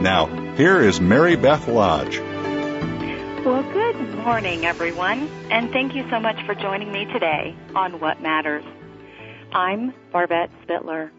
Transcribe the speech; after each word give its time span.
Now, 0.00 0.26
here 0.54 0.80
is 0.80 1.00
Mary 1.00 1.34
Beth 1.34 1.66
Lodge. 1.66 2.20
Well, 2.20 3.64
good 3.72 3.96
morning, 4.18 4.64
everyone, 4.64 5.28
and 5.50 5.72
thank 5.72 5.96
you 5.96 6.08
so 6.08 6.20
much 6.20 6.40
for 6.46 6.54
joining 6.54 6.92
me 6.92 7.04
today 7.06 7.56
on 7.74 7.98
What 7.98 8.22
Matters. 8.22 8.64
I'm 9.52 9.92
Barbette 10.12 10.50
Spitler. 10.62 11.10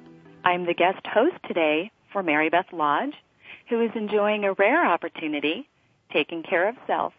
I'm 0.45 0.66
the 0.66 0.73
guest 0.73 1.05
host 1.05 1.36
today 1.45 1.91
for 2.13 2.23
Mary 2.23 2.49
Beth 2.49 2.71
Lodge, 2.71 3.16
who 3.67 3.81
is 3.81 3.91
enjoying 3.95 4.45
a 4.45 4.53
rare 4.53 4.86
opportunity, 4.86 5.67
taking 6.14 6.41
care 6.41 6.69
of 6.69 6.75
self, 6.88 7.11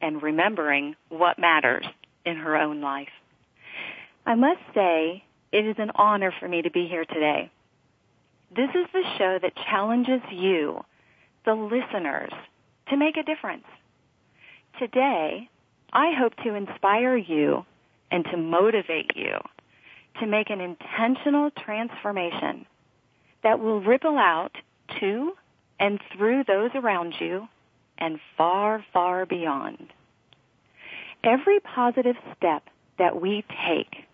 and 0.00 0.20
remembering 0.20 0.96
what 1.08 1.38
matters 1.38 1.86
in 2.24 2.34
her 2.34 2.56
own 2.56 2.80
life. 2.80 3.12
I 4.26 4.34
must 4.34 4.60
say, 4.74 5.22
it 5.52 5.66
is 5.66 5.76
an 5.78 5.92
honor 5.94 6.34
for 6.40 6.48
me 6.48 6.62
to 6.62 6.70
be 6.70 6.88
here 6.88 7.04
today. 7.04 7.52
This 8.50 8.70
is 8.70 8.86
the 8.92 9.04
show 9.18 9.38
that 9.40 9.54
challenges 9.70 10.22
you, 10.32 10.84
the 11.46 11.54
listeners, 11.54 12.32
to 12.90 12.96
make 12.96 13.16
a 13.16 13.22
difference. 13.22 13.64
Today, 14.78 15.48
I 15.92 16.12
hope 16.12 16.36
to 16.44 16.54
inspire 16.54 17.16
you 17.16 17.64
and 18.10 18.24
to 18.26 18.36
motivate 18.36 19.12
you 19.16 19.38
to 20.20 20.26
make 20.26 20.50
an 20.50 20.60
intentional 20.60 21.50
transformation 21.50 22.66
that 23.42 23.60
will 23.60 23.80
ripple 23.80 24.18
out 24.18 24.52
to 25.00 25.32
and 25.78 26.00
through 26.16 26.44
those 26.44 26.70
around 26.74 27.14
you 27.20 27.48
and 27.98 28.18
far, 28.36 28.84
far 28.92 29.26
beyond. 29.26 29.92
Every 31.22 31.60
positive 31.60 32.16
step 32.36 32.62
that 32.98 33.20
we 33.20 33.44
take 33.66 34.06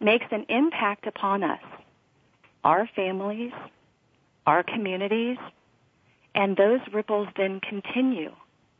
makes 0.00 0.26
an 0.30 0.46
impact 0.48 1.06
upon 1.06 1.42
us, 1.42 1.60
our 2.64 2.88
families, 2.94 3.52
our 4.46 4.62
communities, 4.62 5.36
and 6.34 6.56
those 6.56 6.80
ripples 6.92 7.28
then 7.36 7.60
continue 7.60 8.32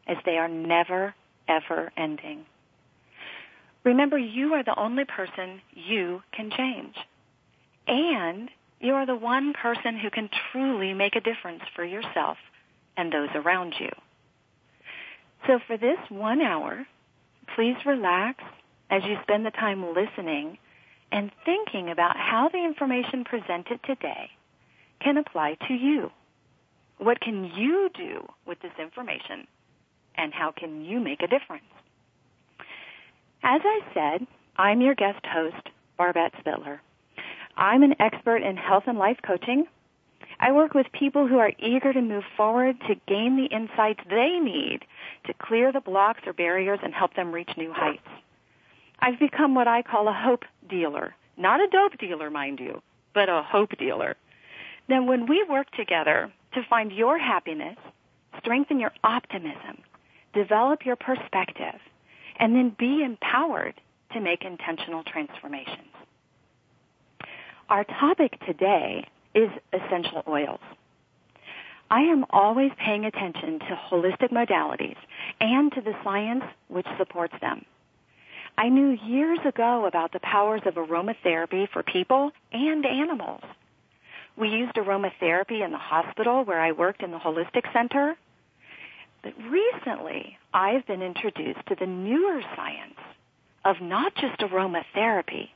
as 0.07 0.17
they 0.25 0.39
are 0.39 0.49
never, 0.49 1.15
ever 1.49 1.93
ending. 1.97 2.45
Remember, 3.85 4.19
you 4.19 4.55
are 4.55 4.65
the 4.65 4.79
only 4.79 5.05
person 5.05 5.61
you 5.73 6.23
can 6.33 6.51
change. 6.51 6.95
And 7.87 8.51
you 8.79 8.95
are 8.95 9.07
the 9.07 9.17
one 9.17 9.53
person 9.53 9.99
who 9.99 10.11
can 10.11 10.29
truly 10.53 10.95
make 10.95 11.17
a 11.17 11.21
difference 11.21 11.63
for 11.75 11.85
yourself 11.85 12.39
and 12.97 13.13
those 13.13 13.31
around 13.35 13.75
you. 13.81 13.91
So 15.47 15.59
for 15.67 15.77
this 15.77 15.99
one 16.09 16.41
hour, 16.43 16.87
please 17.55 17.77
relax 17.87 18.43
as 18.91 19.03
you 19.05 19.17
spend 19.23 19.47
the 19.47 19.51
time 19.51 19.95
listening 19.95 20.59
and 21.13 21.31
thinking 21.45 21.91
about 21.91 22.17
how 22.17 22.49
the 22.53 22.65
information 22.65 23.25
presented 23.25 23.81
today 23.85 24.31
can 25.01 25.17
apply 25.17 25.57
to 25.69 25.75
you. 25.75 26.11
What 27.01 27.23
can 27.23 27.47
you 27.57 27.89
do 27.95 28.29
with 28.47 28.61
this 28.61 28.73
information 28.79 29.47
and 30.17 30.35
how 30.35 30.53
can 30.55 30.85
you 30.85 31.01
make 31.01 31.23
a 31.23 31.27
difference? 31.27 31.65
As 33.43 33.63
I 33.65 33.81
said, 33.95 34.27
I'm 34.59 34.83
your 34.83 34.95
guest 34.95 35.25
host, 35.25 35.71
Barbette 35.97 36.35
Spitler. 36.41 36.83
I'm 37.57 37.83
an 37.83 37.95
expert 38.01 38.43
in 38.43 38.59
health 38.59 38.83
and 38.87 38.99
life 38.99 39.17
coaching. 39.27 39.65
I 40.41 40.53
work 40.53 40.75
with 40.75 40.93
people 40.93 41.27
who 41.27 41.39
are 41.39 41.53
eager 41.59 41.95
to 41.95 42.03
move 42.03 42.25
forward 42.37 42.77
to 42.87 42.95
gain 43.09 43.35
the 43.37 43.55
insights 43.55 44.01
they 44.11 44.39
need 44.39 44.81
to 45.25 45.33
clear 45.33 45.73
the 45.73 45.81
blocks 45.81 46.21
or 46.27 46.35
barriers 46.35 46.81
and 46.83 46.93
help 46.93 47.15
them 47.15 47.33
reach 47.33 47.51
new 47.57 47.73
heights. 47.73 48.09
I've 48.99 49.19
become 49.19 49.55
what 49.55 49.69
I 49.69 49.81
call 49.81 50.07
a 50.07 50.13
hope 50.13 50.45
dealer. 50.69 51.15
Not 51.39 51.61
a 51.61 51.69
dope 51.69 51.97
dealer, 51.99 52.29
mind 52.29 52.61
you, 52.61 52.83
but 53.15 53.31
a 53.31 53.43
hope 53.43 53.71
dealer. 53.79 54.17
Now, 54.87 55.03
when 55.03 55.27
we 55.27 55.47
work 55.49 55.71
together 55.71 56.31
to 56.55 56.63
find 56.69 56.93
your 56.93 57.19
happiness, 57.19 57.77
strengthen 58.39 58.81
your 58.81 58.93
optimism, 59.05 59.79
develop 60.35 60.85
your 60.85 60.97
perspective, 60.97 61.81
and 62.39 62.55
then 62.55 62.75
be 62.79 63.03
empowered 63.05 63.81
to 64.13 64.21
make 64.21 64.45
intentional 64.45 65.03
transformations. 65.05 65.89
Our 67.69 67.85
topic 67.85 68.39
today 68.47 69.07
is 69.35 69.51
essential 69.73 70.23
oils. 70.27 70.61
I 71.91 72.01
am 72.03 72.25
always 72.31 72.71
paying 72.85 73.05
attention 73.05 73.59
to 73.61 73.81
holistic 73.91 74.31
modalities 74.31 74.97
and 75.41 75.73
to 75.73 75.81
the 75.81 75.93
science 76.05 76.45
which 76.69 76.87
supports 76.99 77.35
them. 77.41 77.65
I 78.57 78.69
knew 78.69 78.99
years 79.05 79.39
ago 79.45 79.87
about 79.87 80.13
the 80.13 80.21
powers 80.21 80.63
of 80.67 80.75
aromatherapy 80.75 81.69
for 81.73 81.83
people 81.83 82.31
and 82.53 82.85
animals. 82.85 83.43
We 84.37 84.49
used 84.49 84.75
aromatherapy 84.75 85.65
in 85.65 85.73
the 85.73 85.79
hospital 85.79 86.45
where 86.45 86.61
I 86.61 86.73
worked 86.73 87.03
in 87.03 87.11
the 87.11 87.19
holistic 87.19 87.73
center. 87.73 88.17
But 89.23 89.35
recently, 89.51 90.39
I've 90.55 90.87
been 90.87 91.03
introduced 91.03 91.67
to 91.69 91.77
the 91.79 91.87
newer 91.87 92.41
science 92.57 92.99
of 93.65 93.77
not 93.83 94.15
just 94.15 94.41
aromatherapy, 94.41 95.51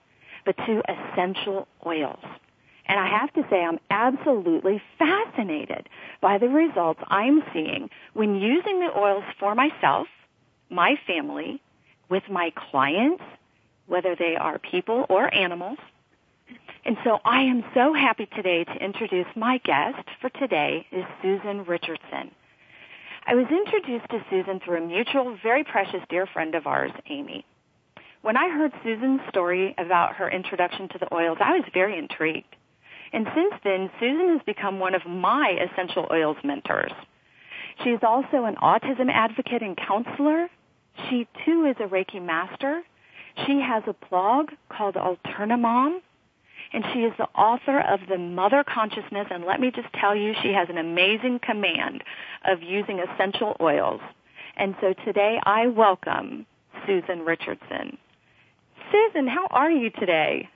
but 0.45 0.57
to 0.59 0.83
essential 0.89 1.67
oils. 1.87 2.23
And 2.87 3.01
I 3.01 3.09
have 3.09 3.33
to 3.35 3.43
say 3.49 3.65
I'm 3.65 3.81
absolutely 3.91 4.83
fascinated 4.99 5.89
by 6.21 6.37
the 6.37 6.49
results 6.49 7.01
I'm 7.09 7.43
seeing 7.53 7.89
when 8.13 8.35
using 8.37 8.81
the 8.81 8.97
oils 8.97 9.25
for 9.41 9.55
myself, 9.55 10.07
my 10.69 10.97
family, 11.07 11.63
with 12.11 12.25
my 12.31 12.53
clients, 12.71 13.23
whether 13.87 14.15
they 14.15 14.37
are 14.37 14.59
people 14.59 15.07
or 15.09 15.33
animals. 15.33 15.79
And 16.87 16.99
so 17.03 17.19
I 17.25 17.41
am 17.43 17.65
so 17.73 17.95
happy 17.95 18.27
today 18.27 18.65
to 18.65 18.85
introduce 18.85 19.27
my 19.35 19.59
guest 19.65 20.07
for 20.21 20.29
today 20.29 20.87
is 20.93 21.05
Susan 21.23 21.65
Richardson. 21.65 22.31
I 23.27 23.35
was 23.35 23.47
introduced 23.51 24.11
to 24.11 24.23
Susan 24.29 24.61
through 24.61 24.85
a 24.85 24.87
mutual, 24.87 25.35
very 25.43 25.65
precious 25.65 26.03
dear 26.11 26.27
friend 26.27 26.55
of 26.55 26.67
ours, 26.67 26.93
Amy. 27.09 27.47
When 28.21 28.37
I 28.37 28.51
heard 28.51 28.73
Susan's 28.83 29.23
story 29.31 29.75
about 29.79 30.17
her 30.17 30.31
introduction 30.31 30.89
to 30.91 30.99
the 30.99 31.15
oils, 31.15 31.39
I 31.41 31.53
was 31.53 31.65
very 31.73 31.99
intrigued. 31.99 32.55
And 33.15 33.27
since 33.35 33.55
then, 33.65 33.91
Susan 33.99 34.29
has 34.35 34.43
become 34.45 34.79
one 34.79 34.95
of 34.95 35.07
my 35.07 35.57
essential 35.71 36.07
oils 36.13 36.37
mentors. 36.45 36.93
She 37.83 37.91
is 37.91 38.01
also 38.03 38.45
an 38.45 38.57
autism 38.57 39.11
advocate 39.11 39.63
and 39.63 39.77
counselor. 39.77 40.49
She 41.09 41.27
too 41.47 41.65
is 41.65 41.77
a 41.81 41.89
Reiki 41.89 42.23
master. 42.23 42.83
She 43.47 43.59
has 43.61 43.83
a 43.87 43.97
blog 44.11 44.51
called 44.69 44.97
Alternamom, 44.97 46.01
and 46.75 46.85
she 46.93 47.01
is 47.01 47.13
the 47.17 47.29
author 47.39 47.81
of 47.81 48.01
The 48.09 48.19
Mother 48.19 48.65
Consciousness. 48.65 49.29
And 49.31 49.45
let 49.45 49.61
me 49.61 49.71
just 49.71 49.89
tell 49.95 50.15
you, 50.15 50.35
she 50.43 50.53
has 50.53 50.69
an 50.69 50.77
amazing 50.77 51.39
command 51.41 52.03
of 52.45 52.63
using 52.63 52.99
essential 52.99 53.57
oils. 53.61 54.01
And 54.57 54.75
so 54.81 54.93
today 55.05 55.39
I 55.45 55.69
welcome 55.69 56.47
Susan 56.85 57.21
Richardson. 57.21 57.97
Susan, 58.91 59.29
how 59.29 59.47
are 59.51 59.71
you 59.71 59.91
today? 59.91 60.49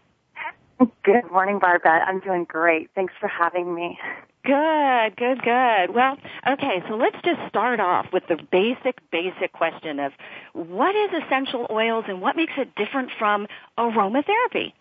Good 1.04 1.30
morning, 1.30 1.58
Barbette. 1.60 2.02
I'm 2.06 2.20
doing 2.20 2.44
great. 2.44 2.90
Thanks 2.94 3.14
for 3.20 3.28
having 3.28 3.74
me. 3.74 3.98
Good, 4.44 5.16
good, 5.16 5.42
good. 5.42 5.94
Well, 5.94 6.16
okay, 6.48 6.82
so 6.88 6.94
let's 6.94 7.16
just 7.24 7.40
start 7.48 7.80
off 7.80 8.06
with 8.12 8.24
the 8.28 8.38
basic, 8.50 8.98
basic 9.10 9.52
question 9.52 9.98
of 10.00 10.12
what 10.52 10.94
is 10.94 11.22
essential 11.24 11.66
oils 11.70 12.04
and 12.08 12.20
what 12.20 12.36
makes 12.36 12.52
it 12.56 12.74
different 12.74 13.10
from 13.18 13.46
aromatherapy? 13.78 14.72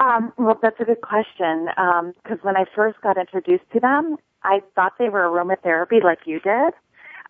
Um, 0.00 0.32
well, 0.36 0.58
that's 0.60 0.80
a 0.80 0.84
good 0.84 1.00
question. 1.00 1.66
Because 1.66 2.38
um, 2.38 2.42
when 2.42 2.56
I 2.56 2.64
first 2.74 3.00
got 3.00 3.18
introduced 3.18 3.64
to 3.72 3.80
them, 3.80 4.16
I 4.42 4.62
thought 4.74 4.94
they 4.98 5.08
were 5.08 5.22
aromatherapy 5.22 6.02
like 6.02 6.20
you 6.26 6.40
did. 6.40 6.74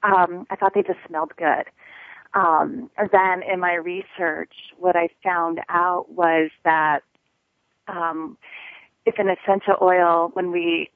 Um, 0.03 0.47
I 0.51 0.57
thought 0.57 0.75
they 0.75 0.83
just 0.83 0.99
smelled 1.07 1.33
good. 1.37 1.65
Um, 2.35 2.91
then 3.11 3.43
in 3.43 3.59
my 3.61 3.75
research, 3.75 4.53
what 4.79 4.97
I 4.97 5.09
found 5.25 5.61
out 5.69 6.11
was 6.11 6.51
that 6.65 7.03
um, 7.89 8.37
if 9.07 9.19
an 9.19 9.29
essential 9.29 9.77
oil, 9.81 10.31
when 10.35 10.53
we, 10.53 10.91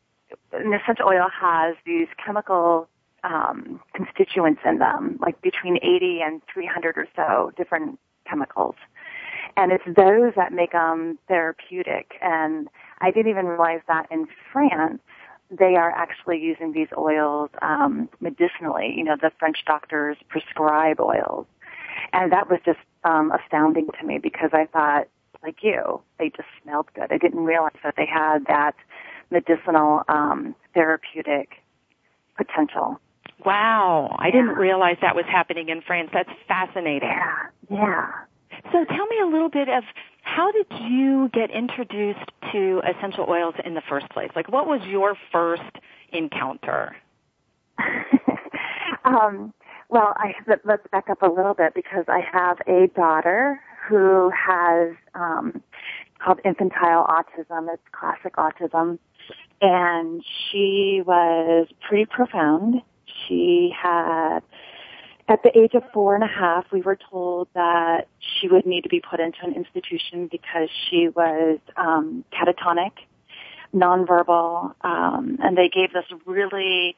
an 0.52 0.72
essential 0.75 1.06
oil 1.08 1.28
has 1.40 1.75
these 1.87 2.08
chemical 2.25 2.88
um, 3.25 3.81
constituents 3.94 4.60
in 4.64 4.78
them, 4.78 5.19
like 5.20 5.40
between 5.40 5.78
80 5.78 6.20
and 6.22 6.43
300 6.52 6.99
or 6.99 7.06
so 7.16 7.52
different 7.56 7.99
chemicals. 8.28 8.75
And 9.56 9.72
it's 9.72 9.84
those 9.84 10.32
that 10.37 10.52
make 10.52 10.72
them 10.72 11.19
therapeutic. 11.28 12.14
And 12.20 12.69
I 13.00 13.10
didn't 13.10 13.31
even 13.31 13.46
realize 13.46 13.81
that 13.88 14.06
in 14.10 14.26
France, 14.52 15.00
they 15.50 15.76
are 15.76 15.90
actually 15.90 16.40
using 16.40 16.72
these 16.72 16.88
oils 16.96 17.50
um, 17.60 18.08
medicinally. 18.20 18.94
You 18.96 19.04
know, 19.04 19.16
the 19.20 19.31
French 19.38 19.58
doctors 19.66 20.16
prescribe 20.28 21.00
oils. 21.00 21.46
And 22.12 22.32
that 22.32 22.49
was 22.49 22.60
just 22.64 22.78
um, 23.04 23.32
astounding 23.32 23.88
to 24.00 24.06
me 24.06 24.19
because 24.19 24.50
I 24.52 24.66
thought, 24.66 25.08
like 25.43 25.56
you, 25.62 26.00
they 26.19 26.31
just 26.31 26.49
smelled 26.62 26.87
good. 26.94 27.10
I 27.10 27.19
didn't 27.19 27.44
realize 27.44 27.76
that 27.82 27.94
they 27.96 28.06
had 28.06 28.46
that 28.46 28.75
medicinal 29.31 30.02
um, 30.08 30.54
therapeutic 30.72 31.62
potential. 32.37 33.00
Wow, 33.44 34.16
I 34.19 34.26
yeah. 34.26 34.32
didn't 34.32 34.56
realize 34.56 34.96
that 35.02 35.16
was 35.16 35.25
happening 35.26 35.69
in 35.69 35.82
France. 35.82 36.10
That's 36.12 36.31
fascinating. 36.46 37.08
Yeah, 37.08 37.49
yeah. 37.70 38.12
So 38.70 38.85
tell 38.85 39.06
me 39.06 39.17
a 39.23 39.26
little 39.26 39.49
bit 39.49 39.69
of 39.69 39.82
how 40.23 40.53
did 40.53 40.67
you 40.88 41.29
get 41.32 41.50
introduced 41.50 42.31
to 42.53 42.81
essential 42.88 43.26
oils 43.29 43.55
in 43.64 43.75
the 43.75 43.82
first 43.88 44.09
place? 44.11 44.31
Like 44.37 44.50
what 44.50 44.67
was 44.67 44.81
your 44.87 45.17
first 45.32 45.62
encounter? 46.12 46.97
um, 49.05 49.53
well, 49.88 50.14
I, 50.17 50.32
let's 50.64 50.87
back 50.91 51.11
up 51.11 51.23
a 51.23 51.29
little 51.29 51.55
bit 51.55 51.75
because 51.75 52.05
I 52.09 52.20
have 52.32 52.59
a 52.67 52.87
daughter 52.94 53.61
who 53.88 54.31
has 54.31 54.94
um, 55.14 55.62
called 56.19 56.41
infantile 56.44 57.05
autism. 57.06 57.69
It's 57.73 57.82
classic 57.93 58.37
autism, 58.37 58.99
and 59.61 60.25
she 60.25 61.03
was 61.05 61.69
pretty 61.87 62.06
profound. 62.06 62.82
She 63.29 63.70
had 63.81 64.41
at 65.32 65.43
the 65.43 65.58
age 65.58 65.73
of 65.73 65.82
four 65.94 66.14
and 66.14 66.23
a 66.23 66.26
half, 66.26 66.67
we 66.70 66.82
were 66.82 66.99
told 67.11 67.49
that 67.55 68.06
she 68.20 68.49
would 68.49 68.67
need 68.67 68.82
to 68.82 68.90
be 68.90 69.00
put 69.00 69.19
into 69.19 69.38
an 69.44 69.55
institution 69.55 70.29
because 70.31 70.69
she 70.90 71.08
was 71.08 71.58
um, 71.75 72.23
catatonic, 72.34 72.90
nonverbal, 73.75 74.75
um, 74.82 75.38
and 75.43 75.56
they 75.56 75.70
gave 75.70 75.94
this 75.94 76.05
really 76.26 76.96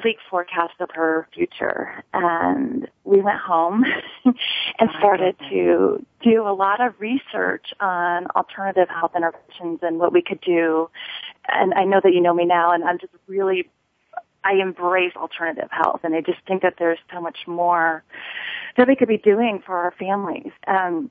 bleak 0.00 0.18
forecast 0.30 0.74
of 0.78 0.90
her 0.94 1.26
future. 1.34 2.04
And 2.14 2.86
we 3.02 3.20
went 3.20 3.40
home 3.40 3.84
and 4.24 4.90
started 5.00 5.34
to 5.50 6.06
do 6.22 6.46
a 6.46 6.54
lot 6.54 6.80
of 6.80 6.94
research 7.00 7.66
on 7.80 8.28
alternative 8.36 8.88
health 8.88 9.12
interventions 9.16 9.80
and 9.82 9.98
what 9.98 10.12
we 10.12 10.22
could 10.22 10.40
do. 10.42 10.90
And 11.48 11.74
I 11.74 11.82
know 11.82 12.00
that 12.04 12.14
you 12.14 12.20
know 12.20 12.34
me 12.34 12.44
now, 12.44 12.70
and 12.70 12.84
I'm 12.84 13.00
just 13.00 13.14
really 13.26 13.68
I 14.44 14.54
embrace 14.54 15.12
alternative 15.16 15.68
health 15.70 16.00
and 16.04 16.14
I 16.14 16.20
just 16.20 16.38
think 16.46 16.62
that 16.62 16.74
there's 16.78 16.98
so 17.12 17.20
much 17.20 17.38
more 17.46 18.02
that 18.76 18.86
we 18.86 18.96
could 18.96 19.08
be 19.08 19.18
doing 19.18 19.62
for 19.64 19.76
our 19.76 19.92
families. 19.98 20.52
Um, 20.66 21.10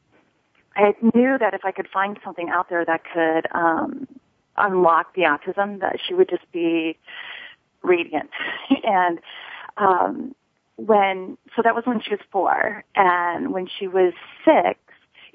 I 0.75 0.95
knew 1.13 1.37
that 1.39 1.53
if 1.53 1.65
I 1.65 1.71
could 1.71 1.87
find 1.91 2.17
something 2.23 2.49
out 2.49 2.69
there 2.69 2.85
that 2.85 3.01
could 3.13 3.47
um, 3.51 4.07
unlock 4.55 5.15
the 5.15 5.23
autism, 5.23 5.79
that 5.81 5.97
she 6.07 6.13
would 6.13 6.29
just 6.29 6.49
be 6.51 6.97
radiant. 7.83 8.29
and 8.83 9.19
um, 9.77 10.35
when 10.77 11.37
so 11.55 11.61
that 11.63 11.75
was 11.75 11.85
when 11.85 12.01
she 12.01 12.11
was 12.11 12.19
four, 12.31 12.83
and 12.95 13.51
when 13.51 13.67
she 13.67 13.87
was 13.87 14.13
six, 14.45 14.79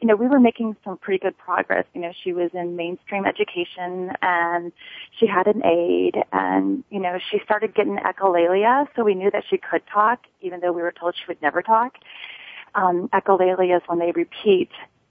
you 0.02 0.08
know, 0.08 0.16
we 0.16 0.26
were 0.26 0.40
making 0.40 0.76
some 0.84 0.98
pretty 0.98 1.20
good 1.20 1.38
progress. 1.38 1.84
You 1.94 2.00
know, 2.00 2.12
she 2.24 2.32
was 2.32 2.50
in 2.54 2.74
mainstream 2.74 3.24
education 3.24 4.10
and 4.20 4.72
she 5.18 5.28
had 5.28 5.46
an 5.46 5.64
aide 5.64 6.24
and, 6.32 6.82
you 6.90 6.98
know, 6.98 7.20
she 7.30 7.38
started 7.44 7.72
getting 7.72 7.98
echolalia, 7.98 8.88
so 8.96 9.04
we 9.04 9.14
knew 9.14 9.30
that 9.30 9.44
she 9.48 9.58
could 9.58 9.82
talk, 9.86 10.24
even 10.40 10.58
though 10.58 10.72
we 10.72 10.82
were 10.82 10.90
told 10.90 11.14
she 11.14 11.22
would 11.28 11.40
never 11.40 11.62
talk. 11.62 11.98
Um, 12.74 13.10
echolalia 13.10 13.76
is 13.76 13.82
when 13.86 14.00
they 14.00 14.10
repeat 14.10 14.70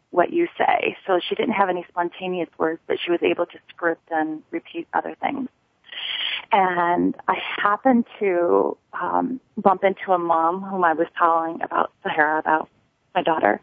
what 0.09 0.33
you 0.33 0.49
say. 0.57 0.97
So 1.07 1.21
she 1.25 1.35
didn't 1.35 1.53
have 1.53 1.69
any 1.69 1.85
spontaneous 1.87 2.49
words, 2.57 2.81
but 2.85 2.97
she 2.99 3.11
was 3.11 3.21
able 3.23 3.45
to 3.45 3.57
script 3.69 4.09
and 4.11 4.43
repeat 4.51 4.89
other 4.93 5.15
things. 5.21 5.47
And 6.51 7.15
I 7.29 7.37
happened 7.63 8.05
to 8.19 8.75
um, 9.01 9.39
bump 9.55 9.85
into 9.85 10.11
a 10.11 10.17
mom 10.17 10.61
whom 10.61 10.83
I 10.83 10.91
was 10.91 11.07
telling 11.17 11.61
about 11.61 11.93
Sahara 12.03 12.39
about 12.39 12.67
my 13.15 13.21
daughter. 13.21 13.61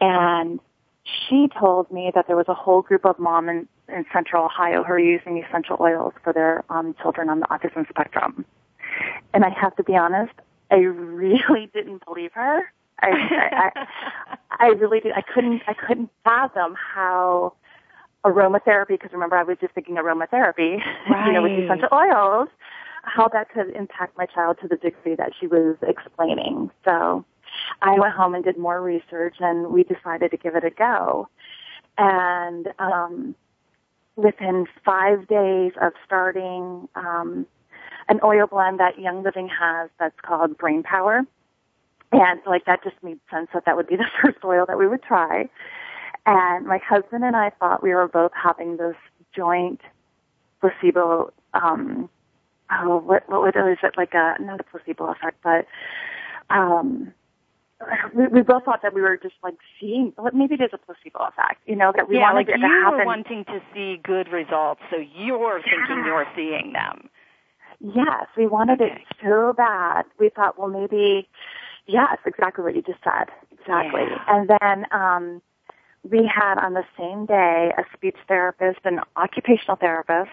And 0.00 0.60
she 1.04 1.48
told 1.58 1.90
me 1.90 2.10
that 2.14 2.26
there 2.26 2.36
was 2.36 2.46
a 2.48 2.54
whole 2.54 2.82
group 2.82 3.04
of 3.04 3.18
moms 3.18 3.48
in, 3.48 3.68
in 3.88 4.04
central 4.12 4.46
Ohio 4.46 4.82
who 4.82 4.92
are 4.92 4.98
using 4.98 5.42
essential 5.42 5.76
oils 5.80 6.12
for 6.24 6.32
their 6.32 6.64
um, 6.70 6.94
children 7.00 7.28
on 7.28 7.40
the 7.40 7.46
autism 7.46 7.88
spectrum. 7.88 8.44
And 9.34 9.44
I 9.44 9.50
have 9.50 9.76
to 9.76 9.84
be 9.84 9.96
honest, 9.96 10.32
I 10.70 10.76
really 10.76 11.70
didn't 11.74 12.04
believe 12.04 12.32
her. 12.34 12.62
I, 13.00 13.08
I, 13.10 13.70
I, 13.74 14.36
I 14.58 14.66
really 14.68 15.00
did. 15.00 15.12
I 15.12 15.22
couldn't, 15.22 15.62
I 15.66 15.74
couldn't 15.74 16.10
fathom 16.24 16.74
how 16.94 17.52
aromatherapy, 18.24 18.88
because 18.88 19.12
remember 19.12 19.36
I 19.36 19.44
was 19.44 19.56
just 19.60 19.74
thinking 19.74 19.96
aromatherapy, 19.96 20.80
right. 21.10 21.26
you 21.26 21.32
know, 21.32 21.42
with 21.42 21.52
essential 21.52 21.88
oils, 21.92 22.48
how 23.02 23.28
that 23.28 23.50
could 23.50 23.70
impact 23.76 24.18
my 24.18 24.26
child 24.26 24.58
to 24.62 24.68
the 24.68 24.76
degree 24.76 25.14
that 25.14 25.32
she 25.38 25.46
was 25.46 25.76
explaining. 25.82 26.70
So 26.84 27.24
I 27.82 27.98
went 27.98 28.14
home 28.14 28.34
and 28.34 28.44
did 28.44 28.58
more 28.58 28.80
research 28.80 29.36
and 29.40 29.68
we 29.68 29.84
decided 29.84 30.30
to 30.30 30.36
give 30.36 30.56
it 30.56 30.64
a 30.64 30.70
go. 30.70 31.28
And 31.98 32.68
um, 32.78 33.34
within 34.16 34.66
five 34.84 35.28
days 35.28 35.72
of 35.80 35.92
starting 36.04 36.88
um, 36.94 37.46
an 38.08 38.20
oil 38.22 38.46
blend 38.46 38.80
that 38.80 38.98
Young 38.98 39.22
Living 39.22 39.48
has 39.48 39.90
that's 39.98 40.18
called 40.20 40.56
Brain 40.56 40.82
Power, 40.82 41.22
and 42.12 42.40
like 42.46 42.64
that 42.66 42.82
just 42.82 42.96
made 43.02 43.18
sense 43.30 43.48
that 43.52 43.64
that 43.66 43.76
would 43.76 43.86
be 43.86 43.96
the 43.96 44.06
first 44.22 44.38
oil 44.44 44.64
that 44.66 44.78
we 44.78 44.86
would 44.86 45.02
try. 45.02 45.48
And 46.24 46.66
my 46.66 46.78
husband 46.78 47.24
and 47.24 47.36
I 47.36 47.50
thought 47.50 47.82
we 47.82 47.94
were 47.94 48.08
both 48.08 48.32
having 48.34 48.76
this 48.76 48.96
joint 49.34 49.80
placebo. 50.60 51.32
Um, 51.54 52.08
oh, 52.70 52.98
what 52.98 53.28
what 53.28 53.42
was 53.42 53.78
it 53.82 53.94
like 53.96 54.14
a 54.14 54.36
not 54.40 54.60
a 54.60 54.64
placebo 54.64 55.12
effect, 55.12 55.38
but 55.42 55.66
um, 56.50 57.12
we, 58.16 58.26
we 58.28 58.42
both 58.42 58.64
thought 58.64 58.80
that 58.82 58.94
we 58.94 59.02
were 59.02 59.16
just 59.16 59.34
like 59.42 59.54
seeing, 59.78 60.12
maybe 60.32 60.54
it 60.54 60.62
is 60.62 60.70
a 60.72 60.78
placebo 60.78 61.24
effect, 61.28 61.60
you 61.66 61.76
know, 61.76 61.92
that 61.94 62.08
we 62.08 62.16
yeah, 62.16 62.32
wanted 62.32 62.36
like 62.36 62.48
it 62.48 62.52
to 62.52 62.66
you 62.66 62.82
happen. 62.84 62.98
were 62.98 63.04
wanting 63.04 63.44
to 63.44 63.60
see 63.74 64.00
good 64.02 64.28
results, 64.32 64.80
so 64.90 64.96
you're 64.96 65.60
thinking 65.62 65.98
yeah. 65.98 66.06
you're 66.06 66.26
seeing 66.34 66.72
them. 66.72 67.08
Yes, 67.80 68.26
we 68.36 68.46
wanted 68.46 68.80
okay. 68.80 68.92
it 68.92 69.02
so 69.22 69.52
bad. 69.54 70.06
We 70.18 70.30
thought, 70.30 70.58
well, 70.58 70.68
maybe, 70.68 71.28
yes, 71.86 72.16
exactly 72.24 72.64
what 72.64 72.74
you 72.74 72.82
just 72.82 73.04
said, 73.04 73.28
exactly. 73.52 74.04
Yeah. 74.08 74.24
And 74.28 74.50
then 74.60 74.86
um, 74.92 75.42
we 76.02 76.26
had 76.26 76.58
on 76.58 76.72
the 76.72 76.84
same 76.98 77.26
day 77.26 77.72
a 77.76 77.82
speech 77.94 78.16
therapist, 78.28 78.80
an 78.84 79.00
occupational 79.16 79.76
therapist, 79.76 80.30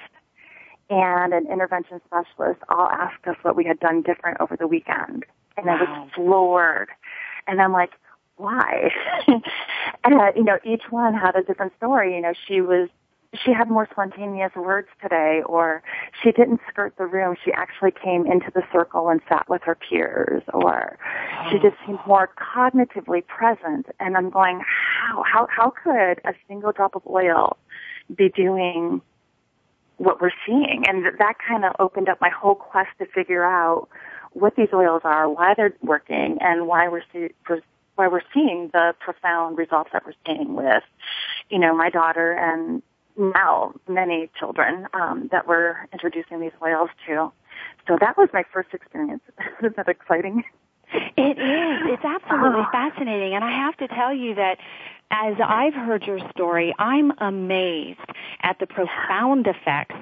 and 0.90 1.34
an 1.34 1.48
intervention 1.52 2.00
specialist 2.06 2.62
all 2.70 2.88
ask 2.90 3.28
us 3.28 3.36
what 3.42 3.56
we 3.56 3.66
had 3.66 3.80
done 3.80 4.02
different 4.04 4.40
over 4.40 4.56
the 4.56 4.68
weekend. 4.68 5.26
And 5.58 5.66
wow. 5.66 5.78
I 5.78 6.00
was 6.00 6.10
floored. 6.16 6.90
And 7.48 7.62
I'm 7.62 7.74
like, 7.74 7.92
why? 8.38 8.90
and, 9.28 10.14
uh, 10.14 10.32
you 10.36 10.44
know, 10.44 10.58
each 10.64 10.84
one 10.90 11.14
had 11.14 11.36
a 11.36 11.44
different 11.44 11.74
story. 11.78 12.16
You 12.16 12.22
know, 12.22 12.34
she 12.48 12.62
was, 12.62 12.90
she 13.44 13.52
had 13.52 13.70
more 13.70 13.88
spontaneous 13.92 14.52
words 14.56 14.88
today, 15.02 15.42
or 15.46 15.82
she 16.22 16.32
didn't 16.32 16.62
skirt 16.70 16.94
the 16.98 17.06
room. 17.06 17.36
She 17.44 17.52
actually 17.52 17.92
came 17.92 18.26
into 18.26 18.52
the 18.54 18.64
circle 18.72 19.10
and 19.10 19.22
sat 19.28 19.48
with 19.50 19.62
her 19.64 19.76
peers, 19.76 20.44
or 20.54 20.98
she 21.50 21.58
just 21.58 21.76
seemed 21.86 22.00
more 22.08 22.30
cognitively 22.38 23.26
present. 23.26 23.88
And 24.00 24.18
I'm 24.18 24.30
going, 24.30 24.62
how, 24.66 25.24
how, 25.24 25.48
how 25.50 25.74
could 25.84 26.20
a 26.26 26.34
single 26.48 26.72
drop 26.72 26.96
of 26.96 27.04
oil 27.08 27.58
be 28.16 28.30
doing 28.30 29.02
what 29.98 30.22
we're 30.22 30.32
seeing? 30.46 30.84
And 30.88 31.06
that 31.06 31.36
kind 31.48 31.66
of 31.66 31.74
opened 31.80 32.10
up 32.10 32.20
my 32.22 32.30
whole 32.30 32.56
quest 32.56 32.90
to 33.00 33.06
figure 33.06 33.46
out 33.46 33.90
what 34.34 34.56
these 34.56 34.70
oils 34.74 35.02
are, 35.04 35.30
why 35.30 35.54
they're 35.56 35.74
working, 35.82 36.38
and 36.42 36.68
why 36.68 36.88
we're 36.88 37.04
see, 37.12 37.30
why 37.96 38.08
we're 38.08 38.22
seeing 38.34 38.70
the 38.74 38.94
profound 39.00 39.58
results 39.58 39.92
that 39.94 40.04
we're 40.06 40.14
seeing 40.26 40.56
with 40.56 40.84
you 41.50 41.60
know, 41.60 41.76
my 41.76 41.90
daughter 41.90 42.32
and 42.32 42.82
now 43.16 43.74
many 43.88 44.30
children 44.40 44.88
um, 44.94 45.30
that 45.32 45.48
we're 45.48 45.88
introducing 45.94 46.40
these 46.42 46.52
oils 46.64 46.90
to. 47.08 47.32
So 47.88 47.98
that 48.00 48.18
was 48.18 48.30
my 48.34 48.44
first 48.52 48.74
experience. 48.74 49.22
Isn't 49.60 49.76
that 49.76 49.88
exciting? 49.88 50.44
It 51.16 51.38
is. 51.38 51.80
It's 51.94 52.04
absolutely 52.04 52.62
oh. 52.62 52.68
fascinating. 52.72 53.36
And 53.36 53.44
I 53.44 53.52
have 53.52 53.78
to 53.78 53.88
tell 53.88 54.14
you 54.14 54.36
that 54.36 54.58
as 55.14 55.36
I've 55.46 55.76
heard 55.76 56.04
your 56.04 56.20
story, 56.32 56.74
I'm 56.80 57.12
amazed 57.20 58.00
at 58.42 58.58
the 58.60 58.66
profound 58.66 59.46
effects 59.46 59.96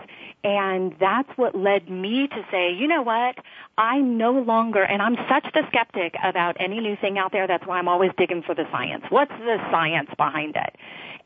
and 0.43 0.95
that's 0.99 1.29
what 1.35 1.53
led 1.53 1.89
me 1.89 2.27
to 2.27 2.45
say, 2.49 2.73
you 2.73 2.87
know 2.87 3.03
what? 3.03 3.35
I 3.77 3.99
no 3.99 4.31
longer, 4.31 4.81
and 4.81 5.01
I'm 5.01 5.15
such 5.29 5.45
the 5.53 5.61
skeptic 5.67 6.15
about 6.23 6.57
any 6.59 6.79
new 6.79 6.95
thing 6.95 7.19
out 7.19 7.31
there. 7.31 7.45
That's 7.45 7.65
why 7.67 7.77
I'm 7.77 7.87
always 7.87 8.11
digging 8.17 8.41
for 8.41 8.55
the 8.55 8.65
science. 8.71 9.03
What's 9.09 9.31
the 9.31 9.57
science 9.69 10.09
behind 10.17 10.55
it? 10.55 10.75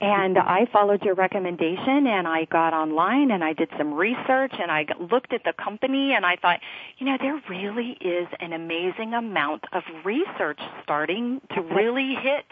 And 0.01 0.37
I 0.37 0.67
followed 0.73 1.03
your 1.03 1.15
recommendation 1.15 2.05
and 2.05 2.27
I 2.27 2.43
got 2.51 2.73
online 2.73 3.31
and 3.31 3.41
I 3.41 3.53
did 3.53 3.69
some 3.77 3.93
research 3.93 4.53
and 4.59 4.69
I 4.69 4.85
looked 4.99 5.31
at 5.31 5.45
the 5.45 5.53
company 5.53 6.13
and 6.13 6.25
I 6.25 6.35
thought, 6.35 6.59
you 6.97 7.05
know, 7.05 7.17
there 7.17 7.41
really 7.49 7.97
is 8.01 8.27
an 8.41 8.51
amazing 8.51 9.13
amount 9.13 9.63
of 9.71 9.83
research 10.03 10.59
starting 10.83 11.39
to 11.55 11.61
really 11.61 12.15
hit 12.21 12.43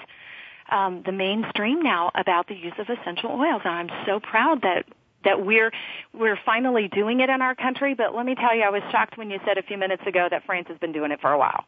um, 0.74 1.03
the 1.06 1.12
mainstream 1.12 1.82
now 1.82 2.12
about 2.15 2.48
the 2.48 2.56
use 2.56 2.74
of 2.80 2.89
essential 2.89 3.32
oils. 3.32 3.62
And 3.63 3.92
I'm 3.92 4.06
so 4.06 4.20
proud 4.20 4.63
that 4.63 4.86
that 5.24 5.46
we're 5.46 5.72
we're 6.13 6.38
finally 6.46 6.89
doing 6.89 7.22
it 7.22 7.30
in 7.30 7.42
our 7.42 7.56
country. 7.56 7.94
But 7.94 8.15
let 8.15 8.25
me 8.25 8.36
tell 8.36 8.56
you, 8.56 8.63
I 8.63 8.70
was 8.70 8.82
shocked 8.92 9.18
when 9.18 9.30
you 9.30 9.39
said 9.46 9.58
a 9.58 9.63
few 9.63 9.77
minutes 9.77 10.03
ago 10.06 10.27
that 10.30 10.46
France 10.46 10.68
has 10.68 10.77
been 10.80 10.92
doing 10.92 11.12
it 11.12 11.22
for 11.22 11.32
a 11.32 11.38
while. 11.38 11.63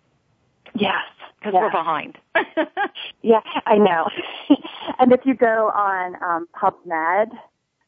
Yes, 0.74 1.04
because 1.40 1.54
yes. 1.54 1.62
we're 1.62 1.72
behind. 1.72 2.18
yeah, 3.22 3.40
I 3.66 3.78
know. 3.78 4.10
and 5.00 5.14
if 5.14 5.22
you 5.26 5.36
go 5.36 5.70
on 5.74 6.22
um, 6.22 6.48
PubMed, 6.54 7.32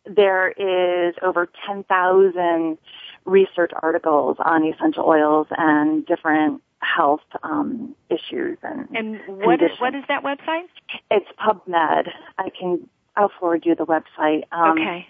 there 0.06 0.52
is 0.52 1.16
over 1.22 1.50
ten 1.66 1.84
thousand 1.84 2.78
research 3.26 3.72
articles 3.82 4.38
on 4.46 4.66
essential 4.66 5.04
oils 5.04 5.48
and 5.58 6.06
different 6.06 6.62
health 6.80 7.22
um, 7.44 7.96
issues 8.10 8.58
and 8.64 8.88
and 8.96 9.20
what 9.28 9.62
is, 9.62 9.72
what 9.80 9.96
is 9.96 10.04
that 10.08 10.24
website? 10.24 10.68
It's 11.10 11.28
PubMed. 11.40 12.10
I 12.38 12.50
can 12.50 12.88
I'll 13.16 13.32
forward 13.40 13.66
you 13.66 13.76
the 13.76 13.86
website. 13.86 14.44
Um, 14.52 14.78
okay. 14.78 15.08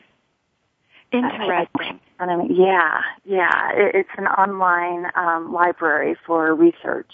Interesting. 1.12 2.00
Um, 2.20 2.48
yeah, 2.50 3.02
yeah. 3.26 3.72
It, 3.74 3.96
it's 3.96 4.10
an 4.18 4.28
online 4.28 5.06
um, 5.16 5.54
library 5.54 6.16
for 6.26 6.54
research. 6.56 7.12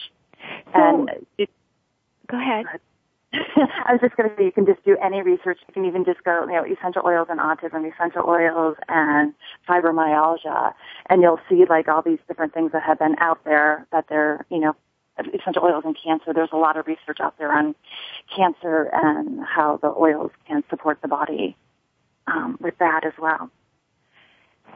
So, 0.74 1.08
and 1.08 1.10
it, 1.38 1.50
go 2.28 2.38
ahead. 2.38 2.66
I 3.86 3.94
was 3.94 4.02
just 4.02 4.16
going 4.16 4.30
to 4.30 4.36
say 4.36 4.46
you 4.46 4.52
can 4.52 4.66
just 4.66 4.84
do 4.86 4.96
any 5.04 5.22
research. 5.22 5.60
You 5.68 5.74
can 5.74 5.86
even 5.86 6.06
just 6.06 6.24
go, 6.24 6.46
you 6.46 6.54
know, 6.54 6.66
essential 6.66 7.02
oils 7.06 7.28
and 7.30 7.40
autism, 7.40 7.92
essential 7.92 8.24
oils 8.28 8.78
and 8.88 9.34
fibromyalgia, 9.68 10.74
and 11.10 11.22
you'll 11.22 11.40
see 11.50 11.66
like 11.68 11.88
all 11.88 12.04
these 12.04 12.20
different 12.28 12.54
things 12.54 12.72
that 12.74 12.84
have 12.84 13.00
been 13.00 13.16
out 13.20 13.44
there 13.44 13.88
that 13.92 14.06
they're, 14.08 14.46
you 14.52 14.60
know, 14.60 14.76
essential 15.18 15.64
oils 15.64 15.84
and 15.86 15.98
cancer. 16.02 16.34
There's 16.34 16.52
a 16.52 16.58
lot 16.58 16.78
of 16.78 16.86
research 16.86 17.20
out 17.20 17.38
there 17.40 17.52
on 17.52 17.76
cancer 18.36 18.90
and 18.94 19.44
how 19.44 19.78
the 19.78 19.94
oils 19.98 20.32
can 20.48 20.64
support 20.70 21.00
the 21.02 21.08
body 21.08 21.56
um, 22.28 22.58
with 22.62 22.78
that 22.78 23.06
as 23.06 23.14
well. 23.20 23.50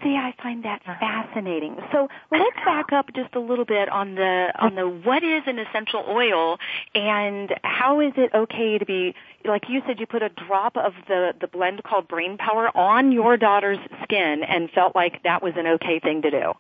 See, 0.03 0.15
I 0.15 0.34
find 0.41 0.63
that 0.63 0.82
uh-huh. 0.86 1.00
fascinating. 1.00 1.77
So 1.91 2.08
let's 2.32 2.56
back 2.65 2.94
up 2.94 3.08
just 3.15 3.34
a 3.34 3.39
little 3.39 3.65
bit 3.65 3.89
on 3.89 4.13
the 4.15 4.53
on 4.60 4.75
the 4.75 4.88
what 4.88 5.24
is 5.24 5.44
an 5.48 5.58
essential 5.58 6.03
oil 6.08 6.58
and 6.94 7.53
how 7.63 8.00
is 8.00 8.13
it 8.15 8.32
okay 8.34 8.77
to 8.77 8.86
be 8.86 9.15
like 9.44 9.63
you 9.70 9.82
said 9.88 10.00
you 10.00 10.06
put 10.06 10.22
a 10.22 10.29
drop 10.29 10.77
of 10.77 10.94
the 11.08 11.34
the 11.41 11.48
blend 11.48 11.84
called 11.84 12.08
Brain 12.08 12.38
Power 12.38 12.70
on 12.77 13.12
your 13.12 13.38
daughter's 13.38 13.79
skin 14.03 14.44
and 14.48 14.70
felt 14.70 14.96
like 14.96 15.24
that 15.24 15.41
was 15.41 15.53
an 15.58 15.65
okay 15.65 16.00
thing 16.00 16.22
to 16.22 16.29
do. 16.29 16.53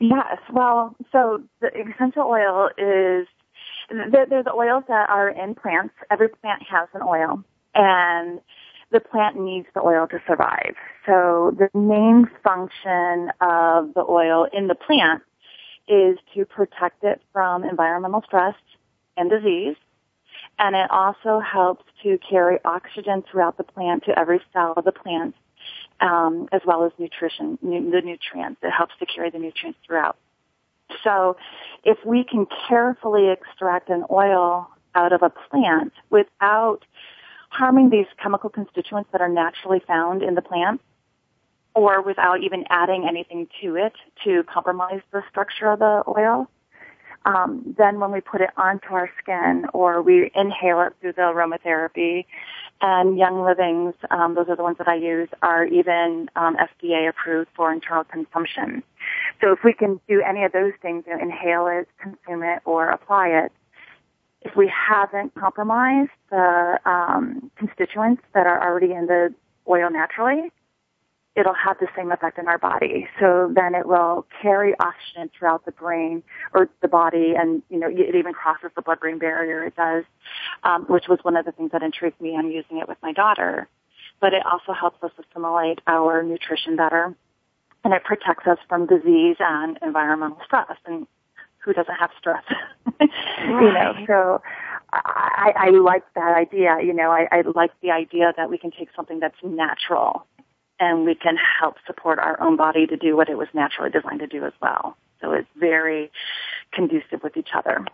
Yes. 0.00 0.38
Well, 0.52 0.94
so 1.10 1.42
the 1.60 1.68
essential 1.68 2.22
oil 2.22 2.68
is 2.78 3.26
there's 3.90 4.44
the 4.44 4.52
oils 4.54 4.84
that 4.86 5.08
are 5.08 5.28
in 5.28 5.54
plants. 5.56 5.94
Every 6.10 6.28
plant 6.28 6.62
has 6.70 6.88
an 6.94 7.02
oil 7.02 7.42
and 7.74 8.40
the 8.90 9.00
plant 9.00 9.38
needs 9.38 9.66
the 9.74 9.80
oil 9.80 10.06
to 10.08 10.18
survive. 10.26 10.74
So 11.06 11.56
the 11.56 11.68
main 11.78 12.28
function 12.42 13.30
of 13.40 13.94
the 13.94 14.04
oil 14.08 14.46
in 14.52 14.66
the 14.66 14.74
plant 14.74 15.22
is 15.86 16.18
to 16.34 16.44
protect 16.44 17.04
it 17.04 17.20
from 17.32 17.64
environmental 17.64 18.22
stress 18.26 18.54
and 19.16 19.30
disease. 19.30 19.76
And 20.58 20.74
it 20.74 20.90
also 20.90 21.40
helps 21.40 21.84
to 22.02 22.18
carry 22.18 22.58
oxygen 22.64 23.22
throughout 23.30 23.56
the 23.56 23.64
plant 23.64 24.04
to 24.04 24.18
every 24.18 24.40
cell 24.52 24.74
of 24.76 24.84
the 24.84 24.92
plant, 24.92 25.34
um, 26.00 26.48
as 26.52 26.62
well 26.66 26.84
as 26.84 26.92
nutrition, 26.98 27.58
nu- 27.62 27.90
the 27.90 28.00
nutrients. 28.00 28.60
It 28.62 28.70
helps 28.70 28.94
to 28.98 29.06
carry 29.06 29.30
the 29.30 29.38
nutrients 29.38 29.78
throughout. 29.86 30.16
So 31.04 31.36
if 31.84 31.98
we 32.04 32.24
can 32.24 32.46
carefully 32.68 33.28
extract 33.30 33.88
an 33.90 34.04
oil 34.10 34.68
out 34.94 35.12
of 35.12 35.22
a 35.22 35.30
plant 35.30 35.92
without 36.10 36.80
harming 37.48 37.90
these 37.90 38.06
chemical 38.22 38.50
constituents 38.50 39.10
that 39.12 39.20
are 39.20 39.28
naturally 39.28 39.80
found 39.86 40.22
in 40.22 40.34
the 40.34 40.42
plant 40.42 40.80
or 41.74 42.02
without 42.02 42.42
even 42.42 42.64
adding 42.70 43.06
anything 43.08 43.46
to 43.62 43.76
it 43.76 43.92
to 44.24 44.42
compromise 44.44 45.00
the 45.12 45.22
structure 45.30 45.70
of 45.70 45.78
the 45.78 46.02
oil. 46.08 46.48
Um, 47.24 47.74
then 47.76 48.00
when 48.00 48.10
we 48.10 48.20
put 48.20 48.40
it 48.40 48.50
onto 48.56 48.88
our 48.88 49.10
skin 49.22 49.66
or 49.74 50.00
we 50.02 50.30
inhale 50.34 50.80
it 50.80 50.94
through 51.00 51.12
the 51.12 51.22
aromatherapy 51.22 52.24
and 52.80 53.18
Young 53.18 53.42
Livings, 53.42 53.94
um, 54.10 54.34
those 54.34 54.48
are 54.48 54.56
the 54.56 54.62
ones 54.62 54.78
that 54.78 54.88
I 54.88 54.94
use, 54.94 55.28
are 55.42 55.64
even 55.64 56.30
um, 56.36 56.56
FDA 56.56 57.08
approved 57.08 57.50
for 57.56 57.72
internal 57.72 58.04
consumption. 58.04 58.82
So 59.40 59.52
if 59.52 59.58
we 59.64 59.72
can 59.72 60.00
do 60.08 60.22
any 60.22 60.44
of 60.44 60.52
those 60.52 60.72
things, 60.80 61.04
you 61.06 61.16
know, 61.16 61.22
inhale 61.22 61.66
it, 61.66 61.88
consume 62.00 62.44
it, 62.44 62.62
or 62.64 62.88
apply 62.90 63.28
it, 63.28 63.52
if 64.48 64.56
we 64.56 64.68
haven't 64.68 65.34
compromised 65.34 66.10
the 66.30 66.78
um, 66.84 67.50
constituents 67.56 68.22
that 68.34 68.46
are 68.46 68.62
already 68.62 68.92
in 68.92 69.06
the 69.06 69.34
oil 69.68 69.90
naturally, 69.90 70.50
it'll 71.36 71.54
have 71.54 71.78
the 71.78 71.86
same 71.96 72.10
effect 72.10 72.38
in 72.38 72.48
our 72.48 72.58
body. 72.58 73.06
So 73.20 73.52
then 73.54 73.74
it 73.74 73.86
will 73.86 74.26
carry 74.42 74.74
oxygen 74.80 75.30
throughout 75.36 75.64
the 75.64 75.72
brain 75.72 76.22
or 76.52 76.68
the 76.82 76.88
body, 76.88 77.34
and 77.38 77.62
you 77.68 77.78
know 77.78 77.88
it 77.88 78.14
even 78.14 78.32
crosses 78.32 78.70
the 78.74 78.82
blood-brain 78.82 79.18
barrier. 79.18 79.64
It 79.64 79.76
does, 79.76 80.04
um, 80.64 80.84
which 80.86 81.04
was 81.08 81.18
one 81.22 81.36
of 81.36 81.44
the 81.44 81.52
things 81.52 81.70
that 81.72 81.82
intrigued 81.82 82.20
me 82.20 82.30
on 82.30 82.50
using 82.50 82.78
it 82.78 82.88
with 82.88 82.98
my 83.02 83.12
daughter. 83.12 83.68
But 84.20 84.32
it 84.32 84.42
also 84.44 84.72
helps 84.72 85.02
us 85.04 85.12
assimilate 85.18 85.80
our 85.86 86.22
nutrition 86.22 86.74
better, 86.74 87.14
and 87.84 87.94
it 87.94 88.02
protects 88.02 88.46
us 88.46 88.58
from 88.68 88.86
disease 88.86 89.36
and 89.38 89.78
environmental 89.82 90.40
stress. 90.44 90.76
And 90.86 91.06
who 91.64 91.72
doesn't 91.72 91.94
have 91.94 92.10
stress? 92.18 92.44
You 93.40 93.72
know, 93.72 93.94
so 94.06 94.42
I, 94.92 95.52
I 95.56 95.70
like 95.70 96.02
that 96.14 96.36
idea. 96.36 96.78
You 96.82 96.92
know, 96.92 97.10
I, 97.10 97.28
I 97.30 97.42
like 97.54 97.70
the 97.80 97.92
idea 97.92 98.32
that 98.36 98.50
we 98.50 98.58
can 98.58 98.72
take 98.72 98.88
something 98.96 99.20
that's 99.20 99.36
natural 99.44 100.26
and 100.80 101.04
we 101.04 101.14
can 101.14 101.36
help 101.60 101.76
support 101.86 102.18
our 102.18 102.40
own 102.40 102.56
body 102.56 102.86
to 102.86 102.96
do 102.96 103.16
what 103.16 103.28
it 103.28 103.38
was 103.38 103.48
naturally 103.54 103.90
designed 103.90 104.20
to 104.20 104.26
do 104.26 104.44
as 104.44 104.52
well. 104.60 104.96
So 105.20 105.32
it's 105.32 105.48
very 105.56 106.10
conducive 106.72 107.22
with 107.22 107.36
each 107.36 107.50
other. 107.54 107.84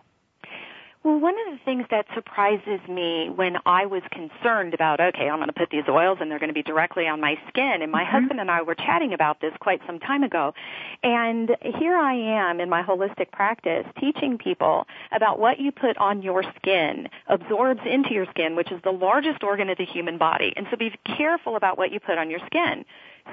Well, 1.05 1.19
one 1.19 1.35
of 1.47 1.53
the 1.53 1.63
things 1.63 1.85
that 1.91 2.07
surprises 2.15 2.79
me 2.89 3.29
when 3.29 3.57
I 3.63 3.85
was 3.85 4.01
concerned 4.09 4.73
about, 4.73 4.99
okay, 4.99 5.29
I'm 5.29 5.37
going 5.37 5.49
to 5.49 5.53
put 5.53 5.69
these 5.69 5.83
oils 5.87 6.17
and 6.19 6.31
they're 6.31 6.39
going 6.39 6.49
to 6.49 6.53
be 6.55 6.63
directly 6.63 7.05
on 7.05 7.21
my 7.21 7.35
skin, 7.47 7.83
and 7.83 7.91
my 7.91 8.01
mm-hmm. 8.01 8.11
husband 8.11 8.39
and 8.39 8.49
I 8.49 8.63
were 8.63 8.73
chatting 8.73 9.13
about 9.13 9.39
this 9.39 9.53
quite 9.59 9.81
some 9.85 9.99
time 9.99 10.23
ago, 10.23 10.55
and 11.03 11.55
here 11.77 11.95
I 11.95 12.15
am 12.15 12.59
in 12.59 12.71
my 12.71 12.81
holistic 12.81 13.29
practice 13.31 13.85
teaching 13.99 14.39
people 14.39 14.87
about 15.11 15.37
what 15.37 15.59
you 15.59 15.71
put 15.71 15.95
on 15.99 16.23
your 16.23 16.41
skin 16.55 17.07
absorbs 17.27 17.81
into 17.85 18.11
your 18.11 18.25
skin, 18.31 18.55
which 18.55 18.71
is 18.71 18.81
the 18.83 18.91
largest 18.91 19.43
organ 19.43 19.69
of 19.69 19.77
the 19.77 19.85
human 19.85 20.17
body, 20.17 20.53
and 20.57 20.65
so 20.71 20.75
be 20.75 20.91
careful 21.15 21.55
about 21.55 21.77
what 21.77 21.91
you 21.91 21.99
put 21.99 22.17
on 22.17 22.31
your 22.31 22.39
skin. 22.47 22.83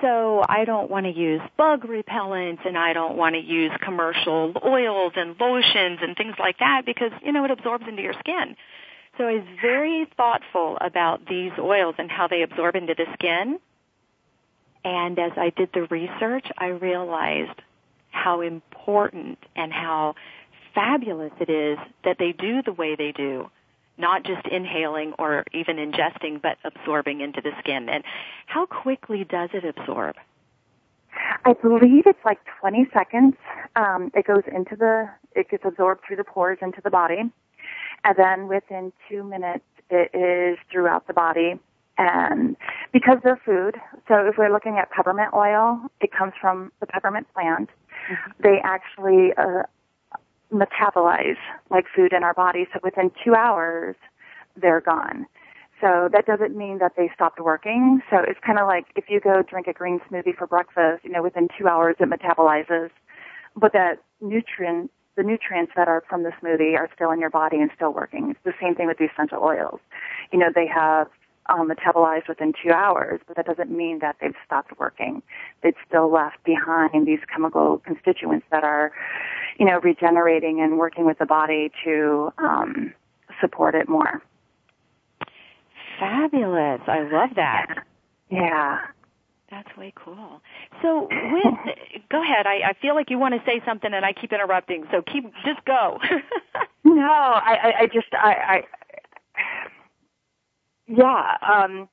So 0.00 0.42
I 0.48 0.64
don't 0.64 0.90
want 0.90 1.06
to 1.06 1.12
use 1.12 1.40
bug 1.56 1.82
repellents 1.82 2.66
and 2.66 2.76
I 2.76 2.92
don't 2.92 3.16
want 3.16 3.34
to 3.34 3.40
use 3.40 3.70
commercial 3.80 4.52
oils 4.64 5.12
and 5.16 5.38
lotions 5.38 5.98
and 6.02 6.16
things 6.16 6.34
like 6.38 6.58
that 6.58 6.82
because, 6.86 7.12
you 7.22 7.32
know, 7.32 7.44
it 7.44 7.50
absorbs 7.50 7.84
into 7.86 8.02
your 8.02 8.14
skin. 8.14 8.56
So 9.18 9.24
I 9.24 9.34
was 9.34 9.46
very 9.60 10.06
thoughtful 10.16 10.78
about 10.80 11.26
these 11.26 11.52
oils 11.58 11.94
and 11.98 12.10
how 12.10 12.26
they 12.26 12.42
absorb 12.42 12.74
into 12.74 12.94
the 12.96 13.04
skin. 13.14 13.58
And 14.84 15.18
as 15.18 15.32
I 15.36 15.52
did 15.54 15.70
the 15.74 15.82
research, 15.82 16.46
I 16.56 16.68
realized 16.68 17.60
how 18.10 18.40
important 18.40 19.38
and 19.54 19.72
how 19.72 20.14
fabulous 20.74 21.32
it 21.38 21.50
is 21.50 21.78
that 22.04 22.16
they 22.18 22.32
do 22.32 22.62
the 22.62 22.72
way 22.72 22.96
they 22.96 23.12
do 23.12 23.50
not 23.98 24.24
just 24.24 24.46
inhaling 24.46 25.12
or 25.18 25.44
even 25.52 25.76
ingesting, 25.76 26.40
but 26.40 26.58
absorbing 26.64 27.20
into 27.20 27.40
the 27.40 27.52
skin. 27.58 27.88
And 27.88 28.04
how 28.46 28.66
quickly 28.66 29.24
does 29.24 29.50
it 29.52 29.64
absorb? 29.64 30.16
I 31.44 31.52
believe 31.54 32.04
it's 32.06 32.24
like 32.24 32.38
20 32.60 32.88
seconds. 32.92 33.34
Um, 33.76 34.10
it 34.14 34.26
goes 34.26 34.42
into 34.52 34.76
the, 34.76 35.10
it 35.34 35.50
gets 35.50 35.64
absorbed 35.66 36.02
through 36.06 36.16
the 36.16 36.24
pores 36.24 36.58
into 36.62 36.80
the 36.82 36.90
body. 36.90 37.30
And 38.04 38.16
then 38.16 38.48
within 38.48 38.92
two 39.08 39.22
minutes, 39.22 39.64
it 39.90 40.10
is 40.14 40.58
throughout 40.70 41.06
the 41.06 41.12
body. 41.12 41.60
And 41.98 42.56
because 42.92 43.18
they're 43.22 43.40
food, 43.44 43.76
so 44.08 44.26
if 44.26 44.36
we're 44.38 44.52
looking 44.52 44.78
at 44.78 44.90
peppermint 44.90 45.34
oil, 45.34 45.80
it 46.00 46.10
comes 46.10 46.32
from 46.40 46.72
the 46.80 46.86
peppermint 46.86 47.26
plant. 47.34 47.68
Mm-hmm. 48.10 48.30
They 48.42 48.60
actually 48.64 49.32
uh, 49.36 49.64
metabolize 50.52 51.38
like 51.70 51.86
food 51.94 52.12
in 52.12 52.22
our 52.22 52.34
body. 52.34 52.66
So 52.72 52.80
within 52.82 53.10
two 53.24 53.34
hours, 53.34 53.96
they're 54.60 54.80
gone. 54.80 55.26
So 55.80 56.08
that 56.12 56.26
doesn't 56.26 56.56
mean 56.56 56.78
that 56.78 56.92
they 56.96 57.10
stopped 57.14 57.40
working. 57.40 58.00
So 58.08 58.18
it's 58.18 58.38
kind 58.46 58.58
of 58.58 58.68
like 58.68 58.86
if 58.94 59.06
you 59.08 59.18
go 59.18 59.42
drink 59.42 59.66
a 59.66 59.72
green 59.72 60.00
smoothie 60.08 60.36
for 60.36 60.46
breakfast, 60.46 61.04
you 61.04 61.10
know, 61.10 61.22
within 61.22 61.48
two 61.58 61.66
hours 61.66 61.96
it 61.98 62.08
metabolizes, 62.08 62.90
but 63.56 63.72
that 63.72 63.98
nutrient, 64.20 64.92
the 65.16 65.24
nutrients 65.24 65.72
that 65.74 65.88
are 65.88 66.04
from 66.08 66.22
the 66.22 66.30
smoothie 66.40 66.76
are 66.78 66.88
still 66.94 67.10
in 67.10 67.18
your 67.18 67.30
body 67.30 67.56
and 67.58 67.70
still 67.74 67.92
working. 67.92 68.30
It's 68.30 68.40
the 68.44 68.54
same 68.60 68.76
thing 68.76 68.86
with 68.86 68.98
the 68.98 69.06
essential 69.06 69.42
oils. 69.42 69.80
You 70.32 70.38
know, 70.38 70.50
they 70.54 70.68
have 70.68 71.08
um, 71.46 71.70
metabolized 71.70 72.28
within 72.28 72.52
two 72.62 72.72
hours, 72.72 73.20
but 73.26 73.36
that 73.36 73.46
doesn't 73.46 73.70
mean 73.70 73.98
that 74.00 74.16
they've 74.20 74.34
stopped 74.46 74.78
working. 74.78 75.22
They've 75.62 75.74
still 75.86 76.10
left 76.10 76.42
behind 76.44 77.06
these 77.06 77.20
chemical 77.32 77.78
constituents 77.78 78.46
that 78.50 78.64
are, 78.64 78.92
you 79.58 79.66
know, 79.66 79.80
regenerating 79.80 80.60
and 80.60 80.78
working 80.78 81.04
with 81.04 81.18
the 81.18 81.26
body 81.26 81.70
to 81.84 82.32
um, 82.38 82.94
support 83.40 83.74
it 83.74 83.88
more. 83.88 84.22
Fabulous. 85.98 86.80
I 86.86 87.08
love 87.10 87.30
that. 87.36 87.84
Yeah. 88.30 88.40
yeah. 88.40 88.78
That's 89.50 89.76
way 89.76 89.92
cool. 89.94 90.40
So, 90.80 91.08
with 91.10 91.44
go 92.10 92.22
ahead. 92.22 92.46
I, 92.46 92.70
I 92.70 92.72
feel 92.80 92.94
like 92.94 93.10
you 93.10 93.18
want 93.18 93.34
to 93.34 93.42
say 93.44 93.60
something, 93.66 93.92
and 93.92 94.02
I 94.02 94.14
keep 94.14 94.32
interrupting. 94.32 94.86
So, 94.90 95.02
keep 95.02 95.24
just 95.44 95.62
go. 95.66 95.98
no, 96.84 97.02
I, 97.02 97.58
I, 97.62 97.72
I 97.80 97.86
just 97.86 98.06
I, 98.14 98.32
I 98.32 98.62
yeah. 100.96 101.36
Um, 101.42 101.88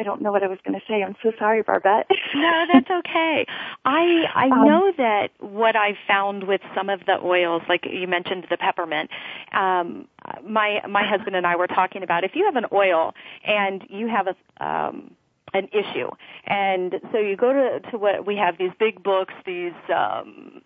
I 0.00 0.02
don't 0.02 0.22
know 0.22 0.32
what 0.32 0.42
I 0.42 0.46
was 0.46 0.58
going 0.64 0.78
to 0.78 0.86
say. 0.88 1.02
I'm 1.02 1.14
so 1.22 1.30
sorry, 1.38 1.62
Barbette. 1.62 2.06
no, 2.34 2.64
that's 2.72 2.90
okay. 2.90 3.44
I 3.84 4.24
I 4.34 4.44
um, 4.44 4.66
know 4.66 4.92
that 4.96 5.28
what 5.40 5.76
I've 5.76 5.98
found 6.08 6.44
with 6.44 6.62
some 6.74 6.88
of 6.88 7.00
the 7.04 7.18
oils, 7.22 7.62
like 7.68 7.84
you 7.84 8.08
mentioned 8.08 8.46
the 8.48 8.56
peppermint, 8.56 9.10
um, 9.52 10.08
my 10.42 10.80
my 10.88 11.04
husband 11.06 11.36
and 11.36 11.46
I 11.46 11.56
were 11.56 11.66
talking 11.66 12.02
about 12.02 12.24
if 12.24 12.34
you 12.34 12.46
have 12.46 12.56
an 12.56 12.66
oil 12.72 13.14
and 13.44 13.84
you 13.90 14.08
have 14.08 14.26
a 14.26 14.66
um, 14.66 15.10
an 15.52 15.68
issue, 15.72 16.08
and 16.46 16.94
so 17.12 17.18
you 17.18 17.36
go 17.36 17.52
to 17.52 17.90
to 17.90 17.98
what 17.98 18.26
we 18.26 18.36
have 18.36 18.56
these 18.56 18.72
big 18.78 19.02
books, 19.02 19.34
these 19.44 19.74
um, 19.94 20.62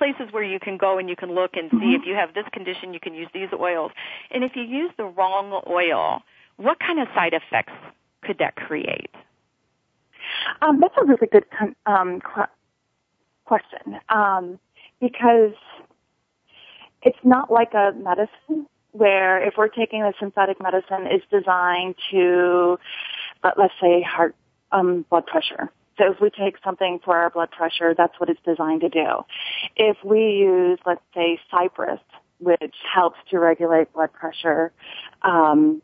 places 0.00 0.32
where 0.32 0.42
you 0.42 0.58
can 0.58 0.78
go 0.78 0.96
and 0.98 1.10
you 1.10 1.16
can 1.16 1.34
look 1.34 1.52
and 1.54 1.70
see 1.70 1.76
mm-hmm. 1.76 2.00
if 2.00 2.06
you 2.06 2.14
have 2.14 2.32
this 2.32 2.46
condition, 2.52 2.94
you 2.94 3.00
can 3.00 3.12
use 3.12 3.28
these 3.34 3.50
oils, 3.52 3.92
and 4.30 4.42
if 4.42 4.52
you 4.56 4.62
use 4.62 4.90
the 4.96 5.04
wrong 5.04 5.60
oil, 5.68 6.22
what 6.56 6.80
kind 6.80 6.98
of 6.98 7.08
side 7.14 7.34
effects 7.34 7.74
could 8.22 8.38
that 8.38 8.56
create? 8.56 9.10
Um, 10.62 10.80
that's 10.80 10.94
a 10.96 11.04
really 11.04 11.28
good 11.30 11.44
um, 11.84 12.22
question 13.44 13.98
um, 14.08 14.58
because 15.00 15.52
it's 17.02 17.18
not 17.22 17.52
like 17.52 17.74
a 17.74 17.92
medicine 17.92 18.66
where 18.92 19.46
if 19.46 19.54
we're 19.58 19.68
taking 19.68 20.02
a 20.02 20.12
synthetic 20.18 20.62
medicine, 20.62 21.06
it's 21.06 21.24
designed 21.30 21.94
to, 22.10 22.78
uh, 23.44 23.50
let's 23.56 23.74
say, 23.80 24.02
heart 24.02 24.34
um, 24.72 25.04
blood 25.10 25.26
pressure. 25.26 25.70
So 26.00 26.12
if 26.12 26.20
we 26.20 26.30
take 26.30 26.56
something 26.64 26.98
for 27.04 27.16
our 27.16 27.28
blood 27.28 27.50
pressure, 27.50 27.94
that's 27.94 28.18
what 28.18 28.30
it's 28.30 28.40
designed 28.44 28.80
to 28.80 28.88
do. 28.88 29.24
If 29.76 29.98
we 30.02 30.30
use, 30.30 30.78
let's 30.86 31.02
say, 31.14 31.38
cypress, 31.50 32.00
which 32.38 32.74
helps 32.94 33.18
to 33.30 33.38
regulate 33.38 33.92
blood 33.92 34.10
pressure, 34.14 34.72
um, 35.20 35.82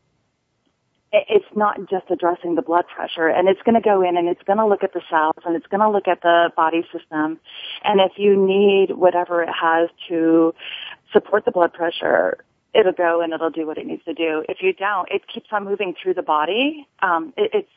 it's 1.12 1.46
not 1.54 1.78
just 1.88 2.06
addressing 2.11 2.54
the 2.56 2.62
blood 2.62 2.85
pressure 2.94 3.28
and 3.28 3.49
it's 3.49 3.61
going 3.62 3.75
to 3.75 3.80
go 3.80 4.02
in 4.02 4.16
and 4.16 4.28
it's 4.28 4.42
going 4.42 4.58
to 4.58 4.66
look 4.66 4.82
at 4.82 4.92
the 4.92 5.00
cells 5.08 5.37
and 5.44 5.54
it's 5.54 5.66
going 5.66 5.80
to 5.80 5.88
look 5.88 6.08
at 6.08 6.20
the 6.23 6.50
body 6.56 6.82
system. 6.92 7.38
And 7.85 8.00
if 8.00 8.12
you 8.16 8.37
need 8.37 8.96
whatever 8.96 9.42
it 9.42 9.49
has 9.49 9.88
to 10.08 10.54
support 11.12 11.45
the 11.45 11.52
blood 11.52 11.73
pressure 11.73 12.38
it'll 12.75 12.93
go 12.93 13.23
and 13.23 13.32
it'll 13.32 13.50
do 13.50 13.67
what 13.67 13.78
it 13.78 13.86
needs 13.86 14.04
to 14.04 14.12
do. 14.12 14.45
If 14.49 14.58
you 14.60 14.73
don't 14.73 15.08
it 15.10 15.23
keeps 15.32 15.47
on 15.52 15.64
moving 15.64 15.95
through 16.00 16.14
the 16.14 16.23
body. 16.23 16.86
Um 17.00 17.32
it, 17.36 17.50
it's 17.54 17.71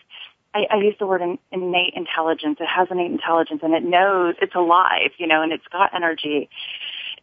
I, 0.53 0.65
I 0.71 0.77
use 0.77 0.95
the 0.99 1.05
word 1.05 1.21
in, 1.21 1.38
innate 1.51 1.93
intelligence. 1.95 2.57
It 2.59 2.67
has 2.67 2.88
innate 2.89 3.12
intelligence 3.12 3.62
and 3.63 3.73
it 3.73 3.83
knows 3.83 4.35
it's 4.41 4.55
alive, 4.55 5.12
you 5.17 5.27
know, 5.27 5.41
and 5.41 5.51
it's 5.51 5.67
got 5.71 5.93
energy 5.93 6.49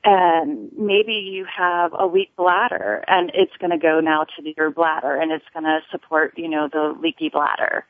and 0.06 0.70
maybe 0.78 1.14
you 1.14 1.44
have 1.46 1.92
a 1.98 2.06
weak 2.06 2.30
bladder 2.36 3.04
and 3.08 3.32
it's 3.34 3.56
going 3.58 3.72
to 3.72 3.78
go 3.78 3.98
now 3.98 4.24
to 4.24 4.54
your 4.56 4.70
bladder 4.70 5.16
and 5.16 5.32
it's 5.32 5.44
going 5.52 5.64
to 5.64 5.80
support, 5.90 6.34
you 6.36 6.48
know, 6.48 6.68
the 6.72 6.96
leaky 7.00 7.28
bladder. 7.28 7.84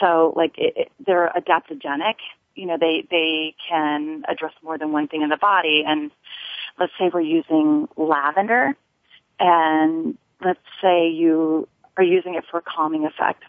So 0.00 0.32
like 0.34 0.56
it, 0.56 0.72
it, 0.76 0.92
they're 1.04 1.30
adaptogenic. 1.36 2.14
You 2.54 2.66
know, 2.66 2.78
they, 2.80 3.06
they 3.10 3.54
can 3.68 4.22
address 4.28 4.54
more 4.62 4.78
than 4.78 4.92
one 4.92 5.08
thing 5.08 5.20
in 5.20 5.28
the 5.28 5.36
body. 5.36 5.84
And 5.86 6.10
let's 6.80 6.92
say 6.98 7.10
we're 7.12 7.20
using 7.20 7.86
lavender 7.98 8.74
and 9.38 10.16
let's 10.42 10.58
say 10.80 11.10
you 11.10 11.68
are 11.98 12.02
using 12.02 12.34
it 12.34 12.44
for 12.50 12.58
a 12.58 12.62
calming 12.62 13.04
effect 13.04 13.44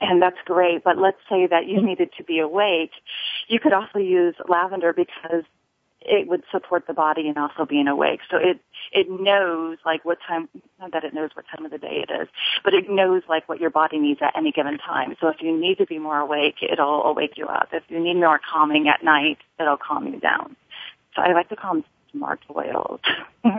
and 0.00 0.22
that's 0.22 0.38
great. 0.44 0.84
But 0.84 0.98
let's 0.98 1.18
say 1.28 1.46
that 1.46 1.66
you 1.66 1.78
mm-hmm. 1.78 1.86
needed 1.86 2.10
to 2.18 2.24
be 2.24 2.38
awake. 2.38 2.92
You 3.48 3.60
could 3.60 3.72
also 3.72 3.98
use 3.98 4.34
lavender 4.48 4.92
because 4.92 5.44
it 6.00 6.28
would 6.28 6.44
support 6.52 6.86
the 6.86 6.94
body 6.94 7.28
and 7.28 7.36
also 7.36 7.66
being 7.66 7.88
awake. 7.88 8.20
So 8.30 8.36
it 8.36 8.60
it 8.92 9.08
knows 9.10 9.78
like 9.84 10.04
what 10.04 10.18
time 10.26 10.48
not 10.80 10.92
that 10.92 11.04
it 11.04 11.12
knows 11.12 11.30
what 11.34 11.44
time 11.54 11.64
of 11.64 11.70
the 11.70 11.78
day 11.78 12.04
it 12.08 12.12
is, 12.12 12.28
but 12.64 12.74
it 12.74 12.88
knows 12.88 13.22
like 13.28 13.48
what 13.48 13.60
your 13.60 13.70
body 13.70 13.98
needs 13.98 14.20
at 14.22 14.36
any 14.36 14.52
given 14.52 14.78
time. 14.78 15.16
So 15.20 15.28
if 15.28 15.36
you 15.40 15.58
need 15.58 15.78
to 15.78 15.86
be 15.86 15.98
more 15.98 16.18
awake, 16.18 16.56
it'll 16.62 17.04
awake 17.04 17.32
you 17.36 17.46
up. 17.46 17.68
If 17.72 17.82
you 17.88 17.98
need 18.00 18.14
more 18.14 18.40
calming 18.50 18.88
at 18.88 19.02
night, 19.02 19.38
it'll 19.58 19.76
calm 19.76 20.06
you 20.06 20.20
down. 20.20 20.56
So 21.14 21.22
I 21.22 21.32
like 21.32 21.48
to 21.48 21.56
call 21.56 21.74
them 21.74 21.84
smart 22.12 22.40
oils. 22.54 23.00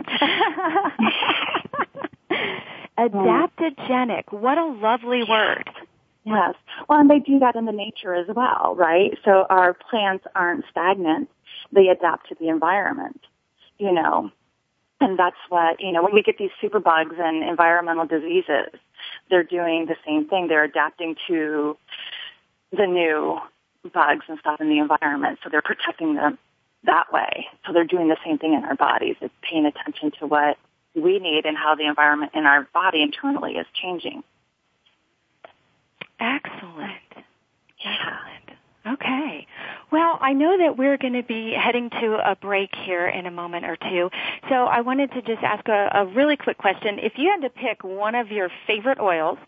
Adaptogenic. 2.98 4.32
What 4.32 4.58
a 4.58 4.66
lovely 4.66 5.22
word. 5.28 5.68
Yes. 6.24 6.54
Well, 6.88 7.00
and 7.00 7.10
they 7.10 7.18
do 7.18 7.38
that 7.38 7.56
in 7.56 7.64
the 7.64 7.72
nature 7.72 8.14
as 8.14 8.26
well, 8.28 8.74
right? 8.76 9.16
So 9.24 9.46
our 9.48 9.74
plants 9.74 10.26
aren't 10.34 10.64
stagnant 10.70 11.30
they 11.72 11.88
adapt 11.88 12.28
to 12.28 12.34
the 12.38 12.48
environment, 12.48 13.20
you 13.78 13.92
know. 13.92 14.30
And 15.00 15.18
that's 15.18 15.36
what, 15.48 15.80
you 15.80 15.92
know, 15.92 16.02
when 16.02 16.14
we 16.14 16.22
get 16.22 16.36
these 16.38 16.50
superbugs 16.62 17.18
and 17.18 17.42
environmental 17.42 18.06
diseases, 18.06 18.68
they're 19.30 19.44
doing 19.44 19.86
the 19.86 19.96
same 20.06 20.28
thing. 20.28 20.48
They're 20.48 20.64
adapting 20.64 21.16
to 21.28 21.76
the 22.70 22.86
new 22.86 23.38
bugs 23.94 24.26
and 24.28 24.38
stuff 24.40 24.60
in 24.60 24.68
the 24.68 24.78
environment. 24.78 25.38
So 25.42 25.48
they're 25.48 25.62
protecting 25.62 26.16
them 26.16 26.38
that 26.84 27.12
way. 27.12 27.46
So 27.66 27.72
they're 27.72 27.84
doing 27.84 28.08
the 28.08 28.18
same 28.24 28.38
thing 28.38 28.52
in 28.52 28.64
our 28.64 28.74
bodies. 28.74 29.16
It's 29.20 29.34
paying 29.42 29.64
attention 29.64 30.12
to 30.18 30.26
what 30.26 30.58
we 30.94 31.18
need 31.18 31.46
and 31.46 31.56
how 31.56 31.76
the 31.76 31.86
environment 31.86 32.32
in 32.34 32.44
our 32.44 32.68
body 32.74 33.02
internally 33.02 33.54
is 33.54 33.66
changing. 33.72 34.22
Excellent. 36.20 37.24
Excellent. 37.84 38.58
Okay. 38.86 39.46
Well, 39.90 40.18
I 40.20 40.32
know 40.32 40.56
that 40.58 40.78
we're 40.78 40.96
going 40.96 41.14
to 41.14 41.22
be 41.22 41.52
heading 41.52 41.90
to 41.90 42.18
a 42.24 42.36
break 42.36 42.70
here 42.84 43.06
in 43.08 43.26
a 43.26 43.30
moment 43.30 43.64
or 43.64 43.76
two. 43.76 44.10
So 44.48 44.54
I 44.54 44.80
wanted 44.80 45.12
to 45.12 45.22
just 45.22 45.42
ask 45.42 45.66
a, 45.68 45.90
a 45.92 46.06
really 46.06 46.36
quick 46.36 46.58
question. 46.58 46.98
If 46.98 47.14
you 47.16 47.30
had 47.30 47.42
to 47.42 47.50
pick 47.50 47.84
one 47.84 48.14
of 48.14 48.30
your 48.30 48.48
favorite 48.66 48.98
oils, 48.98 49.38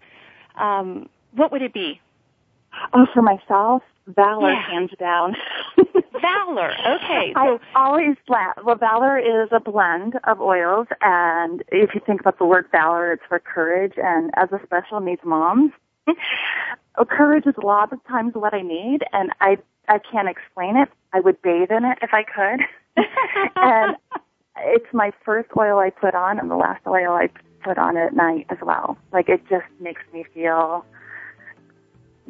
um, 0.58 1.08
what 1.34 1.50
would 1.52 1.62
it 1.62 1.72
be? 1.72 2.00
Oh, 2.92 3.06
for 3.12 3.22
myself, 3.22 3.82
Valor, 4.06 4.52
yeah. 4.52 4.70
hands 4.70 4.90
down. 4.98 5.36
Valor. 6.20 6.72
Okay. 6.96 7.32
So 7.34 7.58
I 7.74 7.86
always 7.86 8.16
laugh. 8.28 8.56
Well, 8.64 8.76
Valor 8.76 9.18
is 9.18 9.48
a 9.52 9.60
blend 9.60 10.14
of 10.24 10.40
oils, 10.40 10.86
and 11.00 11.62
if 11.68 11.94
you 11.94 12.00
think 12.04 12.20
about 12.20 12.38
the 12.38 12.44
word 12.44 12.66
Valor, 12.72 13.12
it's 13.12 13.22
for 13.28 13.38
courage. 13.38 13.94
And 13.96 14.30
as 14.36 14.50
a 14.52 14.60
special 14.64 15.00
needs 15.00 15.20
mom, 15.24 15.72
courage 17.04 17.46
is 17.46 17.54
a 17.62 17.66
lot 17.66 17.92
of 17.92 18.04
times 18.06 18.34
what 18.34 18.54
I 18.54 18.62
need, 18.62 19.00
and 19.12 19.30
I 19.40 19.58
I 19.88 19.98
can't 19.98 20.28
explain 20.28 20.76
it. 20.76 20.88
I 21.12 21.20
would 21.20 21.40
bathe 21.42 21.70
in 21.70 21.84
it 21.84 21.98
if 22.02 22.10
I 22.12 22.22
could, 22.22 22.60
and 23.56 23.96
it's 24.58 24.92
my 24.92 25.12
first 25.24 25.48
oil 25.56 25.78
I 25.78 25.90
put 25.90 26.14
on, 26.14 26.38
and 26.38 26.50
the 26.50 26.56
last 26.56 26.86
oil 26.86 27.12
I 27.12 27.28
put 27.64 27.78
on 27.78 27.96
at 27.96 28.14
night 28.14 28.46
as 28.50 28.58
well. 28.62 28.96
Like 29.12 29.28
it 29.28 29.42
just 29.48 29.66
makes 29.80 30.02
me 30.12 30.24
feel 30.34 30.84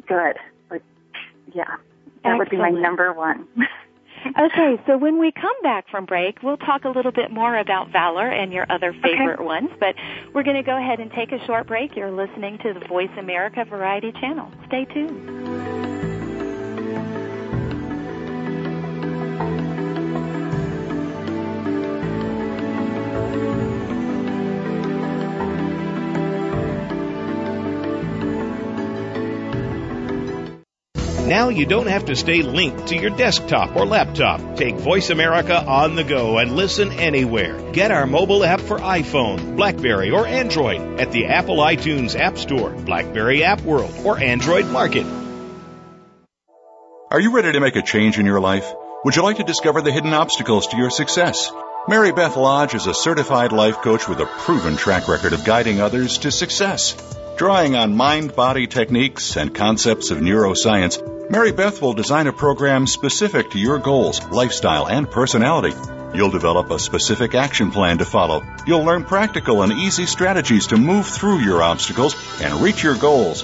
good. 0.07 0.37
Like 0.69 0.83
yeah, 1.53 1.65
that 1.65 1.77
Excellent. 2.23 2.39
would 2.39 2.49
be 2.49 2.57
my 2.57 2.69
number 2.69 3.13
one. 3.13 3.47
okay, 4.25 4.81
so 4.87 4.97
when 4.97 5.19
we 5.19 5.31
come 5.31 5.55
back 5.61 5.89
from 5.89 6.05
break, 6.05 6.41
we'll 6.43 6.57
talk 6.57 6.85
a 6.85 6.89
little 6.89 7.11
bit 7.11 7.31
more 7.31 7.57
about 7.57 7.91
Valor 7.91 8.27
and 8.27 8.51
your 8.51 8.65
other 8.69 8.93
favorite 8.93 9.39
okay. 9.39 9.43
ones, 9.43 9.69
but 9.79 9.95
we're 10.33 10.43
going 10.43 10.57
to 10.57 10.63
go 10.63 10.77
ahead 10.77 10.99
and 10.99 11.11
take 11.11 11.31
a 11.31 11.45
short 11.45 11.67
break. 11.67 11.95
You're 11.95 12.11
listening 12.11 12.57
to 12.59 12.73
the 12.73 12.85
Voice 12.87 13.11
America 13.17 13.65
Variety 13.65 14.11
Channel. 14.13 14.51
Stay 14.67 14.85
tuned. 14.85 15.52
Now 31.33 31.49
you 31.49 31.65
don't 31.65 31.87
have 31.87 32.05
to 32.05 32.15
stay 32.15 32.43
linked 32.43 32.89
to 32.89 32.95
your 32.95 33.09
desktop 33.09 33.75
or 33.75 33.87
laptop. 33.87 34.55
Take 34.55 34.75
Voice 34.75 35.09
America 35.09 35.59
on 35.65 35.95
the 35.95 36.03
go 36.03 36.37
and 36.37 36.55
listen 36.55 36.91
anywhere. 36.91 37.71
Get 37.71 37.89
our 37.89 38.05
mobile 38.05 38.43
app 38.43 38.61
for 38.61 38.77
iPhone, 38.77 39.55
Blackberry, 39.55 40.11
or 40.11 40.27
Android 40.27 40.99
at 40.99 41.11
the 41.11 41.25
Apple 41.25 41.57
iTunes 41.57 42.15
App 42.15 42.37
Store, 42.37 42.69
Blackberry 42.69 43.43
App 43.43 43.61
World, 43.61 43.95
or 44.05 44.19
Android 44.19 44.67
Market. 44.67 45.07
Are 47.09 47.19
you 47.19 47.35
ready 47.35 47.51
to 47.53 47.59
make 47.59 47.77
a 47.77 47.81
change 47.81 48.19
in 48.19 48.27
your 48.27 48.39
life? 48.39 48.71
Would 49.03 49.15
you 49.15 49.23
like 49.23 49.37
to 49.37 49.43
discover 49.43 49.81
the 49.81 49.91
hidden 49.91 50.13
obstacles 50.13 50.67
to 50.67 50.77
your 50.77 50.91
success? 50.91 51.51
Mary 51.87 52.11
Beth 52.11 52.37
Lodge 52.37 52.75
is 52.75 52.85
a 52.85 52.93
certified 52.93 53.51
life 53.51 53.77
coach 53.81 54.07
with 54.07 54.19
a 54.19 54.27
proven 54.27 54.77
track 54.77 55.07
record 55.07 55.33
of 55.33 55.45
guiding 55.45 55.81
others 55.81 56.19
to 56.19 56.29
success. 56.29 56.93
Drawing 57.37 57.75
on 57.75 57.95
mind 57.95 58.35
body 58.35 58.67
techniques 58.67 59.35
and 59.35 59.55
concepts 59.55 60.11
of 60.11 60.19
neuroscience, 60.19 61.01
Mary 61.29 61.53
Beth 61.53 61.81
will 61.81 61.93
design 61.93 62.27
a 62.27 62.33
program 62.33 62.85
specific 62.85 63.51
to 63.51 63.59
your 63.59 63.79
goals, 63.79 64.23
lifestyle, 64.29 64.87
and 64.87 65.09
personality. 65.09 65.75
You'll 66.13 66.29
develop 66.29 66.69
a 66.69 66.77
specific 66.77 67.33
action 67.33 67.71
plan 67.71 67.99
to 67.99 68.05
follow. 68.05 68.43
You'll 68.67 68.83
learn 68.83 69.05
practical 69.05 69.63
and 69.63 69.71
easy 69.71 70.05
strategies 70.05 70.67
to 70.67 70.77
move 70.77 71.07
through 71.07 71.39
your 71.39 71.63
obstacles 71.63 72.15
and 72.41 72.61
reach 72.61 72.83
your 72.83 72.95
goals. 72.95 73.43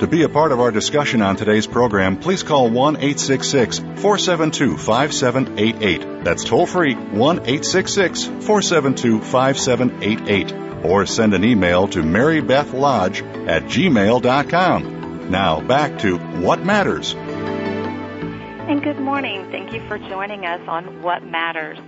To 0.00 0.06
be 0.06 0.22
a 0.22 0.30
part 0.30 0.50
of 0.50 0.60
our 0.60 0.70
discussion 0.70 1.20
on 1.20 1.36
today's 1.36 1.66
program, 1.66 2.16
please 2.16 2.42
call 2.42 2.70
1 2.70 2.96
866 2.96 3.80
472 3.80 4.78
5788. 4.78 6.24
That's 6.24 6.42
toll 6.42 6.64
free 6.64 6.94
1 6.94 7.36
866 7.40 8.24
472 8.24 9.20
5788. 9.20 10.86
Or 10.86 11.04
send 11.04 11.34
an 11.34 11.44
email 11.44 11.86
to 11.88 11.98
marybethlodge 11.98 13.46
at 13.46 13.64
gmail.com. 13.64 15.30
Now 15.30 15.60
back 15.60 15.98
to 15.98 16.16
What 16.16 16.64
Matters. 16.64 17.12
And 17.14 18.82
good 18.82 19.00
morning. 19.00 19.50
Thank 19.50 19.74
you 19.74 19.86
for 19.86 19.98
joining 19.98 20.46
us 20.46 20.66
on 20.66 21.02
What 21.02 21.22
Matters. 21.24 21.78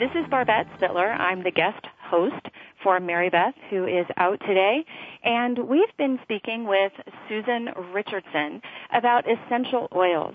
This 0.00 0.10
is 0.16 0.28
Barbette 0.28 0.66
Spitler. 0.76 1.12
I'm 1.12 1.44
the 1.44 1.52
guest 1.52 1.86
host 2.00 2.48
for 2.82 3.00
Mary 3.00 3.30
Beth, 3.30 3.54
who 3.70 3.86
is 3.86 4.06
out 4.16 4.40
today. 4.40 4.84
And 5.22 5.58
we've 5.68 5.96
been 5.98 6.18
speaking 6.22 6.66
with 6.66 6.92
Susan 7.28 7.70
Richardson 7.92 8.62
about 8.92 9.24
essential 9.28 9.88
oils. 9.94 10.34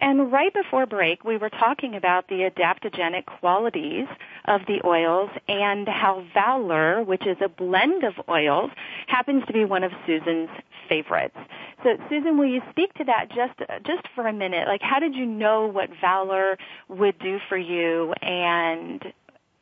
And 0.00 0.30
right 0.32 0.52
before 0.54 0.86
break, 0.86 1.24
we 1.24 1.36
were 1.36 1.50
talking 1.50 1.96
about 1.96 2.28
the 2.28 2.48
adaptogenic 2.48 3.26
qualities 3.26 4.06
of 4.46 4.60
the 4.66 4.80
oils 4.84 5.30
and 5.48 5.88
how 5.88 6.24
Valor, 6.32 7.02
which 7.02 7.26
is 7.26 7.36
a 7.44 7.48
blend 7.48 8.04
of 8.04 8.14
oils, 8.28 8.70
happens 9.08 9.44
to 9.46 9.52
be 9.52 9.64
one 9.64 9.82
of 9.82 9.90
Susan's 10.06 10.50
favorites. 10.88 11.36
So, 11.82 11.96
Susan, 12.08 12.38
will 12.38 12.46
you 12.46 12.62
speak 12.70 12.94
to 12.94 13.04
that 13.04 13.28
just 13.28 13.58
just 13.84 14.06
for 14.14 14.26
a 14.26 14.32
minute? 14.32 14.68
Like, 14.68 14.82
how 14.82 15.00
did 15.00 15.14
you 15.14 15.26
know 15.26 15.66
what 15.66 15.90
Valor 16.00 16.58
would 16.88 17.18
do 17.18 17.38
for 17.48 17.58
you, 17.58 18.12
and 18.22 19.02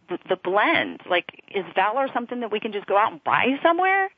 the, 0.09 0.19
the 0.29 0.37
blend? 0.37 1.01
Like, 1.09 1.42
is 1.55 1.64
Valor 1.75 2.09
something 2.12 2.40
that 2.40 2.53
we 2.53 2.61
can 2.61 2.73
just 2.73 2.87
go 2.87 2.97
out 2.97 3.12
and 3.12 3.23
buy 3.25 3.59
somewhere? 3.62 4.11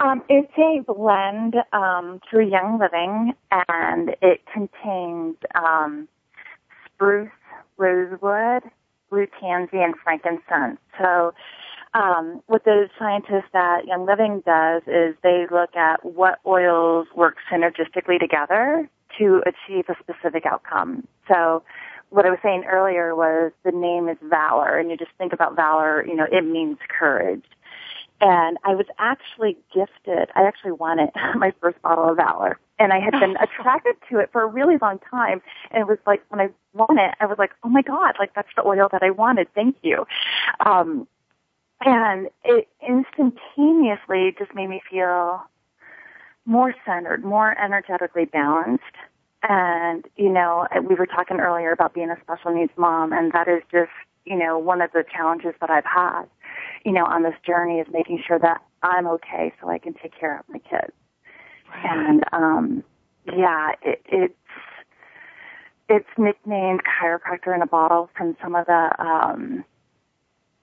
Um, 0.00 0.22
it's 0.28 0.52
a 0.56 0.82
blend 0.92 1.56
um, 1.72 2.20
through 2.28 2.48
Young 2.48 2.78
Living, 2.78 3.34
and 3.50 4.10
it 4.22 4.42
contains 4.52 5.36
um, 5.54 6.08
spruce, 6.86 7.30
rosewood, 7.76 8.62
blue 9.10 9.26
tansy, 9.40 9.78
and 9.78 9.94
frankincense. 10.02 10.78
So, 11.00 11.34
um, 11.94 12.42
what 12.46 12.64
the 12.64 12.88
scientists 12.98 13.54
at 13.54 13.86
Young 13.86 14.06
Living 14.06 14.42
does 14.44 14.82
is 14.86 15.16
they 15.22 15.46
look 15.50 15.74
at 15.74 16.04
what 16.04 16.38
oils 16.46 17.08
work 17.16 17.36
synergistically 17.50 18.20
together 18.20 18.88
to 19.18 19.42
achieve 19.46 19.86
a 19.88 19.96
specific 20.00 20.44
outcome. 20.44 21.08
So, 21.26 21.62
what 22.10 22.26
I 22.26 22.30
was 22.30 22.38
saying 22.42 22.64
earlier 22.64 23.14
was 23.14 23.52
the 23.64 23.72
name 23.72 24.08
is 24.08 24.16
Valor, 24.22 24.78
and 24.78 24.90
you 24.90 24.96
just 24.96 25.10
think 25.18 25.32
about 25.32 25.56
Valor, 25.56 26.06
you 26.06 26.14
know, 26.14 26.26
it 26.30 26.44
means 26.44 26.78
courage. 26.88 27.44
And 28.20 28.58
I 28.64 28.74
was 28.74 28.86
actually 28.98 29.56
gifted, 29.72 30.28
I 30.34 30.42
actually 30.42 30.72
wanted 30.72 31.10
my 31.36 31.52
first 31.60 31.80
bottle 31.82 32.10
of 32.10 32.16
Valor. 32.16 32.58
And 32.78 32.92
I 32.92 33.00
had 33.00 33.12
been 33.12 33.36
attracted 33.40 33.96
to 34.10 34.18
it 34.18 34.30
for 34.32 34.42
a 34.42 34.46
really 34.46 34.76
long 34.80 34.98
time. 35.10 35.40
And 35.70 35.82
it 35.82 35.86
was 35.86 35.98
like, 36.06 36.22
when 36.28 36.40
I 36.40 36.48
won 36.74 36.98
it, 36.98 37.14
I 37.20 37.26
was 37.26 37.38
like, 37.38 37.50
oh 37.62 37.68
my 37.68 37.82
God, 37.82 38.14
like 38.18 38.34
that's 38.34 38.48
the 38.56 38.66
oil 38.66 38.88
that 38.92 39.02
I 39.02 39.10
wanted. 39.10 39.48
Thank 39.54 39.76
you. 39.82 40.06
Um, 40.64 41.06
and 41.84 42.28
it 42.44 42.68
instantaneously 42.86 44.34
just 44.36 44.54
made 44.54 44.68
me 44.68 44.80
feel 44.90 45.42
more 46.44 46.74
centered, 46.84 47.24
more 47.24 47.56
energetically 47.56 48.24
balanced. 48.24 48.82
And, 49.42 50.04
you 50.16 50.30
know, 50.30 50.66
we 50.88 50.94
were 50.94 51.06
talking 51.06 51.38
earlier 51.38 51.72
about 51.72 51.94
being 51.94 52.10
a 52.10 52.16
special 52.22 52.52
needs 52.52 52.72
mom, 52.76 53.12
and 53.12 53.32
that 53.32 53.46
is 53.48 53.62
just, 53.70 53.90
you 54.24 54.36
know, 54.36 54.58
one 54.58 54.80
of 54.82 54.90
the 54.92 55.04
challenges 55.14 55.54
that 55.60 55.70
I've 55.70 55.84
had 55.84 56.24
you 56.84 56.92
know, 56.92 57.04
on 57.04 57.22
this 57.22 57.34
journey 57.46 57.80
is 57.80 57.86
making 57.92 58.22
sure 58.26 58.38
that 58.38 58.62
I'm 58.82 59.06
okay 59.06 59.52
so 59.60 59.68
I 59.68 59.78
can 59.78 59.94
take 59.94 60.18
care 60.18 60.38
of 60.38 60.44
my 60.48 60.58
kids. 60.58 60.92
Right. 61.70 61.84
And 61.84 62.24
um 62.32 62.84
yeah, 63.26 63.72
it, 63.82 64.00
it's 64.06 64.34
it's 65.88 66.08
nicknamed 66.16 66.80
chiropractor 66.84 67.54
in 67.54 67.62
a 67.62 67.66
bottle 67.66 68.10
from 68.16 68.36
some 68.42 68.54
of 68.54 68.66
the 68.66 68.90
um 68.98 69.64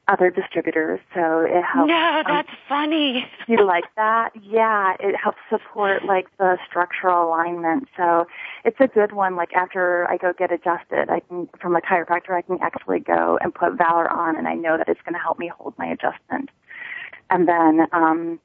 other 0.07 0.29
distributors, 0.29 0.99
so 1.13 1.41
it 1.41 1.63
helps. 1.63 1.89
No, 1.89 2.23
that's 2.27 2.49
um, 2.49 2.55
funny. 2.69 3.27
you 3.47 3.65
like 3.65 3.85
that? 3.95 4.31
Yeah, 4.41 4.95
it 4.99 5.15
helps 5.15 5.39
support 5.49 6.05
like 6.05 6.27
the 6.37 6.57
structural 6.67 7.27
alignment. 7.27 7.87
So 7.97 8.27
it's 8.63 8.79
a 8.79 8.87
good 8.87 9.13
one. 9.13 9.35
Like 9.35 9.53
after 9.53 10.07
I 10.09 10.17
go 10.17 10.33
get 10.37 10.51
adjusted, 10.51 11.09
I 11.09 11.21
can 11.21 11.49
from 11.59 11.75
a 11.75 11.81
chiropractor, 11.81 12.31
I 12.31 12.41
can 12.41 12.59
actually 12.61 12.99
go 12.99 13.39
and 13.41 13.53
put 13.53 13.73
Valor 13.73 14.09
on, 14.09 14.35
and 14.37 14.47
I 14.47 14.53
know 14.53 14.77
that 14.77 14.87
it's 14.87 15.01
going 15.01 15.13
to 15.13 15.19
help 15.19 15.39
me 15.39 15.47
hold 15.47 15.73
my 15.77 15.87
adjustment. 15.87 16.49
And 17.29 17.47
then 17.47 17.87
um, 17.91 18.39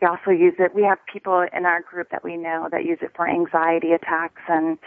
I 0.00 0.06
also 0.06 0.30
use 0.30 0.54
it. 0.58 0.74
We 0.74 0.82
have 0.84 0.98
people 1.12 1.46
in 1.54 1.66
our 1.66 1.82
group 1.82 2.10
that 2.10 2.24
we 2.24 2.36
know 2.36 2.68
that 2.70 2.84
use 2.84 2.98
it 3.02 3.12
for 3.14 3.28
anxiety 3.28 3.92
attacks 3.92 4.40
and 4.48 4.78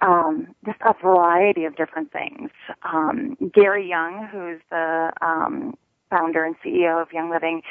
um, 0.00 0.54
just 0.64 0.78
a 0.82 0.94
variety 1.02 1.64
of 1.64 1.76
different 1.76 2.12
things. 2.12 2.50
Um, 2.82 3.36
Gary 3.52 3.88
Young, 3.88 4.26
who's 4.30 4.60
the 4.70 5.12
um, 5.20 5.76
founder 6.10 6.44
and 6.44 6.56
CEO 6.64 7.00
of 7.00 7.12
Young 7.12 7.30
Living, 7.30 7.62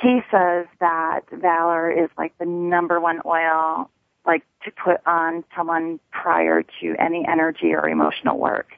he 0.00 0.20
says 0.30 0.66
that 0.80 1.20
Valor 1.30 1.90
is 1.90 2.08
like 2.16 2.36
the 2.38 2.46
number 2.46 3.00
one 3.00 3.20
oil 3.26 3.90
like 4.24 4.44
to 4.64 4.70
put 4.70 4.98
on 5.06 5.44
someone 5.56 5.98
prior 6.12 6.62
to 6.62 6.94
any 6.98 7.26
energy 7.28 7.72
or 7.74 7.88
emotional 7.88 8.38
work. 8.38 8.68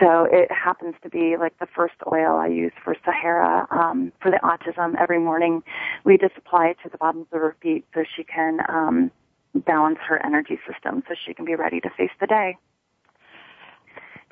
So 0.00 0.26
it 0.30 0.50
happens 0.50 0.94
to 1.02 1.08
be 1.08 1.36
like 1.38 1.58
the 1.58 1.66
first 1.66 1.94
oil 2.10 2.36
I 2.36 2.48
use 2.48 2.72
for 2.82 2.96
Sahara 3.04 3.66
um, 3.70 4.12
for 4.20 4.30
the 4.30 4.38
autism. 4.42 4.94
Every 5.00 5.18
morning, 5.18 5.62
we 6.04 6.18
just 6.18 6.34
apply 6.36 6.68
it 6.68 6.76
to 6.82 6.88
the 6.88 6.98
bottoms 6.98 7.26
of 7.32 7.40
her 7.40 7.56
feet 7.62 7.84
so 7.94 8.04
she 8.16 8.24
can 8.24 8.58
um, 8.68 9.10
balance 9.54 9.98
her 10.08 10.24
energy 10.24 10.58
system, 10.70 11.02
so 11.08 11.14
she 11.24 11.34
can 11.34 11.44
be 11.44 11.54
ready 11.54 11.80
to 11.80 11.90
face 11.90 12.10
the 12.20 12.26
day. 12.26 12.56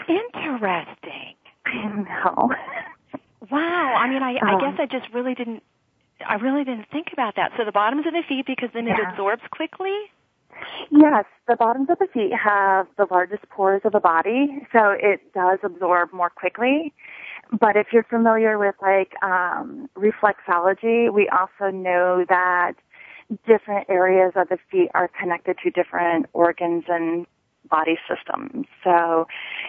Interesting. 0.08 1.34
I 1.64 1.86
know. 1.86 2.50
wow. 3.50 3.94
I 3.94 4.08
mean, 4.08 4.22
I, 4.22 4.36
I 4.42 4.54
um, 4.54 4.60
guess 4.60 4.74
I 4.78 4.86
just 4.86 5.12
really 5.12 5.34
didn't. 5.34 5.62
I 6.26 6.34
really 6.34 6.64
didn't 6.64 6.86
think 6.90 7.08
about 7.12 7.36
that. 7.36 7.52
So 7.56 7.64
the 7.64 7.72
bottoms 7.72 8.06
of 8.06 8.12
the 8.12 8.22
feet, 8.28 8.46
because 8.46 8.70
then 8.74 8.86
yeah. 8.86 8.94
it 8.94 9.08
absorbs 9.10 9.42
quickly. 9.50 9.94
Yes, 10.90 11.24
the 11.48 11.56
bottoms 11.56 11.88
of 11.90 11.98
the 11.98 12.06
feet 12.12 12.32
have 12.32 12.86
the 12.96 13.06
largest 13.10 13.48
pores 13.48 13.82
of 13.84 13.92
the 13.92 14.00
body, 14.00 14.66
so 14.72 14.90
it 14.90 15.32
does 15.34 15.58
absorb 15.62 16.12
more 16.12 16.30
quickly. 16.30 16.92
but 17.60 17.76
if 17.76 17.88
you're 17.92 18.04
familiar 18.04 18.58
with 18.58 18.74
like 18.80 19.12
um, 19.22 19.88
reflexology, 19.96 21.12
we 21.12 21.28
also 21.28 21.70
know 21.70 22.24
that 22.28 22.74
different 23.46 23.88
areas 23.88 24.32
of 24.36 24.48
the 24.48 24.58
feet 24.70 24.90
are 24.94 25.08
connected 25.08 25.56
to 25.62 25.70
different 25.70 26.26
organs 26.32 26.84
and 26.88 27.26
body 27.70 27.96
systems. 28.08 28.66
So 28.84 29.26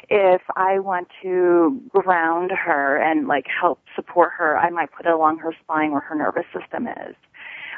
if 0.09 0.41
I 0.55 0.79
want 0.79 1.07
to 1.21 1.81
ground 1.89 2.51
her 2.51 2.97
and 2.97 3.27
like 3.27 3.45
help 3.47 3.79
support 3.95 4.31
her, 4.37 4.57
I 4.57 4.69
might 4.69 4.91
put 4.91 5.05
it 5.05 5.11
along 5.11 5.37
her 5.39 5.53
spine 5.63 5.91
where 5.91 6.01
her 6.01 6.15
nervous 6.15 6.45
system 6.57 6.87
is. 6.87 7.15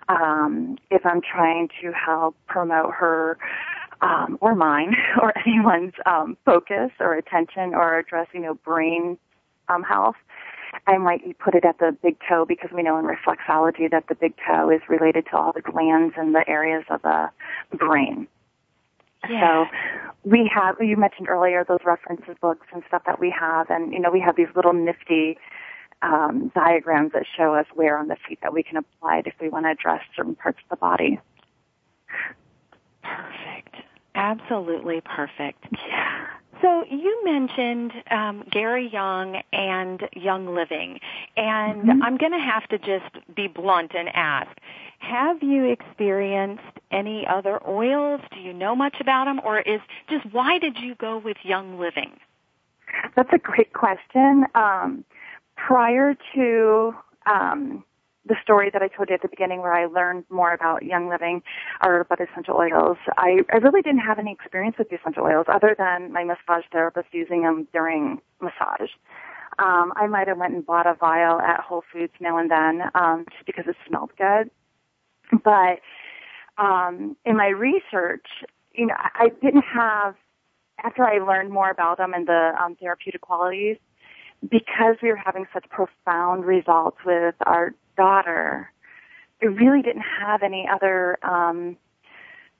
Um, 0.07 0.77
if 0.91 1.05
I'm 1.05 1.21
trying 1.21 1.69
to 1.81 1.91
help 1.91 2.35
promote 2.47 2.93
her 2.93 3.37
um, 4.01 4.37
or 4.41 4.55
mine 4.55 4.95
or 5.21 5.33
anyone's 5.45 5.93
um, 6.05 6.37
focus 6.45 6.91
or 6.99 7.15
attention 7.15 7.73
or 7.73 7.97
address, 7.97 8.27
you 8.33 8.39
know, 8.39 8.53
brain 8.53 9.17
um, 9.67 9.83
health, 9.83 10.15
I 10.87 10.97
might 10.97 11.37
put 11.39 11.55
it 11.55 11.65
at 11.65 11.79
the 11.79 11.95
big 12.03 12.17
toe 12.27 12.45
because 12.45 12.69
we 12.73 12.83
know 12.83 12.97
in 12.97 13.05
reflexology 13.05 13.89
that 13.89 14.07
the 14.07 14.15
big 14.15 14.33
toe 14.47 14.69
is 14.69 14.81
related 14.89 15.25
to 15.31 15.37
all 15.37 15.53
the 15.53 15.61
glands 15.61 16.15
and 16.17 16.35
the 16.35 16.47
areas 16.47 16.83
of 16.89 17.01
the 17.01 17.29
brain. 17.73 18.27
Yeah. 19.29 19.65
So 19.65 20.29
we 20.29 20.49
have, 20.53 20.75
you 20.79 20.97
mentioned 20.97 21.29
earlier 21.29 21.63
those 21.67 21.79
references 21.85 22.35
books 22.41 22.67
and 22.73 22.83
stuff 22.87 23.03
that 23.05 23.19
we 23.19 23.33
have, 23.37 23.69
and 23.69 23.93
you 23.93 23.99
know, 23.99 24.11
we 24.11 24.19
have 24.19 24.35
these 24.35 24.49
little 24.55 24.73
nifty 24.73 25.37
um, 26.01 26.51
diagrams 26.53 27.13
that 27.13 27.25
show 27.37 27.55
us 27.55 27.65
where 27.73 27.97
on 27.97 28.07
the 28.07 28.17
feet 28.27 28.39
that 28.41 28.53
we 28.53 28.63
can 28.63 28.77
apply 28.77 29.17
it 29.19 29.27
if 29.27 29.33
we 29.39 29.49
want 29.49 29.65
to 29.65 29.71
address 29.71 30.01
certain 30.15 30.35
parts 30.35 30.59
of 30.63 30.69
the 30.69 30.75
body. 30.75 31.19
Perfect. 33.03 33.75
Absolutely 34.15 35.01
perfect. 35.01 35.65
So 36.61 36.85
you 36.89 37.21
mentioned 37.25 37.91
um, 38.09 38.43
Gary 38.49 38.87
Young 38.87 39.41
and 39.51 40.07
Young 40.13 40.55
Living, 40.55 40.99
and 41.35 41.83
Mhm. 41.83 41.99
I'm 42.01 42.17
going 42.17 42.31
to 42.31 42.39
have 42.39 42.65
to 42.69 42.77
just 42.79 43.35
be 43.35 43.47
blunt 43.47 43.93
and 43.93 44.09
ask: 44.15 44.49
Have 44.99 45.43
you 45.43 45.65
experienced 45.65 46.63
any 46.91 47.27
other 47.27 47.59
oils? 47.67 48.21
Do 48.31 48.39
you 48.39 48.53
know 48.53 48.75
much 48.75 49.01
about 49.01 49.25
them, 49.25 49.41
or 49.43 49.59
is 49.59 49.81
just 50.07 50.25
why 50.31 50.57
did 50.57 50.79
you 50.79 50.95
go 50.95 51.17
with 51.17 51.37
Young 51.43 51.77
Living? 51.77 52.11
That's 53.15 53.33
a 53.33 53.37
great 53.37 53.73
question. 53.73 54.45
Um, 54.55 55.03
prior 55.55 56.15
to 56.35 56.93
um, 57.25 57.83
the 58.25 58.35
story 58.41 58.69
that 58.71 58.81
I 58.81 58.87
told 58.87 59.09
you 59.09 59.15
at 59.15 59.21
the 59.21 59.27
beginning, 59.27 59.61
where 59.61 59.73
I 59.73 59.85
learned 59.85 60.25
more 60.29 60.53
about 60.53 60.83
Young 60.83 61.09
Living 61.09 61.43
or 61.85 61.99
about 61.99 62.19
essential 62.21 62.55
oils, 62.55 62.97
I, 63.17 63.39
I 63.53 63.57
really 63.57 63.81
didn't 63.81 63.99
have 63.99 64.19
any 64.19 64.31
experience 64.31 64.77
with 64.77 64.91
essential 64.91 65.23
oils 65.23 65.45
other 65.47 65.75
than 65.77 66.11
my 66.11 66.23
massage 66.23 66.65
therapist 66.71 67.07
using 67.11 67.43
them 67.43 67.67
during 67.71 68.21
massage. 68.41 68.89
Um, 69.57 69.93
I 69.95 70.07
might 70.07 70.27
have 70.27 70.37
went 70.37 70.53
and 70.53 70.65
bought 70.65 70.87
a 70.87 70.95
vial 70.95 71.39
at 71.39 71.61
Whole 71.61 71.83
Foods 71.93 72.13
now 72.19 72.37
and 72.37 72.51
then 72.51 72.89
um, 72.93 73.25
just 73.31 73.45
because 73.45 73.65
it 73.67 73.75
smelled 73.87 74.11
good. 74.17 74.49
But 75.43 75.79
um, 76.57 77.15
in 77.25 77.37
my 77.37 77.47
research, 77.47 78.25
you 78.73 78.87
know, 78.87 78.95
I 78.97 79.25
I 79.25 79.29
didn't 79.41 79.63
have 79.63 80.15
after 80.83 81.03
I 81.05 81.19
learned 81.19 81.51
more 81.51 81.69
about 81.69 81.97
them 81.97 82.13
and 82.13 82.27
the 82.27 82.51
um, 82.61 82.75
therapeutic 82.75 83.21
qualities, 83.21 83.77
because 84.41 84.97
we 85.01 85.09
were 85.09 85.21
having 85.23 85.45
such 85.53 85.65
profound 85.69 86.45
results 86.45 86.97
with 87.05 87.35
our 87.45 87.73
daughter, 87.97 88.71
I 89.41 89.45
really 89.45 89.81
didn't 89.81 90.03
have 90.21 90.43
any 90.43 90.67
other 90.71 91.17
um, 91.23 91.77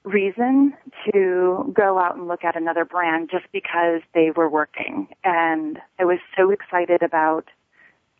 reason 0.04 0.72
to 1.10 1.72
go 1.74 1.98
out 1.98 2.16
and 2.16 2.28
look 2.28 2.44
at 2.44 2.56
another 2.56 2.84
brand 2.84 3.30
just 3.30 3.46
because 3.52 4.00
they 4.14 4.30
were 4.30 4.48
working. 4.48 5.08
And 5.24 5.78
I 5.98 6.04
was 6.04 6.18
so 6.36 6.50
excited 6.50 7.02
about 7.02 7.48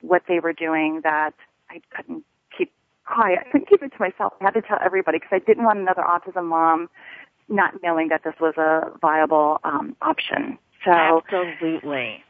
what 0.00 0.22
they 0.28 0.40
were 0.40 0.52
doing 0.52 1.00
that 1.04 1.34
I 1.70 1.80
couldn't 1.94 2.24
keep 2.56 2.72
quiet. 3.06 3.40
I 3.46 3.50
couldn't 3.50 3.68
keep 3.68 3.82
it 3.82 3.92
to 3.92 4.00
myself. 4.00 4.34
I 4.40 4.44
had 4.44 4.54
to 4.54 4.62
tell 4.62 4.78
everybody 4.84 5.18
because 5.18 5.32
I 5.32 5.38
didn't 5.38 5.64
want 5.64 5.78
another 5.78 6.02
autism 6.02 6.46
mom 6.46 6.88
not 7.48 7.74
knowing 7.82 8.08
that 8.08 8.24
this 8.24 8.34
was 8.40 8.54
a 8.56 8.90
viable 9.00 9.58
um, 9.62 9.96
option. 10.02 10.58
So 10.84 10.90
Absolutely. 10.90 12.24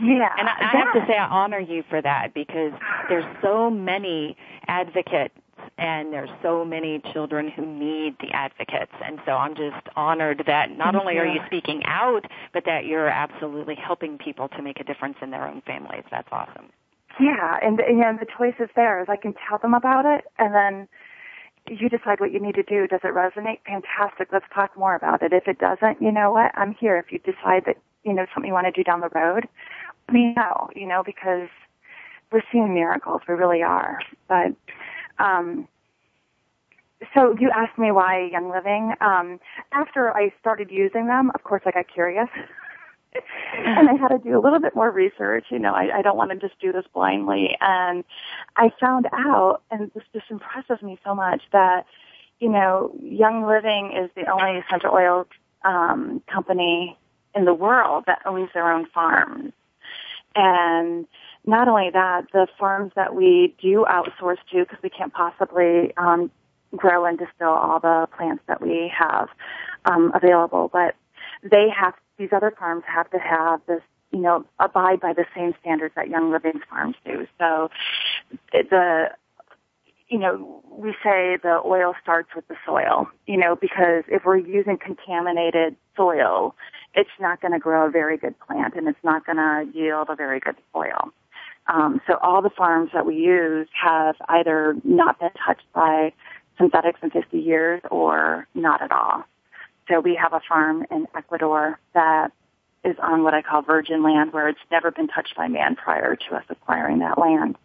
Yeah, 0.00 0.30
And 0.38 0.48
I, 0.48 0.54
I 0.60 0.76
have 0.78 0.92
to 0.94 1.04
say 1.06 1.16
I 1.16 1.26
honor 1.26 1.58
you 1.58 1.82
for 1.88 2.00
that 2.02 2.34
because 2.34 2.72
there's 3.08 3.24
so 3.42 3.70
many 3.70 4.36
advocates 4.68 5.34
and 5.78 6.12
there's 6.12 6.30
so 6.42 6.64
many 6.64 7.00
children 7.12 7.48
who 7.48 7.64
need 7.64 8.16
the 8.20 8.30
advocates. 8.32 8.92
And 9.04 9.18
so 9.24 9.32
I'm 9.32 9.54
just 9.54 9.86
honored 9.96 10.44
that 10.46 10.76
not 10.76 10.94
only 10.94 11.18
are 11.18 11.26
you. 11.26 11.40
speaking 11.46 11.82
out, 11.84 12.26
but 12.52 12.64
that 12.66 12.86
you're 12.86 13.08
absolutely 13.08 13.74
helping 13.74 14.18
people 14.18 14.48
to 14.48 14.62
make 14.62 14.80
a 14.80 14.84
difference 14.84 15.16
in 15.22 15.30
their 15.30 15.46
own 15.46 15.62
families. 15.66 16.04
That's 16.10 16.28
awesome. 16.32 16.70
Yeah, 17.18 17.58
and 17.62 17.78
you 17.88 17.96
know 17.96 18.16
the 18.18 18.26
choice 18.26 18.54
is 18.60 18.68
theirs. 18.76 19.08
I 19.10 19.16
can 19.16 19.34
tell 19.48 19.58
them 19.58 19.74
about 19.74 20.06
it, 20.06 20.24
and 20.38 20.54
then 20.54 20.88
you 21.68 21.88
decide 21.88 22.20
what 22.20 22.32
you 22.32 22.40
need 22.40 22.54
to 22.54 22.62
do. 22.62 22.86
Does 22.86 23.00
it 23.02 23.14
resonate? 23.14 23.58
Fantastic. 23.66 24.28
Let's 24.32 24.46
talk 24.54 24.76
more 24.76 24.94
about 24.94 25.22
it. 25.22 25.32
If 25.32 25.46
it 25.46 25.58
doesn't, 25.58 26.00
you 26.00 26.12
know 26.12 26.30
what? 26.30 26.52
I'm 26.56 26.74
here. 26.74 26.96
If 26.96 27.12
you 27.12 27.18
decide 27.18 27.64
that 27.66 27.76
you 28.04 28.12
know 28.14 28.26
something 28.32 28.48
you 28.48 28.54
want 28.54 28.66
to 28.66 28.72
do 28.72 28.84
down 28.84 29.00
the 29.00 29.10
road, 29.14 29.48
me 30.12 30.34
know. 30.36 30.70
You 30.74 30.86
know 30.86 31.02
because 31.04 31.48
we're 32.32 32.42
seeing 32.52 32.74
miracles. 32.74 33.22
We 33.28 33.34
really 33.34 33.62
are. 33.62 33.98
But 34.28 34.54
um, 35.18 35.68
so 37.14 37.36
you 37.38 37.50
asked 37.54 37.78
me 37.78 37.90
why 37.90 38.28
Young 38.30 38.50
Living. 38.50 38.94
Um, 39.00 39.40
after 39.72 40.16
I 40.16 40.32
started 40.40 40.70
using 40.70 41.06
them, 41.06 41.30
of 41.34 41.44
course, 41.44 41.62
I 41.66 41.70
got 41.70 41.86
curious. 41.92 42.28
and 43.56 43.88
I 43.88 43.94
had 43.94 44.08
to 44.08 44.18
do 44.18 44.38
a 44.38 44.40
little 44.40 44.60
bit 44.60 44.74
more 44.74 44.90
research. 44.90 45.46
You 45.50 45.58
know, 45.58 45.72
I, 45.72 45.98
I 45.98 46.02
don't 46.02 46.16
want 46.16 46.30
to 46.30 46.36
just 46.36 46.60
do 46.60 46.72
this 46.72 46.84
blindly. 46.92 47.56
And 47.60 48.04
I 48.56 48.70
found 48.80 49.06
out, 49.12 49.62
and 49.70 49.90
this 49.94 50.04
just 50.12 50.30
impresses 50.30 50.82
me 50.82 50.98
so 51.04 51.14
much, 51.14 51.42
that, 51.52 51.86
you 52.38 52.48
know, 52.48 52.94
Young 53.00 53.46
Living 53.46 53.92
is 53.96 54.10
the 54.14 54.30
only 54.30 54.58
essential 54.58 54.90
oil 54.92 55.26
um, 55.64 56.22
company 56.32 56.96
in 57.34 57.44
the 57.44 57.54
world 57.54 58.04
that 58.06 58.20
owns 58.26 58.50
their 58.54 58.70
own 58.70 58.86
farms. 58.86 59.52
And 60.34 61.06
not 61.46 61.68
only 61.68 61.90
that, 61.92 62.26
the 62.32 62.46
farms 62.58 62.92
that 62.96 63.14
we 63.14 63.54
do 63.60 63.84
outsource 63.88 64.38
to, 64.52 64.60
because 64.60 64.78
we 64.82 64.90
can't 64.90 65.12
possibly 65.12 65.92
um, 65.96 66.30
grow 66.76 67.04
and 67.04 67.18
distill 67.18 67.48
all 67.48 67.80
the 67.80 68.06
plants 68.16 68.42
that 68.46 68.60
we 68.60 68.92
have 68.96 69.28
um, 69.86 70.12
available, 70.14 70.70
but 70.72 70.94
they 71.42 71.68
have 71.74 71.94
these 72.18 72.30
other 72.32 72.52
farms 72.56 72.84
have 72.86 73.10
to 73.10 73.18
have 73.18 73.60
this, 73.66 73.80
you 74.12 74.20
know, 74.20 74.44
abide 74.58 75.00
by 75.00 75.12
the 75.14 75.24
same 75.34 75.54
standards 75.60 75.94
that 75.96 76.08
Young 76.08 76.30
Living 76.30 76.60
farms 76.68 76.96
do. 77.04 77.26
So 77.38 77.70
the, 78.52 79.10
you 80.10 80.18
know, 80.18 80.62
we 80.68 80.90
say 81.04 81.38
the 81.42 81.60
oil 81.64 81.94
starts 82.02 82.30
with 82.34 82.46
the 82.48 82.56
soil, 82.66 83.08
you 83.26 83.36
know, 83.36 83.56
because 83.56 84.04
if 84.08 84.24
we're 84.24 84.36
using 84.36 84.76
contaminated 84.76 85.76
soil, 85.96 86.54
it's 86.94 87.10
not 87.20 87.40
going 87.40 87.52
to 87.52 87.58
grow 87.58 87.86
a 87.86 87.90
very 87.90 88.16
good 88.16 88.34
plant 88.40 88.74
and 88.74 88.88
it's 88.88 88.98
not 89.04 89.24
going 89.24 89.36
to 89.36 89.66
yield 89.72 90.08
a 90.10 90.16
very 90.16 90.40
good 90.40 90.56
oil. 90.74 91.12
Um, 91.68 92.00
so 92.08 92.18
all 92.20 92.42
the 92.42 92.50
farms 92.50 92.90
that 92.92 93.06
we 93.06 93.14
use 93.14 93.68
have 93.80 94.16
either 94.28 94.74
not 94.82 95.20
been 95.20 95.30
touched 95.46 95.66
by 95.72 96.12
synthetics 96.58 96.98
in 97.02 97.10
50 97.10 97.38
years 97.38 97.80
or 97.90 98.48
not 98.54 98.82
at 98.82 98.90
all. 98.90 99.22
So 99.88 100.00
we 100.00 100.18
have 100.20 100.32
a 100.32 100.40
farm 100.48 100.84
in 100.90 101.06
Ecuador 101.16 101.78
that 101.94 102.32
is 102.84 102.96
on 103.00 103.22
what 103.22 103.34
I 103.34 103.42
call 103.42 103.62
virgin 103.62 104.02
land 104.02 104.32
where 104.32 104.48
it's 104.48 104.58
never 104.70 104.90
been 104.90 105.06
touched 105.06 105.36
by 105.36 105.46
man 105.46 105.76
prior 105.76 106.16
to 106.16 106.34
us 106.34 106.44
acquiring 106.48 106.98
that 107.00 107.18
land. 107.18 107.56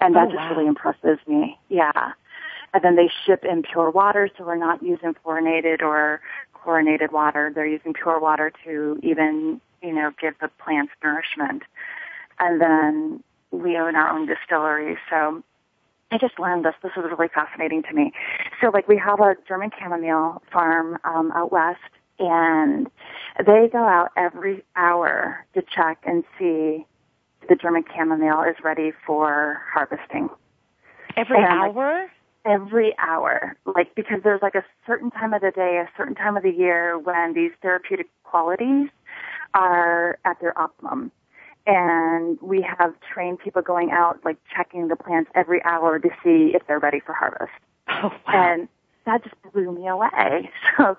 And 0.00 0.14
that 0.14 0.28
Oh, 0.28 0.32
just 0.32 0.36
wow. 0.36 0.54
really 0.54 0.66
impresses 0.66 1.18
me. 1.26 1.58
Yeah. 1.68 2.12
And 2.74 2.82
then 2.84 2.96
they 2.96 3.10
ship 3.24 3.44
in 3.44 3.62
pure 3.62 3.90
water, 3.90 4.28
so 4.36 4.44
we're 4.44 4.56
not 4.56 4.82
using 4.82 5.14
fluorinated 5.14 5.82
or 5.82 6.20
chlorinated 6.52 7.12
water. 7.12 7.50
They're 7.54 7.66
using 7.66 7.94
pure 7.94 8.18
water 8.20 8.52
to 8.64 8.98
even, 9.02 9.60
you 9.82 9.92
know, 9.92 10.10
give 10.20 10.34
the 10.40 10.48
plants 10.62 10.92
nourishment. 11.02 11.62
And 12.38 12.60
then 12.60 13.22
we 13.50 13.78
own 13.78 13.96
our 13.96 14.10
own 14.10 14.26
distillery, 14.26 14.98
so 15.08 15.42
I 16.10 16.18
just 16.18 16.38
learned 16.38 16.64
this. 16.64 16.74
This 16.82 16.92
was 16.96 17.06
really 17.10 17.28
fascinating 17.28 17.82
to 17.84 17.94
me. 17.94 18.12
So, 18.60 18.70
like, 18.70 18.88
we 18.88 18.98
have 18.98 19.20
a 19.20 19.36
German 19.48 19.70
chamomile 19.78 20.42
farm 20.52 20.98
um, 21.04 21.32
out 21.32 21.50
west, 21.50 21.80
and 22.18 22.88
they 23.38 23.68
go 23.72 23.84
out 23.84 24.10
every 24.16 24.64
hour 24.76 25.44
to 25.54 25.62
check 25.62 25.98
and 26.04 26.24
see 26.38 26.86
the 27.48 27.56
German 27.56 27.84
chamomile 27.94 28.42
is 28.44 28.56
ready 28.62 28.92
for 29.06 29.60
harvesting. 29.72 30.28
Every 31.16 31.36
And, 31.36 31.44
like, 31.44 31.76
hour? 31.76 32.10
Every 32.44 32.94
hour, 32.98 33.56
like 33.64 33.94
because 33.96 34.20
there's 34.22 34.40
like 34.40 34.54
a 34.54 34.64
certain 34.86 35.10
time 35.10 35.34
of 35.34 35.40
the 35.40 35.50
day, 35.50 35.78
a 35.78 35.88
certain 35.96 36.14
time 36.14 36.36
of 36.36 36.44
the 36.44 36.52
year 36.52 36.96
when 36.96 37.34
these 37.34 37.50
therapeutic 37.60 38.06
qualities 38.22 38.88
are 39.54 40.18
at 40.24 40.40
their 40.40 40.56
optimum. 40.56 41.10
And 41.66 42.40
we 42.40 42.62
have 42.62 42.94
trained 43.12 43.40
people 43.40 43.62
going 43.62 43.90
out, 43.90 44.24
like 44.24 44.36
checking 44.54 44.86
the 44.86 44.94
plants 44.94 45.28
every 45.34 45.60
hour 45.64 45.98
to 45.98 46.08
see 46.22 46.52
if 46.54 46.64
they're 46.68 46.78
ready 46.78 47.00
for 47.00 47.12
harvest. 47.12 47.50
Oh, 47.88 48.12
wow. 48.28 48.32
And 48.32 48.68
that 49.06 49.24
just 49.24 49.34
blew 49.52 49.72
me 49.72 49.88
away. 49.88 50.50
So 50.76 50.98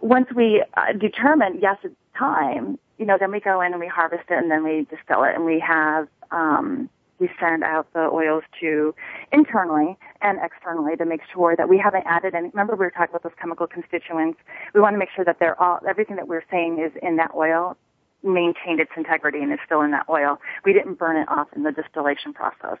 once 0.00 0.28
we 0.34 0.64
uh, 0.76 0.92
determined, 0.92 1.58
yes, 1.60 1.78
it's 1.82 1.94
time, 2.16 2.78
you 2.98 3.06
know, 3.06 3.16
then 3.18 3.30
we 3.30 3.40
go 3.40 3.60
in 3.60 3.72
and 3.72 3.80
we 3.80 3.86
harvest 3.86 4.24
it 4.30 4.38
and 4.38 4.50
then 4.50 4.64
we 4.64 4.86
distill 4.90 5.24
it 5.24 5.34
and 5.34 5.44
we 5.44 5.60
have, 5.60 6.08
um, 6.30 6.88
we 7.18 7.30
send 7.40 7.64
out 7.64 7.90
the 7.94 8.10
oils 8.12 8.44
to 8.60 8.94
internally 9.32 9.96
and 10.20 10.38
externally 10.42 10.96
to 10.96 11.06
make 11.06 11.22
sure 11.32 11.56
that 11.56 11.68
we 11.68 11.78
haven't 11.78 12.04
added 12.06 12.34
any. 12.34 12.48
Remember, 12.50 12.74
we 12.74 12.84
were 12.84 12.90
talking 12.90 13.08
about 13.10 13.22
those 13.22 13.38
chemical 13.40 13.66
constituents. 13.66 14.38
We 14.74 14.80
want 14.80 14.94
to 14.94 14.98
make 14.98 15.08
sure 15.14 15.24
that 15.24 15.38
they're 15.38 15.60
all 15.60 15.80
everything 15.88 16.16
that 16.16 16.28
we're 16.28 16.44
saying 16.50 16.78
is 16.78 16.92
in 17.02 17.16
that 17.16 17.32
oil 17.34 17.76
maintained 18.22 18.80
its 18.80 18.90
integrity 18.96 19.40
and 19.40 19.52
is 19.52 19.58
still 19.64 19.80
in 19.80 19.92
that 19.92 20.06
oil. 20.10 20.38
We 20.64 20.72
didn't 20.72 20.94
burn 20.94 21.16
it 21.16 21.28
off 21.28 21.48
in 21.54 21.62
the 21.62 21.72
distillation 21.72 22.32
process. 22.34 22.78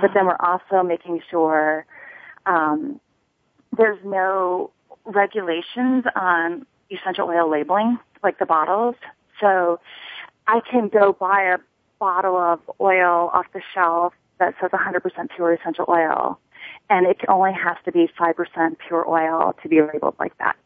But 0.00 0.10
then 0.14 0.26
we're 0.26 0.36
also 0.40 0.82
making 0.82 1.20
sure 1.30 1.86
um, 2.44 3.00
there's 3.76 3.98
no 4.04 4.70
regulations 5.04 6.04
on 6.14 6.66
essential 6.90 7.28
oil 7.28 7.50
labeling, 7.50 7.98
like 8.22 8.38
the 8.38 8.46
bottles. 8.46 8.96
So 9.40 9.80
I 10.46 10.60
can 10.60 10.88
go 10.88 11.12
buy 11.12 11.42
a 11.54 11.58
bottle 11.98 12.36
of 12.36 12.60
oil 12.80 13.30
off 13.32 13.46
the 13.52 13.62
shelf 13.74 14.12
that 14.38 14.54
says 14.60 14.70
100% 14.70 15.02
pure 15.34 15.52
essential 15.54 15.86
oil, 15.88 16.38
and 16.90 17.06
it 17.06 17.18
only 17.28 17.52
has 17.52 17.76
to 17.84 17.92
be 17.92 18.08
5% 18.18 18.76
pure 18.86 19.08
oil 19.08 19.54
to 19.62 19.68
be 19.68 19.80
labeled 19.80 20.16
like 20.18 20.36
that. 20.38 20.56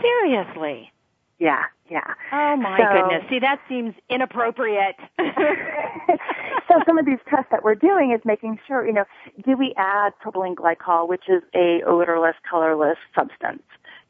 Seriously? 0.00 0.92
Yeah, 1.38 1.64
yeah. 1.90 2.14
Oh 2.32 2.56
my 2.56 2.78
so, 2.78 2.84
goodness. 2.92 3.28
See, 3.28 3.38
that 3.40 3.60
seems 3.68 3.94
inappropriate. 4.08 4.96
so 5.18 6.80
some 6.86 6.98
of 6.98 7.06
these 7.06 7.18
tests 7.28 7.48
that 7.50 7.64
we're 7.64 7.74
doing 7.74 8.12
is 8.12 8.20
making 8.24 8.58
sure, 8.66 8.86
you 8.86 8.92
know, 8.92 9.04
do 9.44 9.56
we 9.56 9.74
add 9.76 10.12
propylene 10.24 10.54
glycol, 10.54 11.08
which 11.08 11.28
is 11.28 11.42
a 11.54 11.82
odorless, 11.86 12.36
colorless 12.48 12.98
substance? 13.14 13.62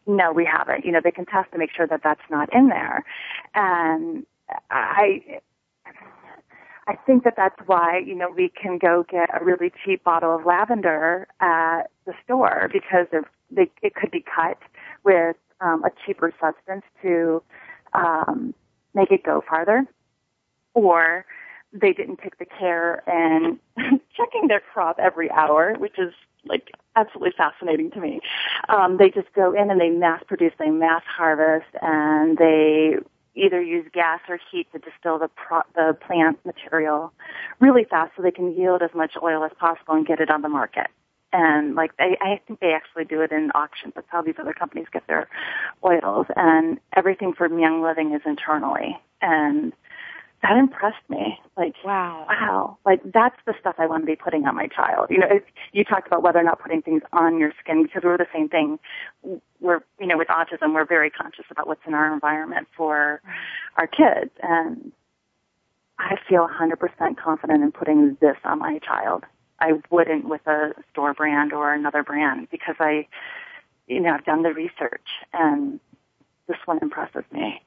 No, 0.07 0.33
we 0.33 0.45
haven't. 0.45 0.85
You 0.85 0.93
know, 0.93 1.01
they 1.03 1.11
can 1.11 1.27
test 1.27 1.53
to 1.53 1.59
make 1.59 1.71
sure 1.75 1.87
that 1.87 2.03
that's 2.03 2.21
not 2.31 2.53
in 2.55 2.69
there. 2.69 3.05
And 3.55 4.27
I, 4.71 5.41
I 6.87 6.97
think 7.07 7.25
that 7.25 7.35
that's 7.37 7.59
why, 7.67 7.99
you 8.05 8.15
know, 8.15 8.31
we 8.31 8.51
can 8.51 8.79
go 8.79 9.05
get 9.09 9.31
a 9.41 9.43
really 9.43 9.73
cheap 9.85 10.05
bottle 10.05 10.37
of 10.37 10.45
lavender 10.45 11.27
at 11.41 11.85
the 12.05 12.13
store 12.25 12.69
because 12.73 13.07
they, 13.51 13.71
it 13.83 13.95
could 13.95 14.11
be 14.11 14.23
cut 14.23 14.59
with 15.05 15.37
um, 15.61 15.83
a 15.85 15.91
cheaper 16.05 16.33
substance 16.39 16.85
to 17.03 17.43
um, 17.95 18.55
make 18.93 19.11
it 19.11 19.23
go 19.25 19.43
farther. 19.49 19.87
Or 20.75 21.25
they 21.73 21.93
didn't 21.93 22.19
take 22.23 22.39
the 22.39 22.45
care 22.45 23.03
and 23.09 23.59
checking 24.17 24.49
their 24.49 24.61
crop 24.61 24.99
every 24.99 25.31
hour, 25.31 25.75
which 25.79 25.99
is 25.99 26.13
like 26.47 26.73
absolutely 26.97 27.33
fascinating 27.37 27.91
to 27.93 28.01
me. 28.01 28.21
Um, 28.69 28.97
they 28.97 29.11
just 29.11 29.33
go 29.35 29.53
in 29.53 29.71
and 29.71 29.81
they 29.81 29.91
mass 29.91 30.23
produce, 30.27 30.53
they 30.59 30.71
mass 30.71 31.03
harvest, 31.07 31.67
and 31.83 32.39
they 32.39 32.97
either 33.35 33.61
use 33.61 33.87
gas 33.93 34.21
or 34.29 34.39
heat 34.51 34.69
to 34.73 34.79
distill 34.79 35.19
the 35.19 35.29
pro- 35.29 35.63
the 35.75 35.97
plant 36.07 36.39
material 36.45 37.13
really 37.61 37.85
fast 37.85 38.13
so 38.17 38.23
they 38.23 38.31
can 38.31 38.55
yield 38.57 38.83
as 38.83 38.91
much 38.95 39.15
oil 39.23 39.45
as 39.45 39.51
possible 39.59 39.95
and 39.95 40.07
get 40.07 40.21
it 40.21 40.31
on 40.31 40.43
the 40.43 40.49
market. 40.49 40.87
And 41.33 41.75
like 41.75 41.97
they, 41.97 42.17
I 42.21 42.41
think 42.47 42.61
they 42.61 42.73
actually 42.73 43.05
do 43.07 43.21
it 43.21 43.33
in 43.33 43.51
auctions. 43.57 43.95
That's 43.97 44.07
how 44.09 44.23
these 44.23 44.37
other 44.39 44.53
companies 44.53 44.87
get 44.93 45.05
their 45.09 45.29
oils. 45.85 46.27
And 46.37 46.79
everything 46.97 47.33
from 47.33 47.59
Young 47.59 47.83
Living 47.83 48.15
is 48.15 48.23
internally. 48.25 48.97
And 49.21 49.73
that 50.45 50.59
impressed 50.59 51.09
me. 51.09 51.39
Like, 51.57 51.75
wow, 51.85 52.27
wow, 52.29 52.79
like 52.85 53.01
that's 53.13 53.37
the 53.47 53.55
stuff 53.59 53.77
I 53.79 53.87
want 53.87 54.03
to 54.03 54.07
be 54.07 54.15
putting 54.15 54.45
on 54.45 54.55
my 54.55 54.67
child. 54.67 55.07
You 55.09 55.19
know, 55.19 55.29
if 55.31 55.43
you 55.73 55.85
talked 55.85 56.07
about 56.07 56.23
whether 56.23 56.39
or 56.39 56.43
not 56.43 56.61
putting 56.61 56.83
things 56.83 57.03
on 57.15 57.39
your 57.39 57.53
skin 57.63 57.83
because 57.83 58.03
we're 58.05 58.19
the 58.19 58.27
same 58.33 58.51
thing. 58.51 58.79
We're, 59.61 59.81
you 59.99 60.07
know, 60.07 60.19
with 60.19 60.29
autism, 60.29 60.75
we're 60.75 60.85
very 60.85 61.09
conscious 61.09 61.47
about 61.51 61.67
what's 61.67 61.81
in 61.87 61.95
our 61.95 62.13
environment 62.13 62.69
for 62.77 63.23
our 63.79 63.87
kids, 63.87 64.31
and 64.43 64.93
I 65.99 66.17
feel 66.29 66.47
100% 66.47 67.17
confident 67.17 67.63
in 67.63 67.73
putting 67.73 68.19
this 68.21 68.37
on 68.45 68.59
my 68.59 68.79
child. 68.81 69.25
I 69.61 69.81
wouldn't 69.89 70.29
with 70.29 70.47
a 70.47 70.73
store 70.91 71.15
brand 71.15 71.55
or 71.55 71.73
another 71.73 72.03
brand 72.03 72.49
because 72.51 72.75
I, 72.81 73.07
you 73.87 74.01
know, 74.01 74.11
I've 74.11 74.25
done 74.25 74.43
the 74.43 74.53
research 74.53 75.07
and 75.33 75.81
this 76.49 76.59
one 76.67 76.81
impresses 76.83 77.25
me. 77.33 77.63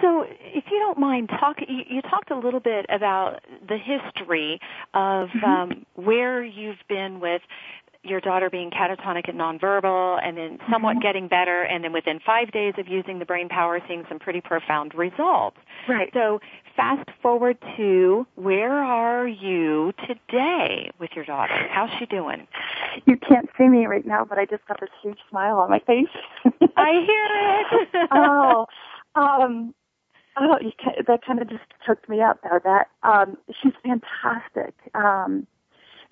So, 0.00 0.24
if 0.28 0.64
you 0.70 0.78
don't 0.80 0.98
mind, 0.98 1.28
talk. 1.28 1.56
You, 1.66 1.82
you 1.88 2.02
talked 2.02 2.30
a 2.30 2.38
little 2.38 2.60
bit 2.60 2.86
about 2.88 3.40
the 3.66 3.78
history 3.78 4.60
of 4.92 5.28
mm-hmm. 5.28 5.44
um, 5.44 5.86
where 5.94 6.42
you've 6.42 6.82
been 6.88 7.20
with 7.20 7.42
your 8.04 8.20
daughter 8.20 8.50
being 8.50 8.70
catatonic 8.70 9.28
and 9.28 9.38
nonverbal, 9.38 10.20
and 10.22 10.36
then 10.36 10.58
somewhat 10.70 10.92
mm-hmm. 10.92 11.02
getting 11.02 11.28
better, 11.28 11.62
and 11.62 11.82
then 11.82 11.92
within 11.92 12.20
five 12.24 12.52
days 12.52 12.74
of 12.76 12.86
using 12.86 13.18
the 13.18 13.24
brain 13.24 13.48
power, 13.48 13.80
seeing 13.88 14.04
some 14.08 14.18
pretty 14.18 14.40
profound 14.40 14.94
results. 14.94 15.56
Right. 15.88 16.10
So, 16.12 16.40
fast 16.76 17.08
forward 17.22 17.56
to 17.76 18.26
where 18.34 18.82
are 18.84 19.26
you 19.26 19.92
today 20.06 20.90
with 20.98 21.10
your 21.14 21.24
daughter? 21.24 21.66
How's 21.70 21.90
she 21.98 22.06
doing? 22.06 22.46
You 23.06 23.16
can't 23.16 23.48
see 23.56 23.68
me 23.68 23.86
right 23.86 24.06
now, 24.06 24.24
but 24.24 24.38
I 24.38 24.44
just 24.44 24.66
got 24.66 24.80
this 24.80 24.90
huge 25.02 25.18
smile 25.30 25.58
on 25.58 25.70
my 25.70 25.80
face. 25.80 26.08
I 26.76 26.92
hear 27.06 28.02
it. 28.02 28.08
oh, 28.12 28.66
um, 29.14 29.74
oh, 30.36 30.58
you 30.60 30.72
can, 30.82 30.94
that 31.06 31.24
kind 31.24 31.40
of 31.40 31.48
just 31.48 31.62
choked 31.86 32.08
me 32.08 32.20
up 32.20 32.40
though. 32.42 32.60
That 32.62 32.88
um, 33.02 33.36
she's 33.62 33.72
fantastic. 33.82 34.74
Um, 34.94 35.46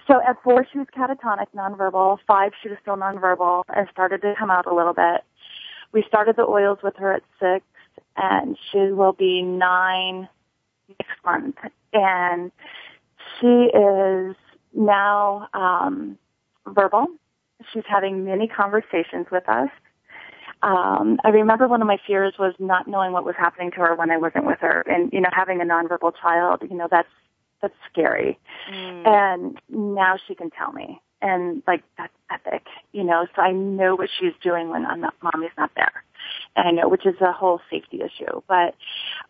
so 0.06 0.20
at 0.26 0.42
four, 0.42 0.66
she 0.70 0.78
was 0.78 0.88
catatonic, 0.96 1.46
nonverbal. 1.54 2.18
Five, 2.26 2.52
she 2.62 2.68
was 2.68 2.78
still 2.82 2.96
nonverbal 2.96 3.64
and 3.74 3.88
started 3.92 4.22
to 4.22 4.34
come 4.38 4.50
out 4.50 4.66
a 4.66 4.74
little 4.74 4.94
bit. 4.94 5.22
We 5.92 6.04
started 6.08 6.36
the 6.36 6.42
oils 6.42 6.78
with 6.82 6.96
her 6.96 7.12
at 7.12 7.22
six, 7.38 7.64
and 8.16 8.56
she 8.70 8.92
will 8.92 9.12
be 9.12 9.42
nine 9.42 10.28
next 10.88 11.24
month. 11.24 11.56
And 11.92 12.50
she 13.38 13.46
is 13.46 14.34
now 14.74 15.48
um, 15.54 16.18
verbal. 16.66 17.06
She's 17.72 17.84
having 17.86 18.24
many 18.24 18.48
conversations 18.48 19.26
with 19.30 19.48
us 19.48 19.68
um, 20.62 21.18
I 21.24 21.30
remember 21.30 21.66
one 21.66 21.82
of 21.82 21.88
my 21.88 21.98
fears 22.06 22.34
was 22.38 22.54
not 22.58 22.86
knowing 22.86 23.12
what 23.12 23.24
was 23.24 23.34
happening 23.36 23.70
to 23.72 23.78
her 23.78 23.96
when 23.96 24.10
I 24.10 24.16
wasn't 24.16 24.46
with 24.46 24.60
her, 24.60 24.82
and 24.86 25.12
you 25.12 25.20
know, 25.20 25.30
having 25.32 25.60
a 25.60 25.64
nonverbal 25.64 26.12
child, 26.20 26.62
you 26.68 26.76
know, 26.76 26.88
that's 26.90 27.08
that's 27.60 27.74
scary. 27.90 28.38
Mm. 28.72 29.06
And 29.06 29.60
now 29.68 30.16
she 30.26 30.34
can 30.34 30.50
tell 30.50 30.72
me, 30.72 31.00
and 31.20 31.62
like 31.66 31.82
that's 31.98 32.12
epic, 32.30 32.66
you 32.92 33.02
know. 33.02 33.26
So 33.34 33.42
I 33.42 33.50
know 33.50 33.96
what 33.96 34.08
she's 34.20 34.34
doing 34.42 34.68
when 34.68 34.86
I'm 34.86 35.00
not, 35.00 35.14
mommy's 35.22 35.50
not 35.58 35.72
there, 35.74 36.04
and 36.54 36.68
I 36.68 36.70
know 36.70 36.88
which 36.88 37.06
is 37.06 37.20
a 37.20 37.32
whole 37.32 37.60
safety 37.68 38.00
issue. 38.00 38.40
But 38.46 38.76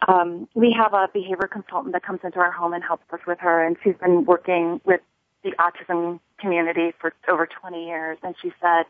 um, 0.06 0.48
we 0.54 0.76
have 0.78 0.92
a 0.92 1.08
behavior 1.12 1.48
consultant 1.50 1.94
that 1.94 2.02
comes 2.02 2.20
into 2.24 2.40
our 2.40 2.52
home 2.52 2.74
and 2.74 2.84
helps 2.84 3.04
us 3.10 3.20
with 3.26 3.38
her, 3.40 3.64
and 3.64 3.76
she's 3.82 3.96
been 3.96 4.26
working 4.26 4.82
with 4.84 5.00
the 5.44 5.52
autism 5.52 6.20
community 6.38 6.92
for 7.00 7.14
over 7.28 7.46
20 7.46 7.86
years, 7.86 8.18
and 8.22 8.34
she 8.42 8.52
said 8.60 8.84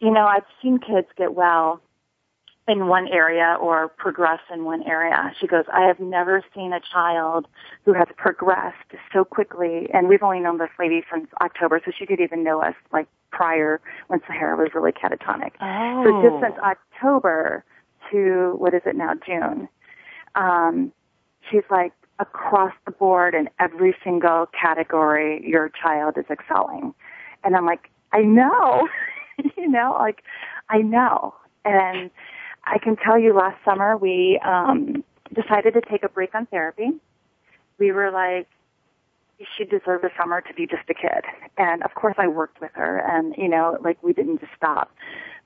you 0.00 0.10
know, 0.10 0.26
I've 0.26 0.44
seen 0.62 0.78
kids 0.78 1.08
get 1.16 1.34
well 1.34 1.80
in 2.66 2.86
one 2.86 3.08
area 3.08 3.56
or 3.60 3.88
progress 3.88 4.40
in 4.52 4.64
one 4.64 4.82
area. 4.84 5.32
She 5.38 5.46
goes, 5.46 5.64
I 5.72 5.82
have 5.82 6.00
never 6.00 6.42
seen 6.54 6.72
a 6.72 6.80
child 6.80 7.46
who 7.84 7.92
has 7.92 8.08
progressed 8.16 8.94
so 9.12 9.24
quickly. 9.24 9.88
And 9.92 10.08
we've 10.08 10.22
only 10.22 10.40
known 10.40 10.58
this 10.58 10.70
lady 10.78 11.04
since 11.12 11.28
October, 11.42 11.80
so 11.84 11.92
she 11.96 12.06
didn't 12.06 12.24
even 12.24 12.42
know 12.42 12.62
us 12.62 12.74
like 12.92 13.06
prior 13.30 13.80
when 14.06 14.20
Sahara 14.26 14.56
was 14.56 14.70
really 14.74 14.92
catatonic. 14.92 15.52
Oh. 15.60 16.04
So 16.04 16.22
just 16.22 16.42
since 16.42 16.58
October 16.62 17.64
to, 18.10 18.54
what 18.56 18.72
is 18.72 18.82
it 18.86 18.96
now, 18.96 19.12
June, 19.26 19.68
um, 20.34 20.92
she's 21.50 21.64
like 21.70 21.92
across 22.18 22.72
the 22.86 22.92
board 22.92 23.34
in 23.34 23.50
every 23.60 23.94
single 24.02 24.46
category, 24.58 25.46
your 25.46 25.68
child 25.68 26.16
is 26.16 26.24
excelling. 26.30 26.94
And 27.42 27.56
I'm 27.56 27.66
like, 27.66 27.90
I 28.12 28.22
know. 28.22 28.88
you 29.56 29.68
know, 29.68 29.96
like 29.98 30.22
I 30.68 30.78
know. 30.78 31.34
And 31.64 32.10
I 32.64 32.78
can 32.78 32.96
tell 32.96 33.18
you 33.18 33.34
last 33.34 33.62
summer 33.64 33.96
we 33.96 34.40
um 34.44 35.04
decided 35.34 35.74
to 35.74 35.80
take 35.80 36.02
a 36.02 36.08
break 36.08 36.34
on 36.34 36.46
therapy. 36.46 36.90
We 37.78 37.92
were 37.92 38.10
like 38.10 38.48
she 39.56 39.64
deserved 39.64 40.04
a 40.04 40.10
summer 40.16 40.40
to 40.40 40.54
be 40.54 40.66
just 40.66 40.88
a 40.88 40.94
kid. 40.94 41.24
And 41.58 41.82
of 41.82 41.94
course 41.94 42.14
I 42.18 42.28
worked 42.28 42.60
with 42.60 42.70
her 42.74 42.98
and 42.98 43.34
you 43.36 43.48
know, 43.48 43.78
like 43.82 44.02
we 44.02 44.12
didn't 44.12 44.40
just 44.40 44.52
stop. 44.56 44.94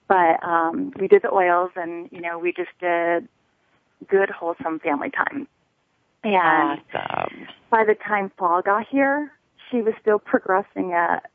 But 0.09 0.43
um 0.43 0.93
we 0.99 1.09
did 1.09 1.23
the 1.23 1.33
oils 1.33 1.71
and 1.77 2.09
you 2.13 2.21
know, 2.21 2.39
we 2.39 2.53
just 2.53 2.71
did 2.81 3.29
good 4.07 4.31
wholesome 4.31 4.79
family 4.81 5.11
time. 5.11 5.49
And 6.25 6.81
awesome. 6.95 7.47
by 7.71 7.85
the 7.85 7.95
time 7.95 8.31
fall 8.37 8.61
got 8.61 8.87
here, 8.89 9.33
she 9.71 9.83
was 9.83 9.95
still 10.01 10.19
progressing 10.19 10.93
at 10.93 11.31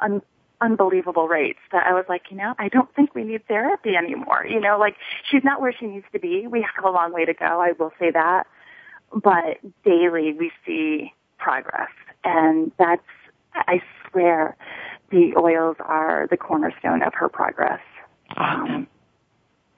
un- 0.00 0.22
unbelievable 0.60 1.28
rates 1.28 1.58
that 1.72 1.86
I 1.86 1.92
was 1.92 2.04
like, 2.08 2.30
you 2.30 2.36
know, 2.36 2.54
I 2.58 2.68
don't 2.68 2.92
think 2.94 3.14
we 3.14 3.24
need 3.24 3.46
therapy 3.46 3.94
anymore. 3.96 4.46
You 4.48 4.60
know, 4.60 4.78
like 4.78 4.96
she's 5.30 5.44
not 5.44 5.60
where 5.60 5.72
she 5.72 5.86
needs 5.86 6.06
to 6.12 6.18
be. 6.18 6.46
We 6.46 6.62
have 6.74 6.84
a 6.84 6.90
long 6.90 7.12
way 7.12 7.24
to 7.24 7.34
go. 7.34 7.60
I 7.60 7.72
will 7.78 7.92
say 7.98 8.10
that. 8.10 8.46
But 9.12 9.58
daily 9.84 10.32
we 10.32 10.50
see 10.64 11.12
progress 11.38 11.90
and 12.24 12.72
that's, 12.78 13.02
I 13.54 13.80
swear 14.10 14.56
the 15.10 15.34
oils 15.38 15.76
are 15.80 16.26
the 16.30 16.36
cornerstone 16.36 17.02
of 17.02 17.14
her 17.14 17.28
progress. 17.28 17.80
Awesome. 18.36 18.74
Um, 18.74 18.86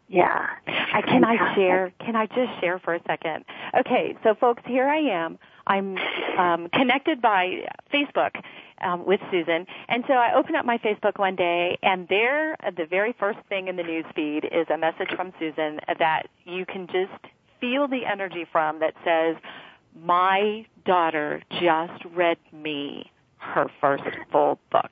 Yeah. 0.09 0.47
I, 0.66 1.03
can 1.03 1.22
I 1.24 1.55
share? 1.55 1.93
Can 2.01 2.16
I 2.16 2.26
just 2.26 2.59
share 2.61 2.79
for 2.79 2.95
a 2.95 3.01
second? 3.07 3.45
Okay, 3.79 4.16
so 4.22 4.35
folks, 4.35 4.62
here 4.66 4.89
I 4.89 4.99
am. 4.99 5.39
I'm 5.66 5.99
um, 6.39 6.68
connected 6.70 7.20
by 7.20 7.68
Facebook 7.93 8.43
um, 8.83 9.05
with 9.07 9.20
Susan, 9.31 9.66
and 9.89 10.05
so 10.07 10.14
I 10.14 10.35
open 10.35 10.57
up 10.57 10.64
my 10.64 10.79
Facebook 10.79 11.18
one 11.18 11.37
day, 11.37 11.79
and 11.83 12.07
there, 12.09 12.57
the 12.76 12.87
very 12.87 13.14
first 13.18 13.39
thing 13.49 13.68
in 13.68 13.76
the 13.76 13.83
news 13.83 14.05
feed 14.14 14.45
is 14.45 14.66
a 14.72 14.79
message 14.79 15.09
from 15.16 15.33
Susan 15.39 15.81
that 15.99 16.24
you 16.45 16.66
can 16.66 16.87
just 16.87 17.33
feel 17.61 17.89
the 17.89 18.05
energy 18.11 18.47
from 18.51 18.81
that 18.81 18.95
says, 19.05 19.37
"My 20.05 20.66
daughter 20.85 21.43
just 21.61 22.05
read 22.14 22.39
me 22.53 23.11
her 23.39 23.70
first 23.81 24.05
full 24.31 24.59
book." 24.70 24.91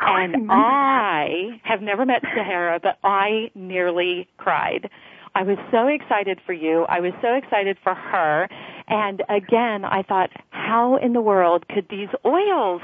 and 0.00 0.50
I 0.50 1.60
have 1.64 1.82
never 1.82 2.06
met 2.06 2.22
Sahara, 2.22 2.80
but 2.82 2.98
I 3.04 3.50
nearly 3.54 4.28
cried. 4.36 4.90
I 5.34 5.42
was 5.42 5.58
so 5.70 5.86
excited 5.86 6.40
for 6.46 6.52
you. 6.52 6.84
I 6.88 7.00
was 7.00 7.12
so 7.22 7.34
excited 7.34 7.76
for 7.82 7.94
her. 7.94 8.48
And 8.88 9.22
again, 9.28 9.84
I 9.84 10.02
thought, 10.02 10.30
how 10.50 10.96
in 10.96 11.12
the 11.12 11.20
world 11.20 11.68
could 11.68 11.86
these 11.90 12.08
oils 12.24 12.80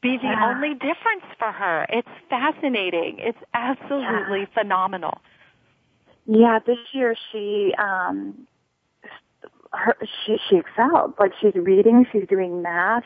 be 0.00 0.16
the 0.16 0.28
yeah. 0.28 0.52
only 0.54 0.74
difference 0.74 1.24
for 1.38 1.50
her? 1.50 1.86
It's 1.88 2.08
fascinating. 2.30 3.16
It's 3.18 3.38
absolutely 3.52 4.40
yeah. 4.40 4.54
phenomenal. 4.54 5.18
Yeah, 6.26 6.60
this 6.64 6.78
year 6.92 7.16
she 7.32 7.74
um 7.78 8.46
her 9.72 9.96
she 10.24 10.36
she 10.48 10.56
excelled. 10.56 11.14
Like 11.18 11.32
she's 11.40 11.54
reading, 11.56 12.06
she's 12.12 12.28
doing 12.28 12.62
math, 12.62 13.04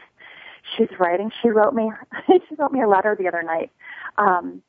she's 0.77 0.91
writing. 0.99 1.31
She 1.43 1.49
wrote 1.49 1.73
me 1.73 1.91
she 2.27 2.55
wrote 2.59 2.73
me 2.73 2.83
a 2.83 2.89
letter 2.89 3.17
the 3.19 3.27
other 3.29 3.43
night. 3.43 3.71
Um, 4.19 4.63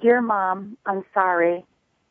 Dear 0.00 0.20
Mom, 0.20 0.76
I'm 0.86 1.04
sorry, 1.14 1.64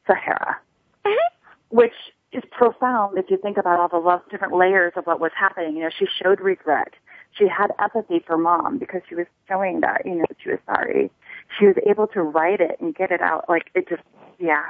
Sahara. 0.07 0.57
Mm-hmm. 1.05 1.35
Which 1.75 1.93
is 2.33 2.43
profound 2.51 3.17
if 3.17 3.25
you 3.29 3.37
think 3.37 3.57
about 3.57 3.79
all 3.79 4.01
the 4.01 4.21
different 4.29 4.55
layers 4.55 4.93
of 4.95 5.05
what 5.05 5.19
was 5.19 5.31
happening. 5.37 5.75
You 5.75 5.83
know, 5.83 5.89
she 5.97 6.05
showed 6.21 6.39
regret. 6.39 6.93
She 7.37 7.47
had 7.47 7.67
empathy 7.79 8.23
for 8.25 8.37
mom 8.37 8.77
because 8.77 9.01
she 9.07 9.15
was 9.15 9.25
showing 9.47 9.81
that, 9.81 10.05
you 10.05 10.15
know, 10.15 10.25
she 10.41 10.49
was 10.49 10.59
sorry. 10.65 11.09
She 11.57 11.65
was 11.65 11.75
able 11.87 12.07
to 12.07 12.21
write 12.21 12.61
it 12.61 12.77
and 12.79 12.95
get 12.95 13.11
it 13.11 13.21
out. 13.21 13.49
Like 13.49 13.69
it 13.73 13.89
just, 13.89 14.03
yeah, 14.39 14.63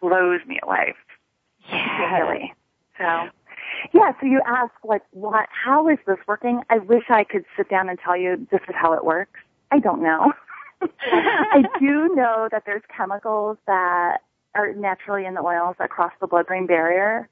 blows 0.00 0.40
me 0.46 0.58
away. 0.62 0.94
Yeah. 1.70 2.18
Really. 2.18 2.54
So, 2.98 3.28
yeah, 3.92 4.12
so 4.20 4.26
you 4.26 4.40
ask 4.46 4.72
like, 4.84 5.02
what, 5.12 5.48
how 5.50 5.88
is 5.88 5.98
this 6.06 6.18
working? 6.26 6.62
I 6.70 6.78
wish 6.78 7.04
I 7.08 7.24
could 7.24 7.44
sit 7.56 7.68
down 7.68 7.88
and 7.88 7.98
tell 7.98 8.16
you 8.16 8.46
this 8.50 8.60
is 8.68 8.74
how 8.74 8.92
it 8.92 9.04
works. 9.04 9.40
I 9.70 9.78
don't 9.78 10.02
know. 10.02 10.32
I 10.82 11.62
do 11.78 12.14
know 12.14 12.48
that 12.50 12.62
there's 12.66 12.82
chemicals 12.94 13.58
that 13.66 14.18
are 14.58 14.72
naturally 14.74 15.24
in 15.24 15.34
the 15.34 15.40
oils 15.40 15.76
that 15.78 15.88
cross 15.88 16.12
the 16.20 16.26
blood-brain 16.26 16.66
barrier, 16.66 17.28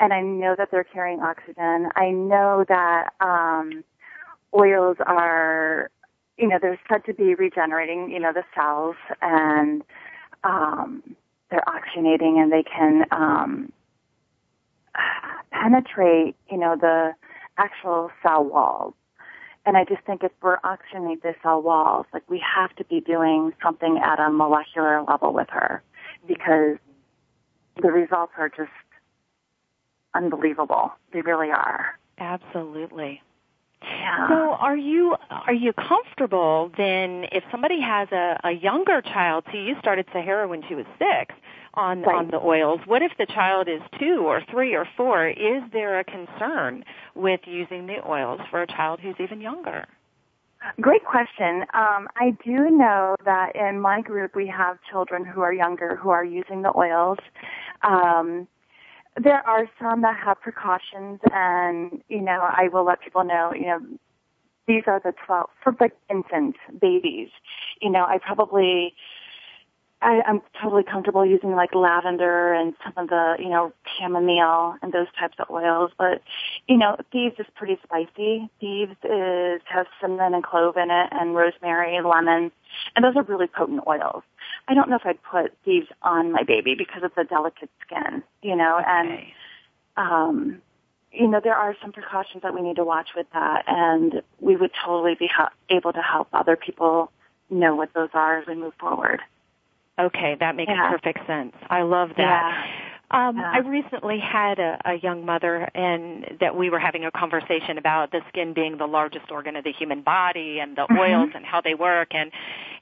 and 0.00 0.12
I 0.12 0.22
know 0.22 0.54
that 0.56 0.70
they're 0.70 0.84
carrying 0.84 1.20
oxygen. 1.20 1.90
I 1.94 2.10
know 2.10 2.64
that 2.68 3.10
um, 3.20 3.84
oils 4.58 4.96
are, 5.06 5.90
you 6.38 6.48
know, 6.48 6.58
they're 6.60 6.80
said 6.90 7.04
to 7.04 7.14
be 7.14 7.34
regenerating, 7.34 8.10
you 8.10 8.18
know, 8.18 8.32
the 8.32 8.44
cells, 8.54 8.96
and 9.20 9.82
um, 10.44 11.02
they're 11.50 11.64
oxygenating, 11.68 12.42
and 12.42 12.50
they 12.50 12.62
can 12.62 13.04
um, 13.10 13.72
penetrate, 15.50 16.34
you 16.50 16.56
know, 16.56 16.74
the 16.80 17.14
actual 17.58 18.10
cell 18.22 18.42
walls. 18.44 18.94
And 19.64 19.76
I 19.76 19.84
just 19.84 20.02
think 20.04 20.24
if 20.24 20.32
we're 20.42 20.58
oxygenating 20.60 21.22
the 21.22 21.34
cell 21.42 21.62
walls, 21.62 22.06
like 22.12 22.28
we 22.28 22.42
have 22.56 22.74
to 22.76 22.84
be 22.84 23.00
doing 23.00 23.52
something 23.62 24.00
at 24.02 24.18
a 24.18 24.30
molecular 24.30 25.02
level 25.02 25.32
with 25.32 25.48
her 25.50 25.82
because 26.26 26.78
the 27.80 27.90
results 27.90 28.32
are 28.38 28.48
just 28.48 28.70
unbelievable. 30.14 30.92
They 31.12 31.22
really 31.22 31.50
are. 31.50 31.98
Absolutely. 32.18 33.22
Yeah. 33.82 34.28
So 34.28 34.34
are 34.34 34.76
you 34.76 35.16
are 35.30 35.52
you 35.52 35.72
comfortable 35.72 36.70
then 36.76 37.26
if 37.32 37.42
somebody 37.50 37.80
has 37.80 38.08
a, 38.12 38.38
a 38.44 38.52
younger 38.52 39.02
child, 39.02 39.44
so 39.50 39.58
you 39.58 39.74
started 39.80 40.06
Sahara 40.12 40.46
when 40.46 40.62
she 40.68 40.74
was 40.74 40.86
six 40.98 41.34
on 41.74 42.02
right. 42.02 42.16
on 42.16 42.28
the 42.28 42.38
oils, 42.38 42.80
what 42.86 43.02
if 43.02 43.12
the 43.18 43.26
child 43.26 43.68
is 43.68 43.80
two 43.98 44.22
or 44.24 44.42
three 44.50 44.74
or 44.74 44.86
four? 44.96 45.28
Is 45.28 45.62
there 45.72 45.98
a 45.98 46.04
concern 46.04 46.84
with 47.14 47.40
using 47.46 47.86
the 47.86 48.08
oils 48.08 48.40
for 48.50 48.62
a 48.62 48.66
child 48.66 49.00
who's 49.00 49.16
even 49.18 49.40
younger? 49.40 49.86
Great 50.80 51.04
question. 51.04 51.62
Um, 51.74 52.08
I 52.16 52.36
do 52.44 52.70
know 52.70 53.16
that 53.24 53.54
in 53.56 53.80
my 53.80 54.00
group 54.00 54.34
we 54.34 54.46
have 54.46 54.78
children 54.90 55.24
who 55.24 55.40
are 55.40 55.52
younger 55.52 55.96
who 55.96 56.10
are 56.10 56.24
using 56.24 56.62
the 56.62 56.72
oils. 56.76 57.18
Um, 57.82 58.46
there 59.22 59.46
are 59.46 59.68
some 59.80 60.02
that 60.02 60.16
have 60.24 60.40
precautions, 60.40 61.20
and 61.32 62.02
you 62.08 62.20
know 62.20 62.40
I 62.40 62.68
will 62.72 62.84
let 62.84 63.00
people 63.00 63.24
know. 63.24 63.52
You 63.54 63.66
know 63.66 63.80
these 64.66 64.84
are 64.86 65.00
the 65.00 65.12
12 65.26 65.50
for 65.62 65.76
like 65.80 65.96
infant 66.08 66.56
babies. 66.80 67.28
You 67.80 67.90
know 67.90 68.04
I 68.04 68.18
probably 68.18 68.94
I, 70.02 70.20
I'm 70.26 70.42
totally 70.60 70.82
comfortable 70.82 71.24
using 71.24 71.52
like 71.52 71.74
lavender 71.74 72.52
and 72.52 72.74
some 72.82 72.92
of 72.96 73.08
the, 73.08 73.36
you 73.38 73.48
know, 73.48 73.72
chamomile 73.96 74.76
and 74.82 74.92
those 74.92 75.06
types 75.18 75.36
of 75.38 75.48
oils. 75.48 75.92
But, 75.96 76.22
you 76.66 76.76
know, 76.76 76.96
thieves 77.12 77.36
is 77.38 77.46
pretty 77.54 77.78
spicy. 77.84 78.50
Thieves 78.60 78.96
is, 79.04 79.62
has 79.66 79.86
cinnamon 80.00 80.34
and 80.34 80.42
clove 80.42 80.76
in 80.76 80.90
it 80.90 81.08
and 81.12 81.36
rosemary, 81.36 82.00
lemon, 82.02 82.50
and 82.96 83.04
those 83.04 83.14
are 83.16 83.22
really 83.22 83.46
potent 83.46 83.82
oils. 83.86 84.24
I 84.66 84.74
don't 84.74 84.90
know 84.90 84.96
if 84.96 85.06
I'd 85.06 85.22
put 85.22 85.56
thieves 85.64 85.86
on 86.02 86.32
my 86.32 86.42
baby 86.42 86.74
because 86.74 87.04
of 87.04 87.12
the 87.16 87.24
delicate 87.24 87.70
skin, 87.86 88.24
you 88.42 88.56
know, 88.56 88.82
and, 88.84 89.20
um, 89.96 90.62
you 91.12 91.28
know, 91.28 91.40
there 91.42 91.54
are 91.54 91.76
some 91.80 91.92
precautions 91.92 92.42
that 92.42 92.54
we 92.54 92.62
need 92.62 92.76
to 92.76 92.84
watch 92.84 93.10
with 93.14 93.26
that 93.34 93.64
and 93.68 94.22
we 94.40 94.56
would 94.56 94.72
totally 94.84 95.14
be 95.14 95.28
ha- 95.28 95.52
able 95.70 95.92
to 95.92 96.02
help 96.02 96.28
other 96.32 96.56
people 96.56 97.12
know 97.50 97.76
what 97.76 97.92
those 97.94 98.08
are 98.14 98.38
as 98.38 98.46
we 98.48 98.54
move 98.54 98.72
forward. 98.80 99.20
Okay, 99.98 100.36
that 100.40 100.56
makes 100.56 100.70
yeah. 100.70 100.90
perfect 100.90 101.26
sense. 101.26 101.54
I 101.68 101.82
love 101.82 102.10
that. 102.16 102.66
Yeah. 103.10 103.28
Um. 103.28 103.38
I 103.38 103.58
recently 103.58 104.18
had 104.18 104.58
a, 104.58 104.78
a 104.86 104.94
young 104.94 105.26
mother, 105.26 105.68
and 105.74 106.38
that 106.40 106.56
we 106.56 106.70
were 106.70 106.78
having 106.78 107.04
a 107.04 107.10
conversation 107.10 107.76
about 107.76 108.10
the 108.10 108.22
skin 108.28 108.54
being 108.54 108.78
the 108.78 108.86
largest 108.86 109.30
organ 109.30 109.54
of 109.54 109.64
the 109.64 109.72
human 109.72 110.00
body, 110.00 110.60
and 110.60 110.76
the 110.76 110.82
mm-hmm. 110.82 110.98
oils 110.98 111.30
and 111.34 111.44
how 111.44 111.60
they 111.60 111.74
work, 111.74 112.14
and 112.14 112.32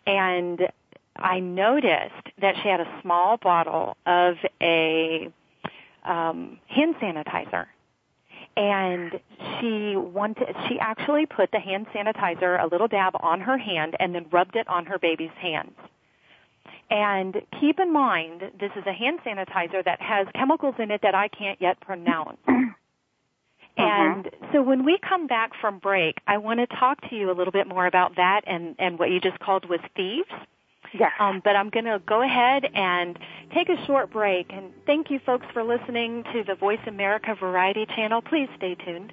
and 0.06 0.68
I 1.16 1.40
noticed 1.40 2.28
that 2.40 2.54
she 2.62 2.68
had 2.68 2.80
a 2.80 3.00
small 3.02 3.38
bottle 3.38 3.96
of 4.06 4.36
a 4.62 5.32
um, 6.04 6.60
hand 6.68 6.94
sanitizer, 7.02 7.66
and 8.56 9.18
she 9.58 9.96
wanted 9.96 10.54
she 10.68 10.78
actually 10.78 11.26
put 11.26 11.50
the 11.50 11.58
hand 11.58 11.86
sanitizer 11.92 12.62
a 12.62 12.68
little 12.68 12.88
dab 12.88 13.14
on 13.18 13.40
her 13.40 13.58
hand 13.58 13.96
and 13.98 14.14
then 14.14 14.26
rubbed 14.30 14.54
it 14.54 14.68
on 14.68 14.86
her 14.86 14.98
baby's 15.00 15.30
hands 15.40 15.74
and 16.90 17.36
keep 17.60 17.78
in 17.78 17.92
mind, 17.92 18.42
this 18.58 18.72
is 18.76 18.84
a 18.86 18.92
hand 18.92 19.20
sanitizer 19.24 19.84
that 19.84 20.00
has 20.00 20.26
chemicals 20.34 20.74
in 20.78 20.90
it 20.90 21.02
that 21.02 21.14
I 21.14 21.28
can't 21.28 21.60
yet 21.60 21.80
pronounce. 21.80 22.38
And 23.76 24.26
uh-huh. 24.26 24.46
so 24.52 24.62
when 24.62 24.84
we 24.84 24.98
come 24.98 25.26
back 25.26 25.52
from 25.60 25.78
break, 25.78 26.16
I 26.26 26.38
want 26.38 26.60
to 26.60 26.66
talk 26.66 27.00
to 27.08 27.16
you 27.16 27.30
a 27.30 27.34
little 27.34 27.52
bit 27.52 27.66
more 27.66 27.86
about 27.86 28.16
that 28.16 28.42
and, 28.46 28.74
and 28.78 28.98
what 28.98 29.10
you 29.10 29.20
just 29.20 29.38
called 29.38 29.68
was 29.68 29.80
thieves. 29.96 30.28
Yes. 30.92 31.12
Um, 31.20 31.40
but 31.44 31.54
I'm 31.56 31.70
going 31.70 31.84
to 31.84 32.00
go 32.04 32.22
ahead 32.22 32.64
and 32.74 33.18
take 33.54 33.68
a 33.68 33.86
short 33.86 34.10
break. 34.10 34.46
And 34.50 34.72
thank 34.86 35.10
you 35.10 35.20
folks 35.24 35.46
for 35.52 35.62
listening 35.62 36.24
to 36.32 36.42
the 36.44 36.56
Voice 36.56 36.80
America 36.86 37.34
Variety 37.38 37.86
Channel. 37.86 38.22
Please 38.22 38.48
stay 38.56 38.74
tuned. 38.74 39.12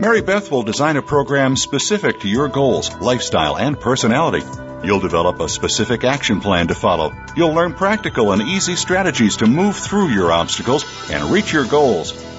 Mary 0.00 0.22
Beth 0.22 0.50
will 0.50 0.62
design 0.62 0.96
a 0.96 1.02
program 1.02 1.56
specific 1.56 2.20
to 2.20 2.28
your 2.28 2.48
goals, 2.48 2.90
lifestyle, 3.02 3.58
and 3.58 3.78
personality. 3.78 4.46
You'll 4.82 4.98
develop 4.98 5.40
a 5.40 5.48
specific 5.48 6.04
action 6.04 6.40
plan 6.40 6.68
to 6.68 6.74
follow. 6.74 7.12
You'll 7.36 7.52
learn 7.52 7.74
practical 7.74 8.32
and 8.32 8.40
easy 8.40 8.76
strategies 8.76 9.36
to 9.36 9.46
move 9.46 9.76
through 9.76 10.08
your 10.08 10.32
obstacles 10.32 10.86
and 11.10 11.30
reach 11.30 11.52
your 11.52 11.66
goals. 11.66 12.12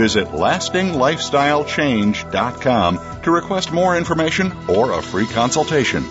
Visit 0.00 0.28
lastinglifestylechange.com 0.28 3.00
to 3.22 3.30
request 3.30 3.70
more 3.70 3.98
information 3.98 4.50
or 4.66 4.92
a 4.92 5.02
free 5.02 5.26
consultation. 5.26 6.06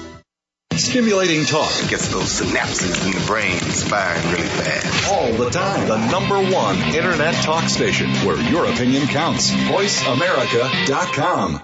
Stimulating 0.73 1.43
talk. 1.45 1.71
Gets 1.89 2.09
those 2.09 2.39
synapses 2.39 3.03
in 3.03 3.13
the 3.19 3.25
brain 3.25 3.57
firing 3.57 4.31
really 4.31 4.47
fast. 4.47 5.11
All 5.11 5.33
the 5.33 5.49
time. 5.49 5.87
The 5.87 5.97
number 6.11 6.39
one 6.55 6.77
internet 6.93 7.33
talk 7.43 7.67
station 7.67 8.11
where 8.27 8.39
your 8.51 8.67
opinion 8.67 9.07
counts. 9.07 9.49
VoiceAmerica.com. 9.49 11.63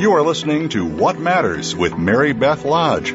You 0.00 0.12
are 0.12 0.22
listening 0.22 0.70
to 0.70 0.86
What 0.86 1.18
Matters 1.18 1.76
with 1.76 1.98
Mary 1.98 2.32
Beth 2.32 2.64
Lodge. 2.64 3.14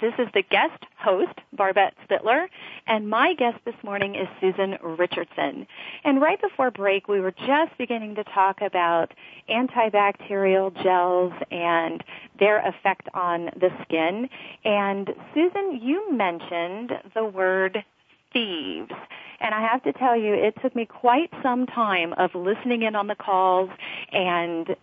This 0.00 0.14
is 0.18 0.26
the 0.34 0.42
guest 0.42 0.82
host, 0.98 1.38
Barbette 1.52 1.94
Spitler, 2.02 2.48
and 2.88 3.08
my 3.08 3.32
guest 3.34 3.58
this 3.64 3.76
morning 3.84 4.16
is 4.16 4.26
Susan 4.40 4.76
Richardson. 4.82 5.68
And 6.02 6.20
right 6.20 6.40
before 6.40 6.72
break, 6.72 7.06
we 7.06 7.20
were 7.20 7.30
just 7.30 7.78
beginning 7.78 8.16
to 8.16 8.24
talk 8.24 8.60
about 8.60 9.14
antibacterial 9.48 10.74
gels 10.82 11.32
and 11.52 12.02
their 12.40 12.66
effect 12.66 13.08
on 13.14 13.50
the 13.60 13.70
skin. 13.84 14.28
And 14.64 15.10
Susan, 15.32 15.78
you 15.80 16.12
mentioned 16.12 16.90
the 17.14 17.24
word 17.24 17.84
thieves. 18.32 18.90
And 19.38 19.54
I 19.54 19.60
have 19.60 19.84
to 19.84 19.92
tell 19.92 20.16
you, 20.16 20.34
it 20.34 20.56
took 20.60 20.74
me 20.74 20.86
quite 20.86 21.30
some 21.40 21.66
time 21.66 22.14
of 22.14 22.34
listening 22.34 22.82
in 22.82 22.96
on 22.96 23.06
the 23.06 23.14
calls 23.14 23.70
and 24.10 24.74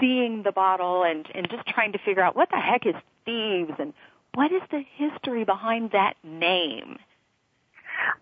seeing 0.00 0.42
the 0.42 0.50
bottle 0.50 1.04
and, 1.04 1.24
and 1.36 1.48
just 1.48 1.68
trying 1.68 1.92
to 1.92 1.98
figure 1.98 2.22
out 2.22 2.34
what 2.34 2.50
the 2.50 2.58
heck 2.58 2.84
is 2.84 2.94
thieves 3.24 3.72
and 3.78 3.92
what 4.36 4.52
is 4.52 4.60
the 4.70 4.82
history 4.96 5.44
behind 5.44 5.92
that 5.92 6.14
name? 6.22 6.98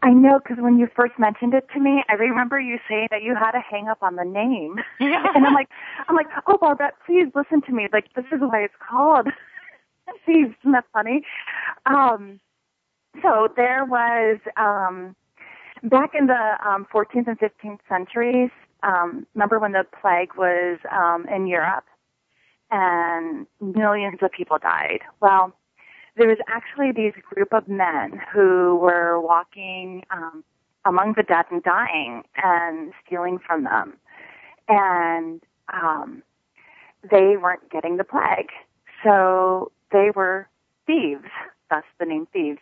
I 0.03 0.11
know 0.11 0.39
because 0.39 0.62
when 0.62 0.79
you 0.79 0.89
first 0.95 1.15
mentioned 1.19 1.55
it 1.55 1.67
to 1.75 1.81
me, 1.81 2.05
I 2.09 2.12
remember 2.15 2.61
you 2.61 2.79
saying 2.89 3.09
that 3.11 3.23
you 3.25 3.35
had 3.35 3.57
a 3.57 3.61
hang 3.61 3.89
up 3.89 3.99
on 4.01 4.15
the 4.15 4.25
name, 4.25 4.77
Yeah. 5.01 5.27
and 5.35 5.45
I'm 5.45 5.53
like, 5.55 5.69
I'm 6.09 6.15
like, 6.15 6.29
oh, 6.47 6.57
Barbette, 6.57 6.95
please 7.05 7.27
listen 7.35 7.61
to 7.62 7.73
me. 7.73 7.89
Like, 7.93 8.15
this 8.15 8.27
is 8.31 8.41
why 8.41 8.61
it's 8.62 8.75
called 8.89 9.27
Thieves. 10.27 10.55
Isn't 10.61 10.73
that 10.73 10.85
funny? 10.93 11.23
Um, 11.85 12.39
so 13.21 13.49
there 13.57 13.85
was 13.85 14.39
um, 14.57 15.17
back 15.83 16.11
in 16.15 16.29
the 16.29 16.57
um, 16.65 16.87
14th 16.95 17.27
and 17.27 17.39
15th 17.41 17.81
centuries. 17.89 18.51
Um, 18.85 19.27
remember 19.35 19.59
when 19.59 19.73
the 19.73 19.85
plague 20.01 20.37
was 20.37 20.79
um, 20.93 21.27
in 21.35 21.49
Europe, 21.49 21.85
and 22.71 23.49
millions 23.61 24.19
of 24.23 24.31
people 24.31 24.59
died. 24.59 25.01
Well, 25.21 25.53
there 26.17 26.29
was 26.29 26.39
actually 26.49 26.93
these 26.93 27.15
group 27.29 27.53
of 27.53 27.69
men 27.69 28.21
who 28.33 28.77
were 28.77 29.21
walking 29.21 30.05
um, 30.11 30.45
among 30.85 31.15
the 31.17 31.23
dead 31.23 31.47
and 31.51 31.62
dying 31.62 32.23
and 32.37 32.93
stealing 33.05 33.39
from 33.39 33.65
them, 33.65 33.95
and 34.69 35.41
um, 35.73 36.23
they 37.11 37.37
weren't 37.37 37.69
getting 37.71 37.97
the 37.97 38.05
plague, 38.05 38.51
so 39.03 39.73
they 39.93 40.11
were 40.15 40.49
thieves. 40.87 41.25
Thus, 41.71 41.85
the 41.99 42.05
name 42.05 42.27
thieves. 42.33 42.61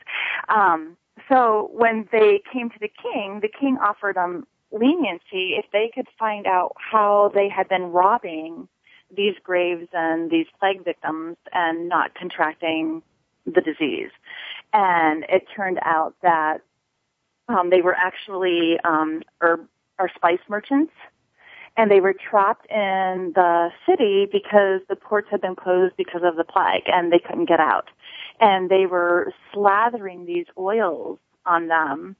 Um, 0.48 0.96
so 1.28 1.70
when 1.72 2.09
they 2.12 2.40
came 2.53 2.70
to 2.70 2.78
the 2.80 2.88
king, 2.88 3.40
the 3.42 3.48
king 3.48 3.76
offered 3.78 4.16
them 4.16 4.46
leniency 4.70 5.57
if 5.59 5.66
they 5.72 5.90
could 5.94 6.07
find 6.18 6.46
out 6.46 6.72
how 6.76 7.30
they 7.34 7.48
had 7.48 7.68
been 7.68 7.92
robbing 7.92 8.68
these 9.14 9.34
graves 9.42 9.88
and 9.92 10.30
these 10.30 10.46
plague 10.59 10.84
victims 10.84 11.36
and 11.53 11.88
not 11.88 12.14
contracting 12.14 13.03
the 13.47 13.61
disease. 13.61 14.11
And 14.72 15.24
it 15.28 15.45
turned 15.55 15.78
out 15.82 16.14
that 16.22 16.62
um, 17.49 17.70
they 17.70 17.82
were 17.82 17.95
actually 17.95 18.78
um, 18.84 19.22
herb 19.40 19.66
or 19.99 20.11
spice 20.14 20.40
merchants, 20.49 20.93
and 21.76 21.90
they 21.90 22.01
were 22.01 22.14
trapped 22.14 22.66
in 22.70 23.32
the 23.34 23.70
city 23.86 24.26
because 24.30 24.80
the 24.88 24.97
ports 24.97 25.28
had 25.30 25.40
been 25.40 25.57
closed 25.57 25.95
because 25.97 26.22
of 26.24 26.36
the 26.36 26.45
plague, 26.45 26.84
and 26.86 27.12
they 27.12 27.18
couldn't 27.18 27.49
get 27.49 27.61
out. 27.61 27.88
And 28.40 28.70
they 28.70 28.86
were 28.86 29.32
slathering 29.55 30.26
these 30.26 30.47
oils 30.59 31.18
on 31.47 31.68
them 31.68 32.16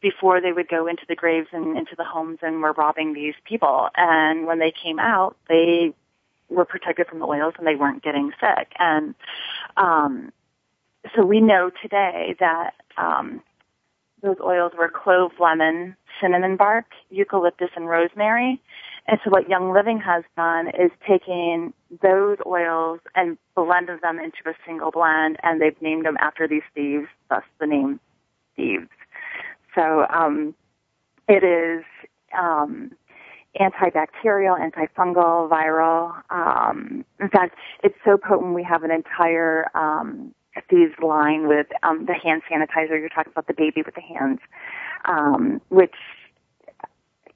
before 0.00 0.40
they 0.40 0.52
would 0.52 0.68
go 0.68 0.86
into 0.86 1.02
the 1.08 1.14
graves 1.14 1.48
and 1.52 1.76
into 1.76 1.94
the 1.96 2.04
homes 2.04 2.38
and 2.42 2.62
were 2.62 2.72
robbing 2.72 3.12
these 3.12 3.34
people. 3.44 3.88
And 3.96 4.46
when 4.46 4.58
they 4.58 4.72
came 4.72 4.98
out, 4.98 5.36
they 5.48 5.92
were 6.48 6.64
protected 6.64 7.06
from 7.08 7.18
the 7.18 7.26
oils 7.26 7.54
and 7.58 7.66
they 7.66 7.74
weren't 7.74 8.02
getting 8.02 8.32
sick. 8.40 8.72
And 8.78 9.14
um, 9.76 10.32
so 11.14 11.24
we 11.24 11.40
know 11.40 11.70
today 11.82 12.34
that 12.40 12.72
um, 12.96 13.42
those 14.22 14.36
oils 14.42 14.72
were 14.76 14.90
clove, 14.90 15.32
lemon, 15.38 15.96
cinnamon 16.20 16.56
bark, 16.56 16.86
eucalyptus, 17.10 17.70
and 17.76 17.88
rosemary. 17.88 18.60
And 19.08 19.20
so 19.22 19.30
what 19.30 19.48
Young 19.48 19.72
Living 19.72 20.00
has 20.00 20.24
done 20.36 20.68
is 20.68 20.90
taken 21.06 21.72
those 22.02 22.38
oils 22.44 23.00
and 23.14 23.38
blended 23.54 24.00
them 24.02 24.18
into 24.18 24.38
a 24.46 24.54
single 24.66 24.90
blend, 24.90 25.36
and 25.42 25.60
they've 25.60 25.80
named 25.80 26.06
them 26.06 26.16
after 26.20 26.48
these 26.48 26.62
thieves, 26.74 27.06
thus 27.30 27.44
the 27.60 27.66
name 27.66 28.00
thieves. 28.56 28.88
So 29.74 30.06
um, 30.08 30.54
it 31.28 31.44
is 31.44 31.84
um, 32.36 32.90
antibacterial, 33.60 34.58
antifungal, 34.58 35.48
viral. 35.48 36.14
Um, 36.30 37.04
in 37.20 37.28
fact, 37.28 37.54
it's 37.84 37.96
so 38.04 38.16
potent 38.16 38.54
we 38.54 38.64
have 38.64 38.82
an 38.82 38.90
entire 38.90 39.70
um, 39.76 40.34
thieves 40.68 40.94
line 41.02 41.48
with 41.48 41.66
um, 41.82 42.06
the 42.06 42.14
hand 42.14 42.42
sanitizer. 42.50 42.98
You're 42.98 43.08
talking 43.08 43.32
about 43.32 43.46
the 43.46 43.54
baby 43.54 43.82
with 43.82 43.94
the 43.94 44.00
hands, 44.00 44.40
um, 45.06 45.60
which 45.68 45.94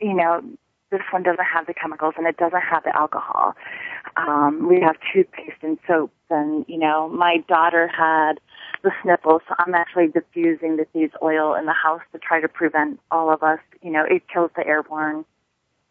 you 0.01 0.14
know 0.14 0.43
this 0.91 1.01
one 1.11 1.23
doesn't 1.23 1.45
have 1.45 1.66
the 1.66 1.75
chemicals 1.75 2.14
and 2.16 2.27
it 2.27 2.37
doesn't 2.37 2.62
have 2.62 2.83
the 2.83 2.95
alcohol. 2.97 3.55
Um, 4.16 4.68
we 4.68 4.81
have 4.81 4.97
toothpaste 5.12 5.62
and 5.62 5.79
soaps, 5.87 6.14
and 6.31 6.64
you 6.68 6.79
know 6.79 7.09
my 7.09 7.39
daughter 7.49 7.89
had 7.89 8.41
the 8.83 8.91
sniffles, 9.03 9.43
so 9.49 9.55
I'm 9.59 9.75
actually 9.75 10.09
diffusing 10.09 10.77
the 10.77 10.87
thieves 10.93 11.12
oil 11.23 11.55
in 11.55 11.66
the 11.66 11.73
house 11.73 12.03
to 12.12 12.18
try 12.18 12.41
to 12.41 12.49
prevent 12.49 12.99
all 13.11 13.33
of 13.33 13.43
us. 13.43 13.61
You 13.83 13.91
know, 13.91 14.05
it 14.05 14.23
kills 14.29 14.51
the 14.57 14.66
airborne 14.66 15.25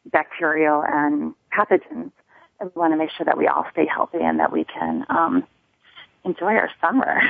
bacterial 0.06 0.84
and 0.88 1.34
pathogens. 1.54 2.12
And 2.60 2.72
we 2.76 2.80
want 2.80 2.94
to 2.94 2.98
make 2.98 3.12
sure 3.12 3.26
that 3.26 3.38
we 3.38 3.48
all 3.48 3.66
stay 3.72 3.86
healthy 3.86 4.20
and 4.22 4.40
that 4.40 4.52
we 4.52 4.66
can 4.66 5.06
um, 5.10 5.46
enjoy 6.26 6.54
our 6.54 6.70
summer. 6.82 7.22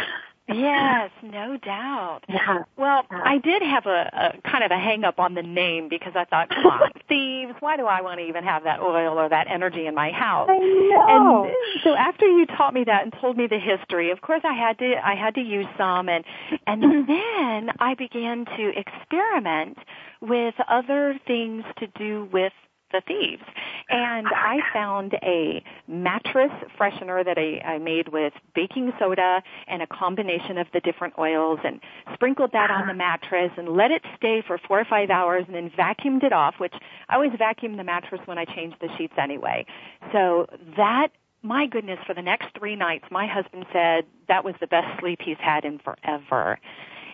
Yes, 0.51 1.11
no 1.21 1.57
doubt. 1.57 2.21
Yeah. 2.29 2.63
Well, 2.77 3.05
Yeah. 3.11 3.21
I 3.23 3.37
did 3.39 3.61
have 3.61 3.85
a, 3.85 4.33
a 4.35 4.49
kind 4.49 4.63
of 4.63 4.71
a 4.71 4.77
hang 4.77 5.03
up 5.03 5.19
on 5.19 5.33
the 5.33 5.41
name 5.41 5.89
because 5.89 6.13
I 6.15 6.25
thought, 6.25 6.49
come 6.49 6.65
on, 6.65 6.91
thieves, 7.09 7.53
why 7.59 7.75
do 7.75 7.85
I 7.85 8.01
want 8.01 8.19
to 8.19 8.25
even 8.25 8.43
have 8.43 8.63
that 8.63 8.79
oil 8.79 9.19
or 9.19 9.27
that 9.27 9.47
energy 9.49 9.87
in 9.87 9.95
my 9.95 10.11
house? 10.11 10.47
I 10.49 10.57
know. 10.57 11.45
And 11.45 11.81
so 11.83 11.95
after 11.95 12.25
you 12.25 12.45
taught 12.45 12.73
me 12.73 12.83
that 12.85 13.03
and 13.03 13.13
told 13.19 13.35
me 13.37 13.47
the 13.47 13.59
history, 13.59 14.11
of 14.11 14.21
course 14.21 14.41
I 14.43 14.53
had 14.53 14.77
to 14.79 14.95
I 15.03 15.15
had 15.15 15.35
to 15.35 15.41
use 15.41 15.67
some 15.77 16.07
and 16.07 16.23
and 16.65 16.83
mm-hmm. 16.83 17.11
then 17.11 17.75
I 17.79 17.95
began 17.95 18.45
to 18.45 18.71
experiment 18.77 19.77
with 20.21 20.55
other 20.67 21.19
things 21.27 21.63
to 21.79 21.87
do 21.87 22.29
with 22.31 22.53
the 22.91 23.01
thieves. 23.07 23.43
And 23.89 24.27
I 24.27 24.59
found 24.73 25.13
a 25.23 25.63
mattress 25.87 26.51
freshener 26.79 27.23
that 27.23 27.37
I, 27.37 27.61
I 27.65 27.77
made 27.77 28.09
with 28.09 28.33
baking 28.55 28.91
soda 28.99 29.41
and 29.67 29.81
a 29.81 29.87
combination 29.87 30.57
of 30.57 30.67
the 30.73 30.79
different 30.79 31.15
oils 31.17 31.59
and 31.63 31.79
sprinkled 32.13 32.51
that 32.53 32.69
on 32.71 32.87
the 32.87 32.93
uh-huh. 32.93 32.97
mattress 32.97 33.51
and 33.57 33.69
let 33.69 33.91
it 33.91 34.03
stay 34.17 34.43
for 34.45 34.57
four 34.57 34.79
or 34.79 34.85
five 34.85 35.09
hours 35.09 35.45
and 35.47 35.55
then 35.55 35.69
vacuumed 35.71 36.23
it 36.23 36.33
off, 36.33 36.55
which 36.59 36.73
I 37.09 37.15
always 37.15 37.31
vacuum 37.37 37.77
the 37.77 37.83
mattress 37.83 38.21
when 38.25 38.37
I 38.37 38.45
change 38.45 38.73
the 38.79 38.89
sheets 38.97 39.13
anyway. 39.17 39.65
So 40.11 40.47
that 40.77 41.09
my 41.41 41.67
goodness, 41.67 41.99
for 42.05 42.13
the 42.13 42.21
next 42.21 42.47
three 42.57 42.75
nights, 42.75 43.05
my 43.11 43.25
husband 43.25 43.65
said 43.71 44.05
that 44.27 44.43
was 44.43 44.55
the 44.59 44.67
best 44.67 44.99
sleep 44.99 45.19
he's 45.23 45.37
had 45.39 45.63
in 45.63 45.79
forever. 45.79 46.59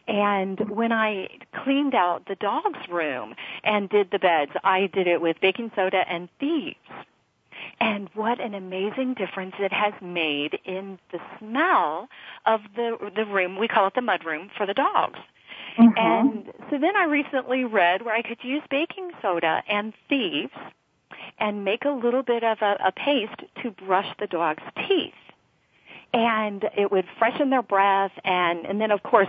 And 0.07 0.69
when 0.69 0.91
I 0.91 1.29
cleaned 1.63 1.95
out 1.95 2.27
the 2.27 2.35
dog's 2.35 2.87
room 2.89 3.35
and 3.63 3.89
did 3.89 4.11
the 4.11 4.19
beds, 4.19 4.51
I 4.63 4.87
did 4.87 5.07
it 5.07 5.19
with 5.19 5.41
baking 5.41 5.71
soda 5.75 6.03
and 6.07 6.29
thieves. 6.39 6.77
And 7.79 8.09
what 8.13 8.39
an 8.39 8.53
amazing 8.53 9.15
difference 9.15 9.55
it 9.59 9.73
has 9.73 9.93
made 10.01 10.59
in 10.65 10.99
the 11.11 11.19
smell 11.39 12.07
of 12.45 12.61
the 12.75 13.11
the 13.15 13.25
room. 13.25 13.57
We 13.57 13.67
call 13.67 13.87
it 13.87 13.95
the 13.95 14.01
mud 14.01 14.23
room 14.23 14.49
for 14.55 14.65
the 14.65 14.73
dogs. 14.73 15.19
Mm-hmm. 15.77 15.97
And 15.97 16.53
so 16.69 16.77
then 16.77 16.95
I 16.95 17.05
recently 17.05 17.65
read 17.65 18.03
where 18.03 18.15
I 18.15 18.21
could 18.21 18.43
use 18.43 18.61
baking 18.69 19.11
soda 19.21 19.63
and 19.67 19.93
thieves 20.07 20.53
and 21.37 21.65
make 21.65 21.85
a 21.85 21.89
little 21.89 22.23
bit 22.23 22.43
of 22.43 22.61
a, 22.61 22.77
a 22.85 22.91
paste 22.91 23.41
to 23.61 23.71
brush 23.71 24.07
the 24.19 24.27
dog's 24.27 24.63
teeth. 24.87 25.13
And 26.13 26.63
it 26.77 26.91
would 26.91 27.05
freshen 27.19 27.49
their 27.49 27.63
breath 27.63 28.13
and, 28.23 28.65
and 28.65 28.79
then 28.79 28.91
of 28.91 29.03
course 29.03 29.27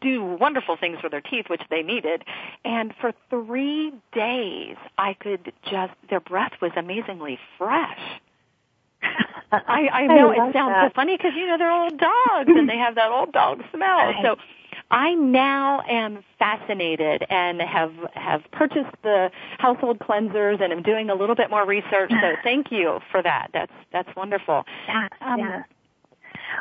do 0.00 0.24
wonderful 0.24 0.76
things 0.76 0.98
for 1.00 1.08
their 1.08 1.20
teeth, 1.20 1.46
which 1.48 1.62
they 1.70 1.82
needed. 1.82 2.24
And 2.64 2.94
for 3.00 3.12
three 3.30 3.92
days, 4.12 4.76
I 4.98 5.14
could 5.14 5.52
just, 5.64 5.92
their 6.10 6.20
breath 6.20 6.52
was 6.60 6.72
amazingly 6.76 7.38
fresh. 7.58 8.20
I, 9.52 9.88
I 9.92 10.06
know 10.06 10.30
I 10.30 10.48
it 10.48 10.52
sounds 10.52 10.72
that. 10.74 10.90
so 10.90 10.94
funny 10.94 11.16
because, 11.16 11.32
you 11.36 11.46
know, 11.46 11.58
they're 11.58 11.70
old 11.70 11.98
dogs 11.98 12.48
and 12.48 12.68
they 12.68 12.78
have 12.78 12.94
that 12.96 13.10
old 13.10 13.32
dog 13.32 13.62
smell. 13.74 14.12
So 14.22 14.36
I 14.90 15.14
now 15.14 15.82
am 15.88 16.22
fascinated 16.38 17.24
and 17.28 17.60
have, 17.60 17.92
have 18.14 18.42
purchased 18.52 18.94
the 19.02 19.30
household 19.58 19.98
cleansers 19.98 20.62
and 20.62 20.72
am 20.72 20.82
doing 20.82 21.10
a 21.10 21.14
little 21.14 21.34
bit 21.34 21.50
more 21.50 21.66
research. 21.66 22.10
So 22.10 22.32
thank 22.44 22.70
you 22.70 23.00
for 23.10 23.22
that. 23.22 23.48
That's, 23.52 23.72
that's 23.92 24.08
wonderful. 24.16 24.64
Yeah, 24.86 25.08
um, 25.20 25.38
yeah. 25.40 25.62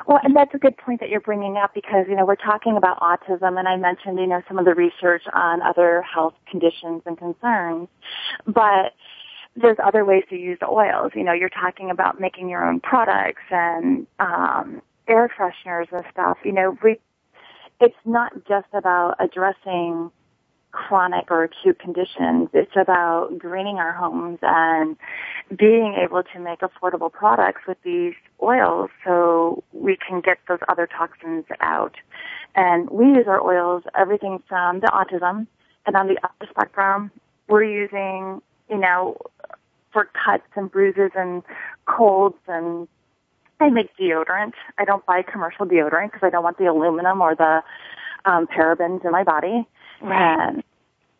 Well, 0.07 0.19
and 0.23 0.35
that's 0.35 0.53
a 0.53 0.57
good 0.57 0.77
point 0.77 0.99
that 0.99 1.09
you're 1.09 1.21
bringing 1.21 1.57
up 1.57 1.73
because, 1.73 2.05
you 2.07 2.15
know, 2.15 2.25
we're 2.25 2.35
talking 2.35 2.77
about 2.77 2.99
autism 2.99 3.57
and 3.57 3.67
I 3.67 3.75
mentioned, 3.77 4.19
you 4.19 4.27
know, 4.27 4.41
some 4.47 4.57
of 4.59 4.65
the 4.65 4.75
research 4.75 5.23
on 5.33 5.61
other 5.61 6.01
health 6.01 6.33
conditions 6.49 7.01
and 7.05 7.17
concerns, 7.17 7.87
but 8.45 8.93
there's 9.55 9.77
other 9.83 10.03
ways 10.03 10.23
to 10.29 10.35
use 10.35 10.57
the 10.59 10.67
oils. 10.67 11.11
You 11.15 11.23
know, 11.23 11.33
you're 11.33 11.49
talking 11.49 11.89
about 11.89 12.19
making 12.19 12.49
your 12.49 12.67
own 12.67 12.79
products 12.79 13.43
and, 13.49 14.05
um, 14.19 14.81
air 15.07 15.29
fresheners 15.37 15.91
and 15.91 16.03
stuff. 16.11 16.37
You 16.43 16.51
know, 16.51 16.77
we, 16.83 16.99
it's 17.79 17.95
not 18.05 18.33
just 18.47 18.67
about 18.73 19.15
addressing 19.19 20.11
chronic 20.71 21.31
or 21.31 21.43
acute 21.43 21.79
conditions. 21.79 22.49
It's 22.53 22.75
about 22.75 23.37
greening 23.37 23.77
our 23.77 23.93
homes 23.93 24.39
and 24.41 24.97
being 25.57 25.95
able 26.03 26.23
to 26.23 26.39
make 26.39 26.59
affordable 26.59 27.11
products 27.11 27.61
with 27.67 27.77
these 27.83 28.13
oils 28.41 28.89
so 29.03 29.63
we 29.73 29.97
can 29.97 30.21
get 30.21 30.37
those 30.47 30.59
other 30.67 30.87
toxins 30.87 31.45
out. 31.61 31.95
And 32.55 32.89
we 32.89 33.05
use 33.07 33.27
our 33.27 33.41
oils, 33.41 33.83
everything 33.97 34.41
from 34.47 34.79
the 34.79 34.87
autism 34.87 35.47
and 35.85 35.95
on 35.95 36.07
the 36.07 36.17
other 36.23 36.49
spectrum, 36.49 37.11
we're 37.47 37.63
using, 37.63 38.41
you 38.69 38.77
know, 38.77 39.17
for 39.93 40.09
cuts 40.25 40.47
and 40.55 40.71
bruises 40.71 41.11
and 41.15 41.43
colds 41.85 42.37
and 42.47 42.87
I 43.59 43.69
make 43.69 43.95
deodorant. 43.97 44.53
I 44.77 44.83
don't 44.83 45.05
buy 45.05 45.21
commercial 45.21 45.65
deodorant 45.65 46.11
because 46.11 46.25
I 46.25 46.29
don't 46.29 46.43
want 46.43 46.57
the 46.57 46.65
aluminum 46.65 47.21
or 47.21 47.35
the 47.35 47.63
um, 48.25 48.47
parabens 48.47 49.05
in 49.05 49.11
my 49.11 49.23
body. 49.23 49.65
Right. 50.01 50.47
And, 50.47 50.63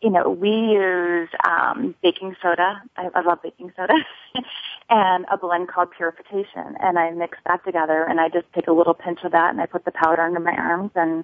you 0.02 0.10
know, 0.10 0.30
we 0.30 0.50
use 0.50 1.30
um, 1.48 1.96
baking 2.04 2.36
soda. 2.42 2.82
I, 2.98 3.10
I 3.16 3.22
love 3.22 3.42
baking 3.42 3.72
soda. 3.78 3.94
and 4.90 5.26
a 5.32 5.38
blend 5.38 5.68
called 5.68 5.90
Purification. 5.96 6.76
And 6.80 7.00
I 7.00 7.12
mix 7.12 7.38
that 7.48 7.64
together 7.66 8.06
and 8.08 8.20
I 8.20 8.30
just 8.30 8.46
take 8.54 8.68
a 8.68 8.72
little 8.72 8.94
pinch 8.94 9.20
of 9.24 9.32
that 9.32 9.52
and 9.52 9.62
I 9.62 9.66
put 9.66 9.86
the 9.86 9.92
powder 9.92 10.22
under 10.22 10.40
my 10.40 10.54
arms 10.54 10.92
and, 10.96 11.24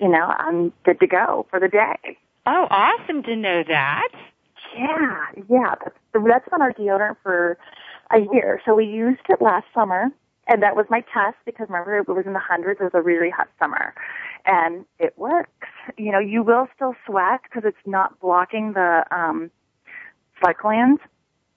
you 0.00 0.08
know, 0.08 0.32
I'm 0.38 0.72
good 0.84 1.00
to 1.00 1.06
go 1.06 1.46
for 1.50 1.58
the 1.58 1.68
day. 1.68 2.18
Oh, 2.46 2.66
awesome 2.70 3.22
to 3.24 3.36
know 3.36 3.62
that. 3.66 4.08
Yeah, 4.76 5.26
yeah. 5.48 5.74
That's, 5.82 5.96
that's 6.12 6.48
been 6.48 6.62
our 6.62 6.72
deodorant 6.72 7.16
for 7.22 7.58
a 8.10 8.20
year. 8.32 8.60
So 8.64 8.74
we 8.74 8.84
used 8.84 9.22
it 9.28 9.40
last 9.40 9.66
summer 9.74 10.10
and 10.46 10.62
that 10.62 10.76
was 10.76 10.86
my 10.90 11.00
test 11.00 11.36
because 11.46 11.68
remember 11.68 11.98
it 11.98 12.08
was 12.08 12.26
in 12.26 12.32
the 12.32 12.38
hundreds. 12.38 12.80
It 12.80 12.84
was 12.84 12.92
a 12.94 13.02
really 13.02 13.30
hot 13.30 13.48
summer 13.58 13.94
and 14.44 14.84
it 14.98 15.14
works. 15.16 15.68
You 15.96 16.12
know, 16.12 16.18
you 16.18 16.42
will 16.42 16.68
still 16.74 16.94
sweat 17.06 17.40
because 17.44 17.62
it's 17.64 17.86
not 17.86 18.20
blocking 18.20 18.74
the 18.74 19.04
um, 19.10 19.50
sweat 20.38 20.58
glands. 20.58 21.00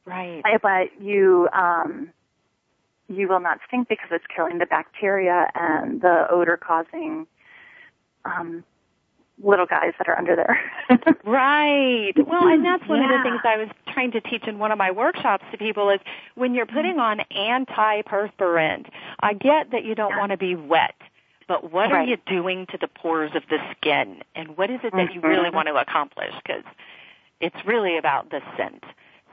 Right. 0.07 0.41
But 0.61 1.01
you 1.01 1.49
um, 1.53 2.09
you 3.09 3.27
will 3.27 3.39
not 3.39 3.59
stink 3.67 3.87
because 3.87 4.09
it's 4.11 4.25
killing 4.33 4.57
the 4.57 4.65
bacteria 4.65 5.47
and 5.53 6.01
the 6.01 6.27
odor 6.29 6.57
causing 6.57 7.27
um, 8.25 8.63
little 9.43 9.65
guys 9.65 9.93
that 9.97 10.07
are 10.07 10.17
under 10.17 10.35
there. 10.35 10.59
right. 11.23 12.13
Well, 12.15 12.47
and 12.47 12.65
that's 12.65 12.87
one 12.87 12.99
yeah. 12.99 13.05
of 13.05 13.23
the 13.23 13.29
things 13.29 13.41
I 13.43 13.57
was 13.57 13.69
trying 13.93 14.11
to 14.11 14.21
teach 14.21 14.47
in 14.47 14.59
one 14.59 14.71
of 14.71 14.77
my 14.77 14.91
workshops 14.91 15.45
to 15.51 15.57
people 15.57 15.89
is 15.89 15.99
when 16.35 16.55
you're 16.55 16.65
putting 16.65 16.99
on 16.99 17.21
antiperspirant, 17.35 18.87
I 19.19 19.33
get 19.33 19.71
that 19.71 19.85
you 19.85 19.93
don't 19.93 20.11
yeah. 20.11 20.19
want 20.19 20.31
to 20.31 20.37
be 20.37 20.55
wet 20.55 20.95
but 21.47 21.71
what 21.71 21.91
right. 21.91 21.93
are 21.93 22.03
you 22.03 22.17
doing 22.25 22.65
to 22.67 22.77
the 22.77 22.87
pores 22.87 23.31
of 23.33 23.43
the 23.49 23.57
skin? 23.71 24.21
And 24.35 24.57
what 24.57 24.69
is 24.69 24.81
it 24.83 24.93
that 24.93 25.13
you 25.13 25.21
really 25.21 25.45
mm-hmm. 25.45 25.55
want 25.55 25.67
to 25.69 25.75
accomplish? 25.75 26.33
Because 26.43 26.63
it's 27.39 27.55
really 27.65 27.97
about 27.97 28.29
the 28.29 28.41
scent. 28.57 28.83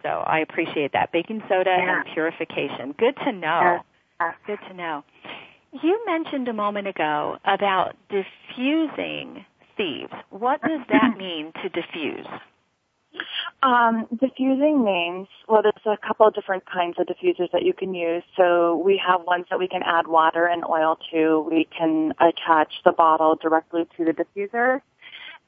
So 0.04 0.10
I 0.10 0.40
appreciate 0.40 0.92
that. 0.92 1.12
Baking 1.12 1.42
soda 1.48 1.74
yeah. 1.76 1.96
and 1.96 2.14
purification. 2.14 2.94
Good 2.98 3.16
to 3.24 3.32
know. 3.32 3.80
Yeah. 4.20 4.32
Good 4.46 4.58
to 4.68 4.74
know. 4.74 5.02
You 5.82 6.00
mentioned 6.06 6.46
a 6.48 6.52
moment 6.52 6.86
ago 6.86 7.38
about 7.44 7.96
diffusing 8.08 9.44
thieves. 9.76 10.12
What 10.30 10.60
does 10.62 10.80
that 10.90 11.14
mean 11.18 11.52
to 11.62 11.68
diffuse? 11.68 12.26
Um, 13.62 14.06
diffusing 14.20 14.84
means, 14.84 15.28
well, 15.48 15.62
there's 15.62 15.86
a 15.86 16.06
couple 16.06 16.26
of 16.26 16.34
different 16.34 16.64
kinds 16.66 16.96
of 16.98 17.06
diffusers 17.06 17.50
that 17.52 17.62
you 17.62 17.72
can 17.72 17.94
use. 17.94 18.22
So 18.36 18.76
we 18.84 19.00
have 19.06 19.22
ones 19.24 19.46
that 19.50 19.58
we 19.58 19.68
can 19.68 19.82
add 19.84 20.06
water 20.06 20.46
and 20.46 20.64
oil 20.64 20.98
to. 21.12 21.46
We 21.50 21.66
can 21.76 22.12
attach 22.20 22.72
the 22.84 22.92
bottle 22.92 23.36
directly 23.40 23.86
to 23.96 24.04
the 24.04 24.12
diffuser. 24.12 24.80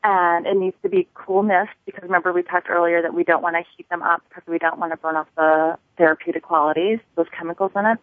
And 0.05 0.47
it 0.47 0.57
needs 0.57 0.77
to 0.83 0.89
be 0.89 1.09
cool 1.15 1.43
mist 1.43 1.71
because 1.85 2.03
remember 2.03 2.33
we 2.33 2.43
talked 2.43 2.71
earlier 2.71 3.03
that 3.03 3.13
we 3.13 3.25
don't 3.25 3.43
want 3.43 3.57
to 3.57 3.63
heat 3.77 3.89
them 3.89 4.03
up 4.03 4.23
because 4.29 4.45
we 4.47 4.59
don't 4.59 4.79
want 4.79 4.93
to 4.93 4.97
burn 4.97 5.17
off 5.17 5.27
the 5.37 5.77
therapeutic 5.99 6.45
qualities, 6.45 7.01
those 7.17 7.27
chemicals 7.37 7.73
in 7.75 7.87
it. 7.87 7.99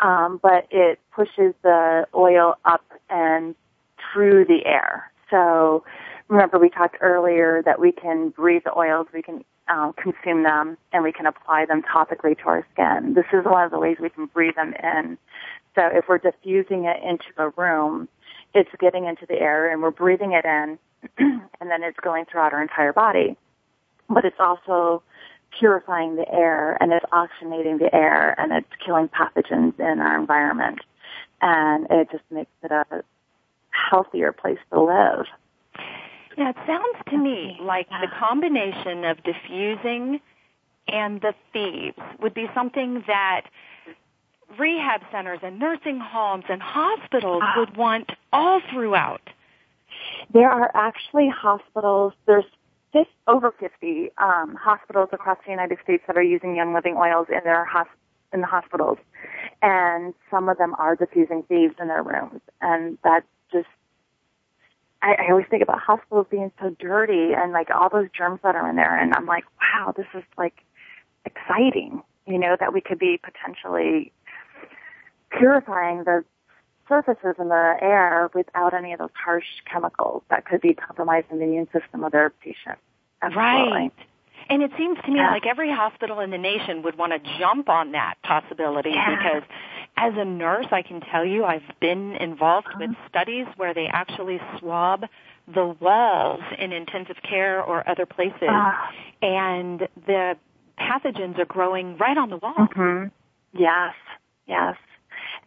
Um, 0.00 0.40
but 0.42 0.66
it 0.70 0.98
pushes 1.14 1.54
the 1.62 2.06
oil 2.14 2.56
up 2.64 2.84
and 3.08 3.54
through 4.12 4.46
the 4.46 4.66
air. 4.66 5.12
So 5.30 5.84
remember 6.28 6.58
we 6.58 6.70
talked 6.70 6.96
earlier 7.00 7.62
that 7.64 7.78
we 7.78 7.92
can 7.92 8.30
breathe 8.30 8.62
the 8.64 8.76
oils, 8.76 9.06
we 9.14 9.22
can 9.22 9.44
um, 9.68 9.92
consume 9.92 10.42
them, 10.42 10.76
and 10.92 11.04
we 11.04 11.12
can 11.12 11.26
apply 11.26 11.66
them 11.66 11.82
topically 11.82 12.36
to 12.38 12.44
our 12.46 12.66
skin. 12.72 13.14
This 13.14 13.26
is 13.32 13.44
one 13.44 13.64
of 13.64 13.70
the 13.70 13.78
ways 13.78 13.98
we 14.00 14.10
can 14.10 14.26
breathe 14.26 14.56
them 14.56 14.74
in. 14.82 15.18
So 15.74 15.86
if 15.86 16.06
we're 16.08 16.18
diffusing 16.18 16.84
it 16.84 16.96
into 17.02 17.24
a 17.38 17.50
room, 17.50 18.08
it's 18.54 18.70
getting 18.78 19.06
into 19.06 19.24
the 19.26 19.40
air 19.40 19.72
and 19.72 19.82
we're 19.82 19.90
breathing 19.90 20.32
it 20.32 20.44
in, 20.44 20.78
and 21.18 21.70
then 21.70 21.82
it's 21.82 21.98
going 22.00 22.24
throughout 22.24 22.52
our 22.52 22.62
entire 22.62 22.92
body. 22.92 23.36
But 24.08 24.24
it's 24.24 24.40
also 24.40 25.02
purifying 25.58 26.16
the 26.16 26.30
air 26.32 26.76
and 26.80 26.92
it's 26.92 27.04
oxygenating 27.12 27.78
the 27.78 27.94
air 27.94 28.38
and 28.38 28.52
it's 28.52 28.68
killing 28.84 29.08
pathogens 29.08 29.78
in 29.78 30.00
our 30.00 30.18
environment. 30.18 30.80
And 31.40 31.86
it 31.90 32.08
just 32.10 32.24
makes 32.30 32.50
it 32.62 32.70
a 32.70 33.04
healthier 33.70 34.32
place 34.32 34.58
to 34.72 34.80
live. 34.80 35.26
Yeah, 36.36 36.50
it 36.50 36.56
sounds 36.66 36.96
to 37.10 37.18
me 37.18 37.58
like 37.60 37.88
the 37.88 38.08
combination 38.18 39.04
of 39.04 39.22
diffusing 39.22 40.20
and 40.88 41.20
the 41.20 41.34
thieves 41.52 41.98
would 42.20 42.34
be 42.34 42.48
something 42.54 43.04
that 43.06 43.42
rehab 44.58 45.02
centers 45.10 45.40
and 45.42 45.58
nursing 45.58 46.00
homes 46.00 46.44
and 46.48 46.60
hospitals 46.62 47.42
ah. 47.44 47.54
would 47.58 47.76
want 47.76 48.10
all 48.32 48.60
throughout. 48.70 49.22
There 50.32 50.48
are 50.48 50.70
actually 50.74 51.28
hospitals, 51.28 52.12
there's 52.26 52.44
over 53.26 53.52
50 53.58 54.10
um, 54.18 54.56
hospitals 54.60 55.08
across 55.12 55.38
the 55.44 55.50
United 55.50 55.78
States 55.82 56.02
that 56.06 56.16
are 56.16 56.22
using 56.22 56.56
Young 56.56 56.74
Living 56.74 56.96
oils 56.96 57.28
in 57.28 57.40
their 57.44 57.66
hosp- 57.72 57.96
in 58.32 58.40
the 58.40 58.46
hospitals, 58.46 58.98
and 59.60 60.14
some 60.30 60.48
of 60.48 60.56
them 60.58 60.74
are 60.78 60.96
diffusing 60.96 61.42
thieves 61.44 61.74
in 61.80 61.88
their 61.88 62.02
rooms, 62.02 62.40
and 62.60 62.98
that 63.04 63.24
just 63.52 63.68
I, 65.02 65.14
I 65.18 65.30
always 65.30 65.46
think 65.50 65.62
about 65.62 65.80
hospitals 65.80 66.26
being 66.30 66.50
so 66.60 66.74
dirty 66.78 67.32
and 67.36 67.52
like 67.52 67.68
all 67.70 67.90
those 67.90 68.08
germs 68.16 68.40
that 68.42 68.54
are 68.54 68.68
in 68.68 68.76
there, 68.76 68.96
and 68.96 69.14
I'm 69.14 69.26
like, 69.26 69.44
wow, 69.60 69.92
this 69.96 70.06
is 70.14 70.24
like 70.38 70.64
exciting, 71.24 72.02
you 72.26 72.38
know, 72.38 72.56
that 72.58 72.72
we 72.72 72.80
could 72.80 72.98
be 72.98 73.20
potentially 73.22 74.12
purifying 75.30 76.04
the 76.04 76.24
surfaces 76.88 77.34
in 77.38 77.48
the 77.48 77.76
air 77.80 78.30
without 78.34 78.74
any 78.74 78.92
of 78.92 78.98
those 78.98 79.10
harsh 79.14 79.46
chemicals 79.70 80.22
that 80.30 80.44
could 80.44 80.60
be 80.60 80.74
compromising 80.74 81.38
the 81.38 81.44
immune 81.44 81.68
system 81.72 82.04
of 82.04 82.12
their 82.12 82.30
patient. 82.30 82.78
Absolutely. 83.22 83.72
Right. 83.72 83.92
And 84.50 84.62
it 84.62 84.72
seems 84.76 84.98
to 85.04 85.10
me 85.10 85.18
Yeah. 85.18 85.30
like 85.30 85.46
every 85.46 85.70
hospital 85.70 86.20
in 86.20 86.30
the 86.30 86.38
nation 86.38 86.82
would 86.82 86.98
want 86.98 87.12
to 87.12 87.38
jump 87.38 87.68
on 87.68 87.92
that 87.92 88.14
possibility 88.22 88.90
Yeah. 88.90 89.14
because 89.16 89.42
as 89.96 90.14
a 90.16 90.24
nurse, 90.24 90.66
I 90.72 90.82
can 90.82 91.00
tell 91.00 91.24
you 91.24 91.44
I've 91.44 91.62
been 91.80 92.16
involved 92.16 92.68
with 92.78 92.90
Uh-huh. 92.90 93.08
studies 93.08 93.46
where 93.56 93.72
they 93.72 93.86
actually 93.86 94.40
swab 94.58 95.06
the 95.46 95.66
walls 95.66 96.40
in 96.58 96.72
intensive 96.72 97.22
care 97.22 97.62
or 97.62 97.88
other 97.88 98.06
places 98.06 98.48
Ah. 98.48 98.90
and 99.22 99.88
the 100.06 100.36
pathogens 100.78 101.38
are 101.38 101.44
growing 101.44 101.96
right 101.98 102.18
on 102.18 102.30
the 102.30 102.36
wall. 102.38 102.54
hmm 102.74 103.04
Yes, 103.52 103.94
yes. 104.46 104.76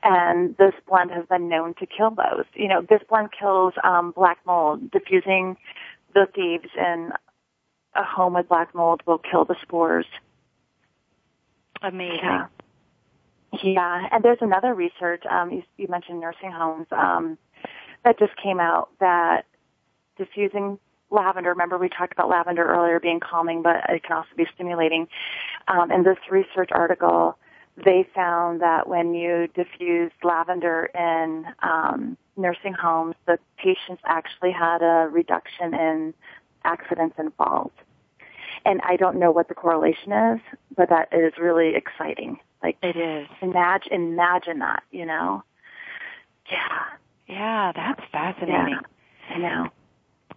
And 0.03 0.55
this 0.57 0.73
blend 0.87 1.11
has 1.11 1.25
been 1.25 1.49
known 1.49 1.73
to 1.75 1.85
kill 1.85 2.11
those. 2.11 2.45
You 2.53 2.67
know, 2.67 2.81
this 2.81 3.01
blend 3.09 3.29
kills 3.37 3.73
um, 3.83 4.11
black 4.11 4.37
mold. 4.45 4.91
Diffusing 4.91 5.57
the 6.13 6.27
thieves 6.33 6.69
in 6.77 7.11
a 7.95 8.03
home 8.03 8.33
with 8.33 8.47
black 8.47 8.75
mold 8.75 9.01
will 9.05 9.17
kill 9.17 9.45
the 9.45 9.55
spores. 9.61 10.05
Amazing. 11.81 12.19
Yeah. 12.23 12.47
Yeah, 13.63 14.07
and 14.11 14.23
there's 14.23 14.39
another 14.41 14.73
research. 14.73 15.23
Um, 15.29 15.51
you, 15.51 15.63
you 15.77 15.87
mentioned 15.87 16.19
nursing 16.19 16.51
homes 16.51 16.87
um, 16.91 17.37
that 18.03 18.19
just 18.19 18.33
came 18.41 18.59
out 18.59 18.89
that 18.99 19.45
diffusing 20.17 20.77
lavender. 21.09 21.49
Remember, 21.49 21.77
we 21.77 21.89
talked 21.89 22.11
about 22.11 22.29
lavender 22.29 22.65
earlier 22.65 22.99
being 22.99 23.19
calming, 23.19 23.61
but 23.61 23.77
it 23.89 24.03
can 24.03 24.17
also 24.17 24.29
be 24.35 24.45
stimulating. 24.53 25.07
Um, 25.67 25.91
in 25.91 26.03
this 26.03 26.17
research 26.29 26.69
article, 26.71 27.37
they 27.83 28.07
found 28.15 28.61
that 28.61 28.87
when 28.87 29.13
you 29.13 29.47
diffuse 29.53 30.11
lavender 30.23 30.89
in 30.95 31.45
um, 31.61 32.17
nursing 32.37 32.73
homes, 32.73 33.15
the 33.27 33.37
patients 33.57 34.01
actually 34.05 34.51
had 34.51 34.81
a 34.81 35.09
reduction 35.09 35.73
in 35.73 36.13
accidents 36.63 37.15
and 37.17 37.33
falls. 37.35 37.71
And 38.65 38.81
I 38.83 38.95
don't 38.95 39.17
know 39.19 39.31
what 39.31 39.47
the 39.47 39.53
correlation 39.53 40.11
is, 40.11 40.39
but 40.75 40.89
that 40.89 41.09
is 41.11 41.33
really 41.39 41.75
exciting. 41.75 42.39
Like 42.63 42.77
It 42.81 42.95
is. 42.95 43.27
imagine 43.41 43.91
imagine 43.93 44.59
that, 44.59 44.83
you 44.91 45.05
know. 45.05 45.43
Yeah. 46.51 46.83
Yeah, 47.27 47.71
that's 47.75 48.01
fascinating. 48.11 48.79
I 49.29 49.37
know. 49.37 49.69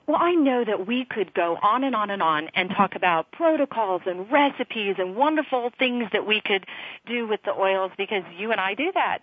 Well, 0.08 0.16
I 0.18 0.32
know 0.32 0.64
that 0.64 0.86
we 0.86 1.04
could 1.04 1.34
go 1.34 1.58
on 1.62 1.84
and 1.84 1.94
on 1.94 2.08
and 2.08 2.22
on 2.22 2.48
and 2.54 2.70
talk 2.70 2.94
about 2.94 3.30
protocols 3.30 4.00
and 4.06 4.32
recipes 4.32 4.94
and 4.96 5.14
wonderful 5.14 5.70
things 5.78 6.04
that 6.14 6.26
we 6.26 6.40
could 6.40 6.64
do 7.06 7.28
with 7.28 7.40
the 7.44 7.52
oils 7.52 7.92
because 7.98 8.22
you 8.38 8.50
and 8.50 8.58
I 8.58 8.72
do 8.72 8.90
that. 8.94 9.18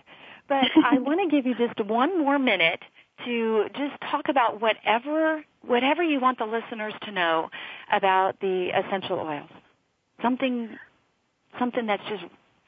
But 0.47 0.65
I 0.85 0.99
want 0.99 1.27
to 1.27 1.35
give 1.35 1.47
you 1.47 1.55
just 1.55 1.83
one 1.83 2.19
more 2.19 2.37
minute 2.37 2.81
to 3.25 3.65
just 3.69 3.99
talk 4.11 4.29
about 4.29 4.61
whatever 4.61 5.43
whatever 5.65 6.03
you 6.03 6.19
want 6.19 6.37
the 6.37 6.45
listeners 6.45 6.93
to 7.01 7.11
know 7.11 7.49
about 7.91 8.39
the 8.39 8.69
essential 8.69 9.17
oils. 9.19 9.49
Something 10.21 10.77
something 11.57 11.87
that's 11.87 12.03
just 12.07 12.25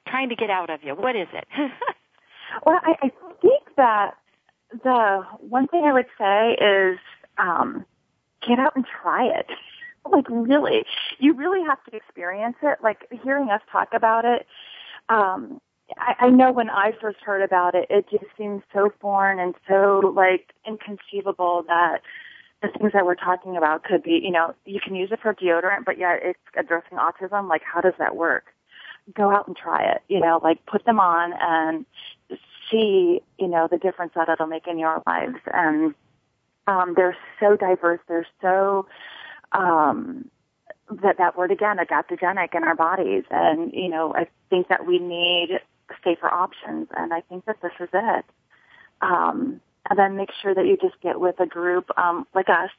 trying 0.08 0.30
to 0.30 0.36
get 0.36 0.50
out 0.50 0.72
of 0.72 0.80
you. 0.84 0.96
What 0.96 1.16
is 1.16 1.28
it? 1.34 1.46
Well, 2.66 2.80
I, 2.82 2.94
I 3.08 3.12
think 3.42 3.64
that 3.76 4.16
the 4.72 5.22
one 5.42 5.68
thing 5.68 5.84
I 5.84 5.92
would 5.92 6.06
say 6.18 6.54
is 6.54 6.98
um, 7.38 7.86
get 8.48 8.60
out 8.60 8.76
and 8.76 8.86
try 8.86 9.26
it. 9.26 9.48
like 10.12 10.26
really, 10.30 10.84
you 11.20 11.34
really 11.34 11.64
have 11.66 11.84
to 11.86 11.96
experience 11.96 12.56
it. 12.64 12.80
Like 12.82 13.08
hearing 13.24 13.50
us 13.50 13.62
talk 13.72 13.90
about 13.94 14.26
it. 14.26 14.46
Um, 15.10 15.60
I, 15.98 16.26
I 16.26 16.30
know 16.30 16.52
when 16.52 16.70
I 16.70 16.92
first 17.00 17.20
heard 17.22 17.42
about 17.42 17.76
it, 17.76 17.88
it 17.90 18.10
just 18.10 18.26
seemed 18.38 18.64
so 18.74 18.92
foreign 19.00 19.40
and 19.40 19.56
so 19.68 20.14
like 20.16 20.54
inconceivable 20.66 21.64
that 21.68 22.02
the 22.62 22.70
things 22.70 22.92
that 22.94 23.06
we're 23.06 23.16
talking 23.16 23.56
about 23.56 23.84
could 23.84 24.04
be, 24.04 24.20
you 24.24 24.32
know, 24.32 24.56
you 24.66 24.80
can 24.84 24.96
use 24.96 25.10
it 25.12 25.20
for 25.22 25.34
deodorant, 25.34 25.86
but 25.86 25.98
yet 25.98 26.20
it's 26.24 26.40
addressing 26.58 26.98
autism. 26.98 27.48
Like, 27.48 27.62
how 27.64 27.82
does 27.82 27.94
that 28.00 28.16
work? 28.16 28.46
Go 29.14 29.32
out 29.32 29.48
and 29.48 29.56
try 29.56 29.84
it. 29.84 30.02
You 30.08 30.20
know, 30.20 30.40
like 30.44 30.66
put 30.66 30.84
them 30.86 31.00
on 31.00 31.34
and 31.40 31.86
see, 32.70 33.22
you 33.38 33.48
know, 33.48 33.68
the 33.70 33.78
difference 33.78 34.14
that 34.16 34.28
it'll 34.28 34.48
make 34.48 34.68
in 34.68 34.80
your 34.80 35.02
lives. 35.06 35.38
And 35.54 35.94
um, 36.68 36.94
they're 36.96 37.18
so 37.40 37.56
diverse. 37.56 38.00
They're 38.08 38.28
so 38.42 38.88
um, 39.52 40.30
that 41.02 41.18
that 41.18 41.38
word 41.38 41.52
again, 41.52 41.78
adaptogenic 41.78 42.56
in 42.56 42.64
our 42.64 42.76
bodies. 42.76 43.24
And 43.32 43.72
you 43.74 43.90
know, 43.90 44.14
I 44.14 44.28
think 44.50 44.68
that 44.68 44.86
we 44.86 45.00
need 45.00 45.60
safer 46.04 46.32
options, 46.32 46.88
and 46.96 47.14
I 47.14 47.22
think 47.22 47.46
that 47.46 47.62
this 47.62 47.72
is 47.80 47.90
it. 47.94 48.26
Um, 49.02 49.62
and 49.90 49.98
then 49.98 50.18
make 50.18 50.30
sure 50.42 50.54
that 50.54 50.66
you 50.66 50.76
just 50.76 51.00
get 51.02 51.20
with 51.20 51.40
a 51.40 51.46
group 51.46 51.90
um, 51.98 52.28
like 52.36 52.50
us 52.50 52.72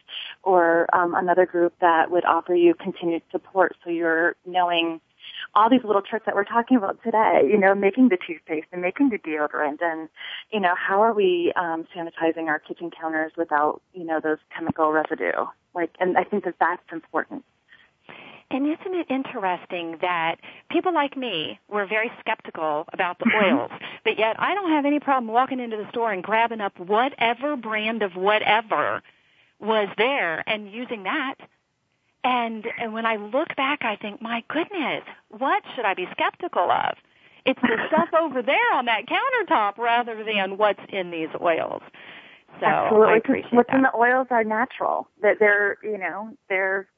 or 0.43 0.95
um, 0.95 1.15
another 1.15 1.47
group 1.47 1.73
that 1.81 2.11
would 2.11 2.25
offer 2.27 2.55
you 2.55 2.75
continued 2.75 3.23
support, 3.31 3.77
so 3.83 3.91
you're 3.91 4.37
knowing 4.47 5.01
all 5.55 5.71
these 5.71 5.85
little 5.85 6.03
tricks 6.03 6.27
that 6.27 6.35
we're 6.35 6.45
talking 6.45 6.77
about 6.77 7.03
today, 7.03 7.43
you 7.45 7.59
know, 7.59 7.75
making 7.75 8.09
the 8.09 8.19
toothpaste 8.27 8.67
and 8.73 8.83
making 8.83 9.11
the 9.11 9.19
deodorant 9.19 9.79
and, 9.81 10.09
you 10.53 10.61
know, 10.61 10.75
how 10.77 11.03
are 11.03 11.13
we 11.15 11.53
um, 11.57 11.87
sanitizing 11.97 12.47
our 12.47 12.59
kitchen 12.59 12.91
counters 12.91 13.33
without, 13.37 13.81
you 13.95 14.05
know, 14.05 14.21
those 14.21 14.39
chemical 14.57 14.93
residue? 14.93 15.47
Like, 15.75 15.91
and 16.01 16.17
I 16.17 16.25
think 16.25 16.45
that 16.45 16.55
that's 16.61 16.83
important. 16.93 17.45
And 18.51 18.67
isn't 18.67 18.95
it 18.95 19.07
interesting 19.11 19.99
that 20.01 20.37
people 20.71 20.95
like 20.95 21.17
me 21.17 21.61
were 21.69 21.87
very 21.87 22.11
skeptical 22.21 22.87
about 22.93 23.19
the 23.19 23.27
Mm-hmm. 23.27 23.59
oils, 23.59 23.71
but 24.05 24.19
yet 24.19 24.37
I 24.39 24.55
don't 24.55 24.71
have 24.71 24.87
any 24.87 25.01
problem 25.01 25.33
walking 25.33 25.61
into 25.61 25.77
the 25.77 25.89
store 25.91 26.13
and 26.13 26.23
grabbing 26.23 26.61
up 26.61 26.79
whatever 26.79 27.57
brand 27.57 28.03
of 28.03 28.17
whatever 28.17 29.03
was 29.61 29.89
there 29.99 30.43
and 30.47 30.73
using 30.73 31.03
that. 31.03 31.35
And, 32.25 32.67
and 32.81 32.93
when 32.93 33.07
I 33.07 33.17
look 33.17 33.55
back, 33.57 33.81
I 33.83 33.97
think, 33.97 34.21
my 34.21 34.43
goodness, 34.49 35.03
what 35.31 35.63
should 35.75 35.85
I 35.85 35.95
be 35.95 36.07
skeptical 36.13 36.71
of? 36.71 36.97
It's 37.45 37.61
the 37.63 37.77
stuff 37.89 38.09
over 38.19 38.43
there 38.43 38.73
on 38.75 38.87
that 38.87 39.03
countertop 39.07 39.79
rather 39.79 40.23
than 40.25 40.57
what's 40.59 40.81
in 40.91 41.11
these 41.11 41.29
oils. 41.41 41.83
So 42.61 42.67
Absolutely. 42.67 43.09
I 43.13 43.17
appreciate 43.17 43.53
What's 43.53 43.69
that. 43.71 43.77
in 43.77 43.83
the 43.83 43.95
oils 43.97 44.27
are 44.31 44.45
natural. 44.45 45.09
That 45.23 45.37
they're, 45.39 45.77
you 45.83 45.99
know, 45.99 46.37
they're, 46.49 46.89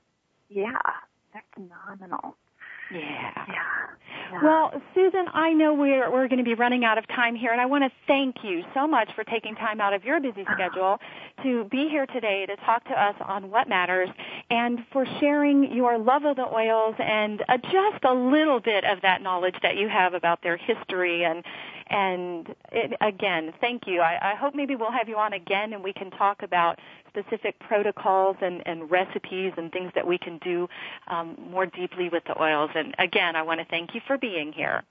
yeah, 0.48 0.78
they're 1.32 1.44
phenomenal. 1.54 2.36
Yeah. 2.92 3.00
Yeah. 3.36 3.44
yeah. 4.32 4.40
Well, 4.42 4.80
Susan, 4.94 5.26
I 5.32 5.52
know 5.52 5.74
we're 5.74 6.10
we're 6.10 6.28
going 6.28 6.38
to 6.38 6.44
be 6.44 6.54
running 6.54 6.84
out 6.84 6.98
of 6.98 7.06
time 7.08 7.34
here, 7.34 7.52
and 7.52 7.60
I 7.60 7.66
want 7.66 7.84
to 7.84 7.90
thank 8.06 8.36
you 8.44 8.62
so 8.74 8.86
much 8.86 9.10
for 9.14 9.24
taking 9.24 9.54
time 9.54 9.80
out 9.80 9.92
of 9.92 10.04
your 10.04 10.20
busy 10.20 10.44
schedule 10.52 10.98
to 11.42 11.64
be 11.64 11.88
here 11.88 12.06
today 12.06 12.46
to 12.46 12.56
talk 12.56 12.84
to 12.84 12.92
us 12.92 13.16
on 13.26 13.50
what 13.50 13.68
matters, 13.68 14.08
and 14.50 14.80
for 14.92 15.04
sharing 15.18 15.72
your 15.72 15.98
love 15.98 16.24
of 16.24 16.36
the 16.36 16.46
oils 16.46 16.94
and 16.98 17.42
uh, 17.48 17.58
just 17.58 18.04
a 18.04 18.14
little 18.14 18.60
bit 18.60 18.84
of 18.84 19.00
that 19.02 19.20
knowledge 19.22 19.56
that 19.62 19.76
you 19.76 19.88
have 19.88 20.14
about 20.14 20.42
their 20.42 20.56
history 20.56 21.24
and 21.24 21.44
and 21.90 22.54
it, 22.72 22.92
again, 23.00 23.52
thank 23.60 23.86
you. 23.86 24.00
I, 24.00 24.32
I 24.32 24.34
hope 24.34 24.54
maybe 24.54 24.76
we'll 24.76 24.92
have 24.92 25.08
you 25.08 25.16
on 25.16 25.32
again, 25.32 25.72
and 25.72 25.82
we 25.82 25.92
can 25.92 26.10
talk 26.10 26.42
about 26.42 26.78
specific 27.08 27.58
protocols 27.58 28.36
and, 28.40 28.62
and 28.66 28.90
recipes 28.90 29.52
and 29.56 29.72
things 29.72 29.90
that 29.94 30.06
we 30.06 30.16
can 30.16 30.38
do 30.38 30.68
um, 31.08 31.36
more 31.50 31.66
deeply 31.66 32.08
with 32.08 32.22
the 32.24 32.40
oils. 32.40 32.70
And 32.74 32.94
again, 32.98 33.36
I 33.36 33.42
want 33.42 33.60
to 33.60 33.66
thank 33.66 33.94
you 33.94 34.00
for 34.06 34.16
being 34.16 34.52
here. 34.52 34.82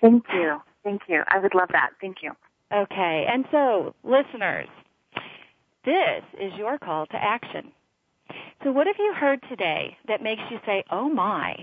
Thank 0.00 0.24
you. 0.32 0.60
Thank 0.84 1.02
you. 1.08 1.22
I 1.28 1.38
would 1.38 1.54
love 1.54 1.68
that. 1.72 1.90
Thank 2.00 2.18
you. 2.22 2.32
Okay, 2.72 3.26
and 3.28 3.44
so 3.50 3.94
listeners, 4.04 4.68
this 5.84 6.22
is 6.40 6.52
your 6.56 6.78
call 6.78 7.06
to 7.06 7.16
action. 7.16 7.72
So 8.62 8.70
what 8.70 8.86
have 8.86 8.96
you 8.98 9.12
heard 9.14 9.42
today 9.48 9.96
that 10.06 10.22
makes 10.22 10.42
you 10.50 10.58
say, 10.64 10.84
oh 10.90 11.08
my? 11.08 11.56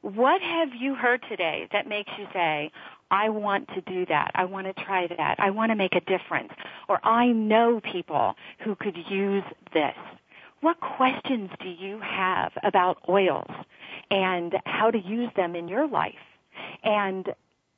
What 0.00 0.40
have 0.40 0.68
you 0.78 0.94
heard 0.94 1.22
today 1.28 1.68
that 1.72 1.88
makes 1.88 2.10
you 2.18 2.26
say, 2.32 2.70
I 3.10 3.28
want 3.28 3.68
to 3.68 3.80
do 3.82 4.06
that. 4.06 4.30
I 4.34 4.44
want 4.44 4.66
to 4.66 4.84
try 4.84 5.06
that. 5.06 5.36
I 5.38 5.50
want 5.50 5.70
to 5.70 5.76
make 5.76 5.94
a 5.94 6.00
difference. 6.00 6.52
Or 6.88 7.00
I 7.04 7.28
know 7.28 7.80
people 7.80 8.34
who 8.60 8.74
could 8.74 8.96
use 9.08 9.44
this. 9.72 9.94
What 10.60 10.80
questions 10.80 11.50
do 11.60 11.68
you 11.68 12.00
have 12.00 12.52
about 12.62 12.98
oils 13.08 13.50
and 14.10 14.56
how 14.66 14.90
to 14.90 14.98
use 14.98 15.30
them 15.36 15.54
in 15.54 15.68
your 15.68 15.86
life? 15.86 16.14
And 16.82 17.32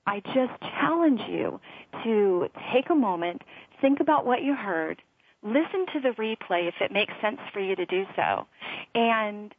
I 0.06 0.20
just 0.20 0.60
challenge 0.60 1.20
you 1.28 1.60
to 2.04 2.48
take 2.72 2.88
a 2.90 2.94
moment, 2.94 3.42
think 3.80 4.00
about 4.00 4.24
what 4.24 4.42
you 4.42 4.54
heard, 4.54 5.02
listen 5.42 5.86
to 5.92 6.00
the 6.00 6.10
replay 6.10 6.68
if 6.68 6.74
it 6.80 6.90
makes 6.90 7.12
sense 7.20 7.38
for 7.52 7.60
you 7.60 7.76
to 7.76 7.86
do 7.86 8.06
so, 8.16 8.46
and 8.94 9.54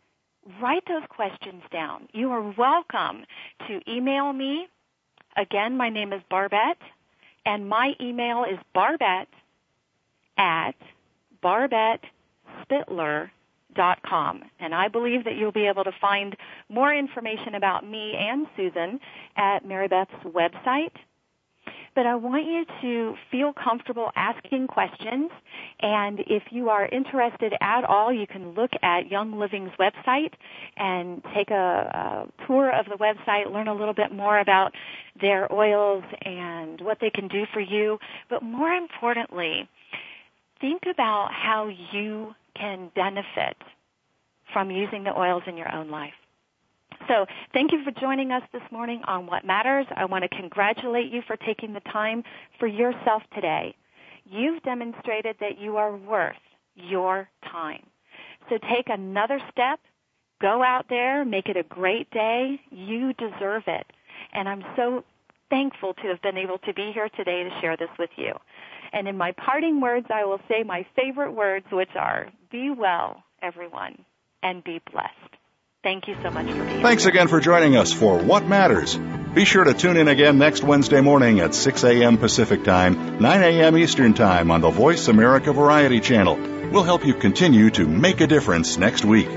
write 0.59 0.83
those 0.87 1.03
questions 1.09 1.63
down. 1.71 2.07
You 2.13 2.31
are 2.31 2.53
welcome 2.57 3.25
to 3.67 3.81
email 3.87 4.33
me. 4.33 4.67
Again, 5.37 5.77
my 5.77 5.89
name 5.89 6.11
is 6.13 6.21
Barbette, 6.29 6.77
and 7.45 7.69
my 7.69 7.93
email 7.99 8.43
is 8.43 8.59
barbette 8.73 9.27
at 10.37 10.75
barbettespitler.com. 11.43 14.43
And 14.59 14.75
I 14.75 14.89
believe 14.89 15.23
that 15.23 15.35
you'll 15.35 15.51
be 15.51 15.65
able 15.67 15.83
to 15.83 15.91
find 15.99 16.37
more 16.69 16.93
information 16.93 17.55
about 17.55 17.83
me 17.87 18.15
and 18.17 18.45
Susan 18.55 18.99
at 19.37 19.65
Mary 19.65 19.87
Beth's 19.87 20.11
website. 20.25 20.91
But 21.95 22.05
I 22.05 22.15
want 22.15 22.45
you 22.45 22.65
to 22.81 23.15
feel 23.29 23.53
comfortable 23.53 24.11
asking 24.15 24.67
questions. 24.67 25.29
And 25.81 26.19
if 26.21 26.43
you 26.51 26.69
are 26.69 26.85
interested 26.85 27.53
at 27.59 27.83
all, 27.83 28.13
you 28.13 28.27
can 28.27 28.51
look 28.53 28.71
at 28.81 29.11
Young 29.11 29.37
Living's 29.37 29.71
website 29.79 30.31
and 30.77 31.21
take 31.35 31.51
a, 31.51 32.25
a 32.33 32.45
tour 32.47 32.71
of 32.71 32.85
the 32.85 32.95
website, 32.95 33.51
learn 33.51 33.67
a 33.67 33.73
little 33.73 33.93
bit 33.93 34.11
more 34.11 34.39
about 34.39 34.73
their 35.19 35.51
oils 35.51 36.03
and 36.21 36.79
what 36.81 36.99
they 37.01 37.09
can 37.09 37.27
do 37.27 37.43
for 37.53 37.59
you. 37.59 37.97
But 38.29 38.41
more 38.41 38.71
importantly, 38.71 39.67
think 40.61 40.83
about 40.91 41.29
how 41.31 41.69
you 41.91 42.33
can 42.55 42.91
benefit 42.95 43.57
from 44.53 44.71
using 44.71 45.03
the 45.03 45.17
oils 45.17 45.43
in 45.47 45.57
your 45.57 45.73
own 45.73 45.89
life. 45.89 46.13
So 47.07 47.25
thank 47.53 47.71
you 47.71 47.83
for 47.83 47.91
joining 47.99 48.31
us 48.31 48.43
this 48.53 48.61
morning 48.71 49.01
on 49.07 49.25
What 49.25 49.45
Matters. 49.45 49.85
I 49.95 50.05
want 50.05 50.23
to 50.23 50.29
congratulate 50.29 51.11
you 51.11 51.21
for 51.25 51.35
taking 51.35 51.73
the 51.73 51.79
time 51.91 52.23
for 52.59 52.67
yourself 52.67 53.23
today. 53.33 53.75
You've 54.25 54.61
demonstrated 54.63 55.35
that 55.39 55.59
you 55.59 55.77
are 55.77 55.95
worth 55.95 56.35
your 56.75 57.27
time. 57.51 57.83
So 58.49 58.57
take 58.57 58.87
another 58.87 59.39
step. 59.51 59.79
Go 60.41 60.63
out 60.63 60.85
there. 60.89 61.25
Make 61.25 61.47
it 61.47 61.57
a 61.57 61.63
great 61.63 62.09
day. 62.11 62.59
You 62.69 63.13
deserve 63.13 63.63
it. 63.67 63.85
And 64.33 64.47
I'm 64.47 64.63
so 64.75 65.03
thankful 65.49 65.93
to 65.95 66.07
have 66.07 66.21
been 66.21 66.37
able 66.37 66.59
to 66.59 66.73
be 66.73 66.91
here 66.93 67.09
today 67.09 67.43
to 67.43 67.61
share 67.61 67.77
this 67.77 67.89
with 67.99 68.11
you. 68.15 68.33
And 68.93 69.07
in 69.07 69.17
my 69.17 69.31
parting 69.33 69.81
words, 69.81 70.07
I 70.13 70.25
will 70.25 70.39
say 70.47 70.63
my 70.63 70.85
favorite 70.95 71.31
words, 71.31 71.65
which 71.71 71.95
are, 71.95 72.29
be 72.51 72.69
well, 72.69 73.23
everyone, 73.41 74.05
and 74.43 74.63
be 74.63 74.81
blessed. 74.91 75.40
Thank 75.83 76.07
you 76.07 76.15
so 76.21 76.29
much 76.29 76.45
for 76.45 76.63
being 76.63 76.83
Thanks 76.83 77.03
here. 77.03 77.11
again 77.11 77.27
for 77.27 77.39
joining 77.39 77.75
us 77.75 77.91
for 77.91 78.19
What 78.19 78.45
Matters. 78.45 78.95
Be 79.33 79.45
sure 79.45 79.63
to 79.63 79.73
tune 79.73 79.97
in 79.97 80.07
again 80.07 80.37
next 80.37 80.63
Wednesday 80.63 81.01
morning 81.01 81.39
at 81.39 81.55
6 81.55 81.83
a.m. 81.83 82.19
Pacific 82.19 82.63
Time, 82.63 83.19
9 83.19 83.43
a.m. 83.43 83.75
Eastern 83.75 84.13
Time 84.13 84.51
on 84.51 84.61
the 84.61 84.69
Voice 84.69 85.07
America 85.07 85.51
Variety 85.51 85.99
Channel. 85.99 86.35
We'll 86.71 86.83
help 86.83 87.03
you 87.03 87.15
continue 87.15 87.71
to 87.71 87.87
make 87.87 88.21
a 88.21 88.27
difference 88.27 88.77
next 88.77 89.03
week. 89.03 89.27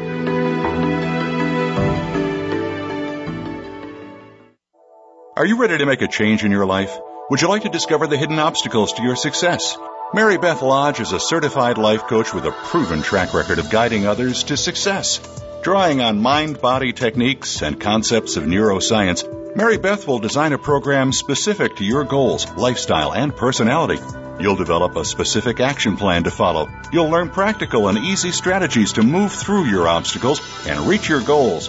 Are 5.37 5.47
you 5.47 5.57
ready 5.57 5.79
to 5.79 5.87
make 5.87 6.03
a 6.03 6.09
change 6.09 6.45
in 6.45 6.51
your 6.51 6.67
life? 6.67 6.95
Would 7.31 7.41
you 7.41 7.49
like 7.49 7.63
to 7.63 7.71
discover 7.71 8.07
the 8.07 8.19
hidden 8.19 8.39
obstacles 8.39 8.93
to 8.95 9.03
your 9.03 9.17
success? 9.17 9.79
Mary 10.13 10.37
Beth 10.37 10.61
Lodge 10.61 11.01
is 11.01 11.13
a 11.13 11.21
certified 11.21 11.79
life 11.79 12.03
coach 12.03 12.35
with 12.35 12.45
a 12.45 12.53
proven 12.53 13.01
track 13.01 13.33
record 13.33 13.59
of 13.59 13.71
guiding 13.71 14.07
others 14.07 14.45
to 14.45 14.59
success. 14.59 15.21
Drawing 15.65 16.03
on 16.03 16.21
mind 16.21 16.61
body 16.61 16.93
techniques 16.93 17.63
and 17.63 17.81
concepts 17.81 18.37
of 18.37 18.45
neuroscience, 18.45 19.57
Mary 19.57 19.79
Beth 19.79 20.07
will 20.07 20.19
design 20.19 20.53
a 20.53 20.59
program 20.59 21.11
specific 21.11 21.77
to 21.77 21.85
your 21.85 22.05
goals, 22.05 22.47
lifestyle, 22.55 23.15
and 23.15 23.35
personality. 23.35 23.99
You'll 24.39 24.57
develop 24.57 24.95
a 24.95 25.07
specific 25.07 25.61
action 25.61 25.97
plan 25.97 26.25
to 26.25 26.31
follow. 26.31 26.69
You'll 26.93 27.09
learn 27.09 27.31
practical 27.31 27.89
and 27.89 27.97
easy 27.97 28.31
strategies 28.31 28.93
to 28.93 29.03
move 29.03 29.33
through 29.33 29.65
your 29.65 29.89
obstacles 29.89 30.43
and 30.67 30.81
reach 30.81 31.09
your 31.09 31.23
goals. 31.23 31.69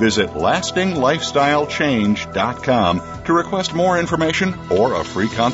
Visit 0.00 0.30
lastinglifestylechange.com 0.30 3.22
to 3.24 3.32
request 3.34 3.74
more 3.74 3.98
information 3.98 4.54
or 4.70 4.94
a 4.94 5.04
free 5.04 5.28
consultation. 5.28 5.50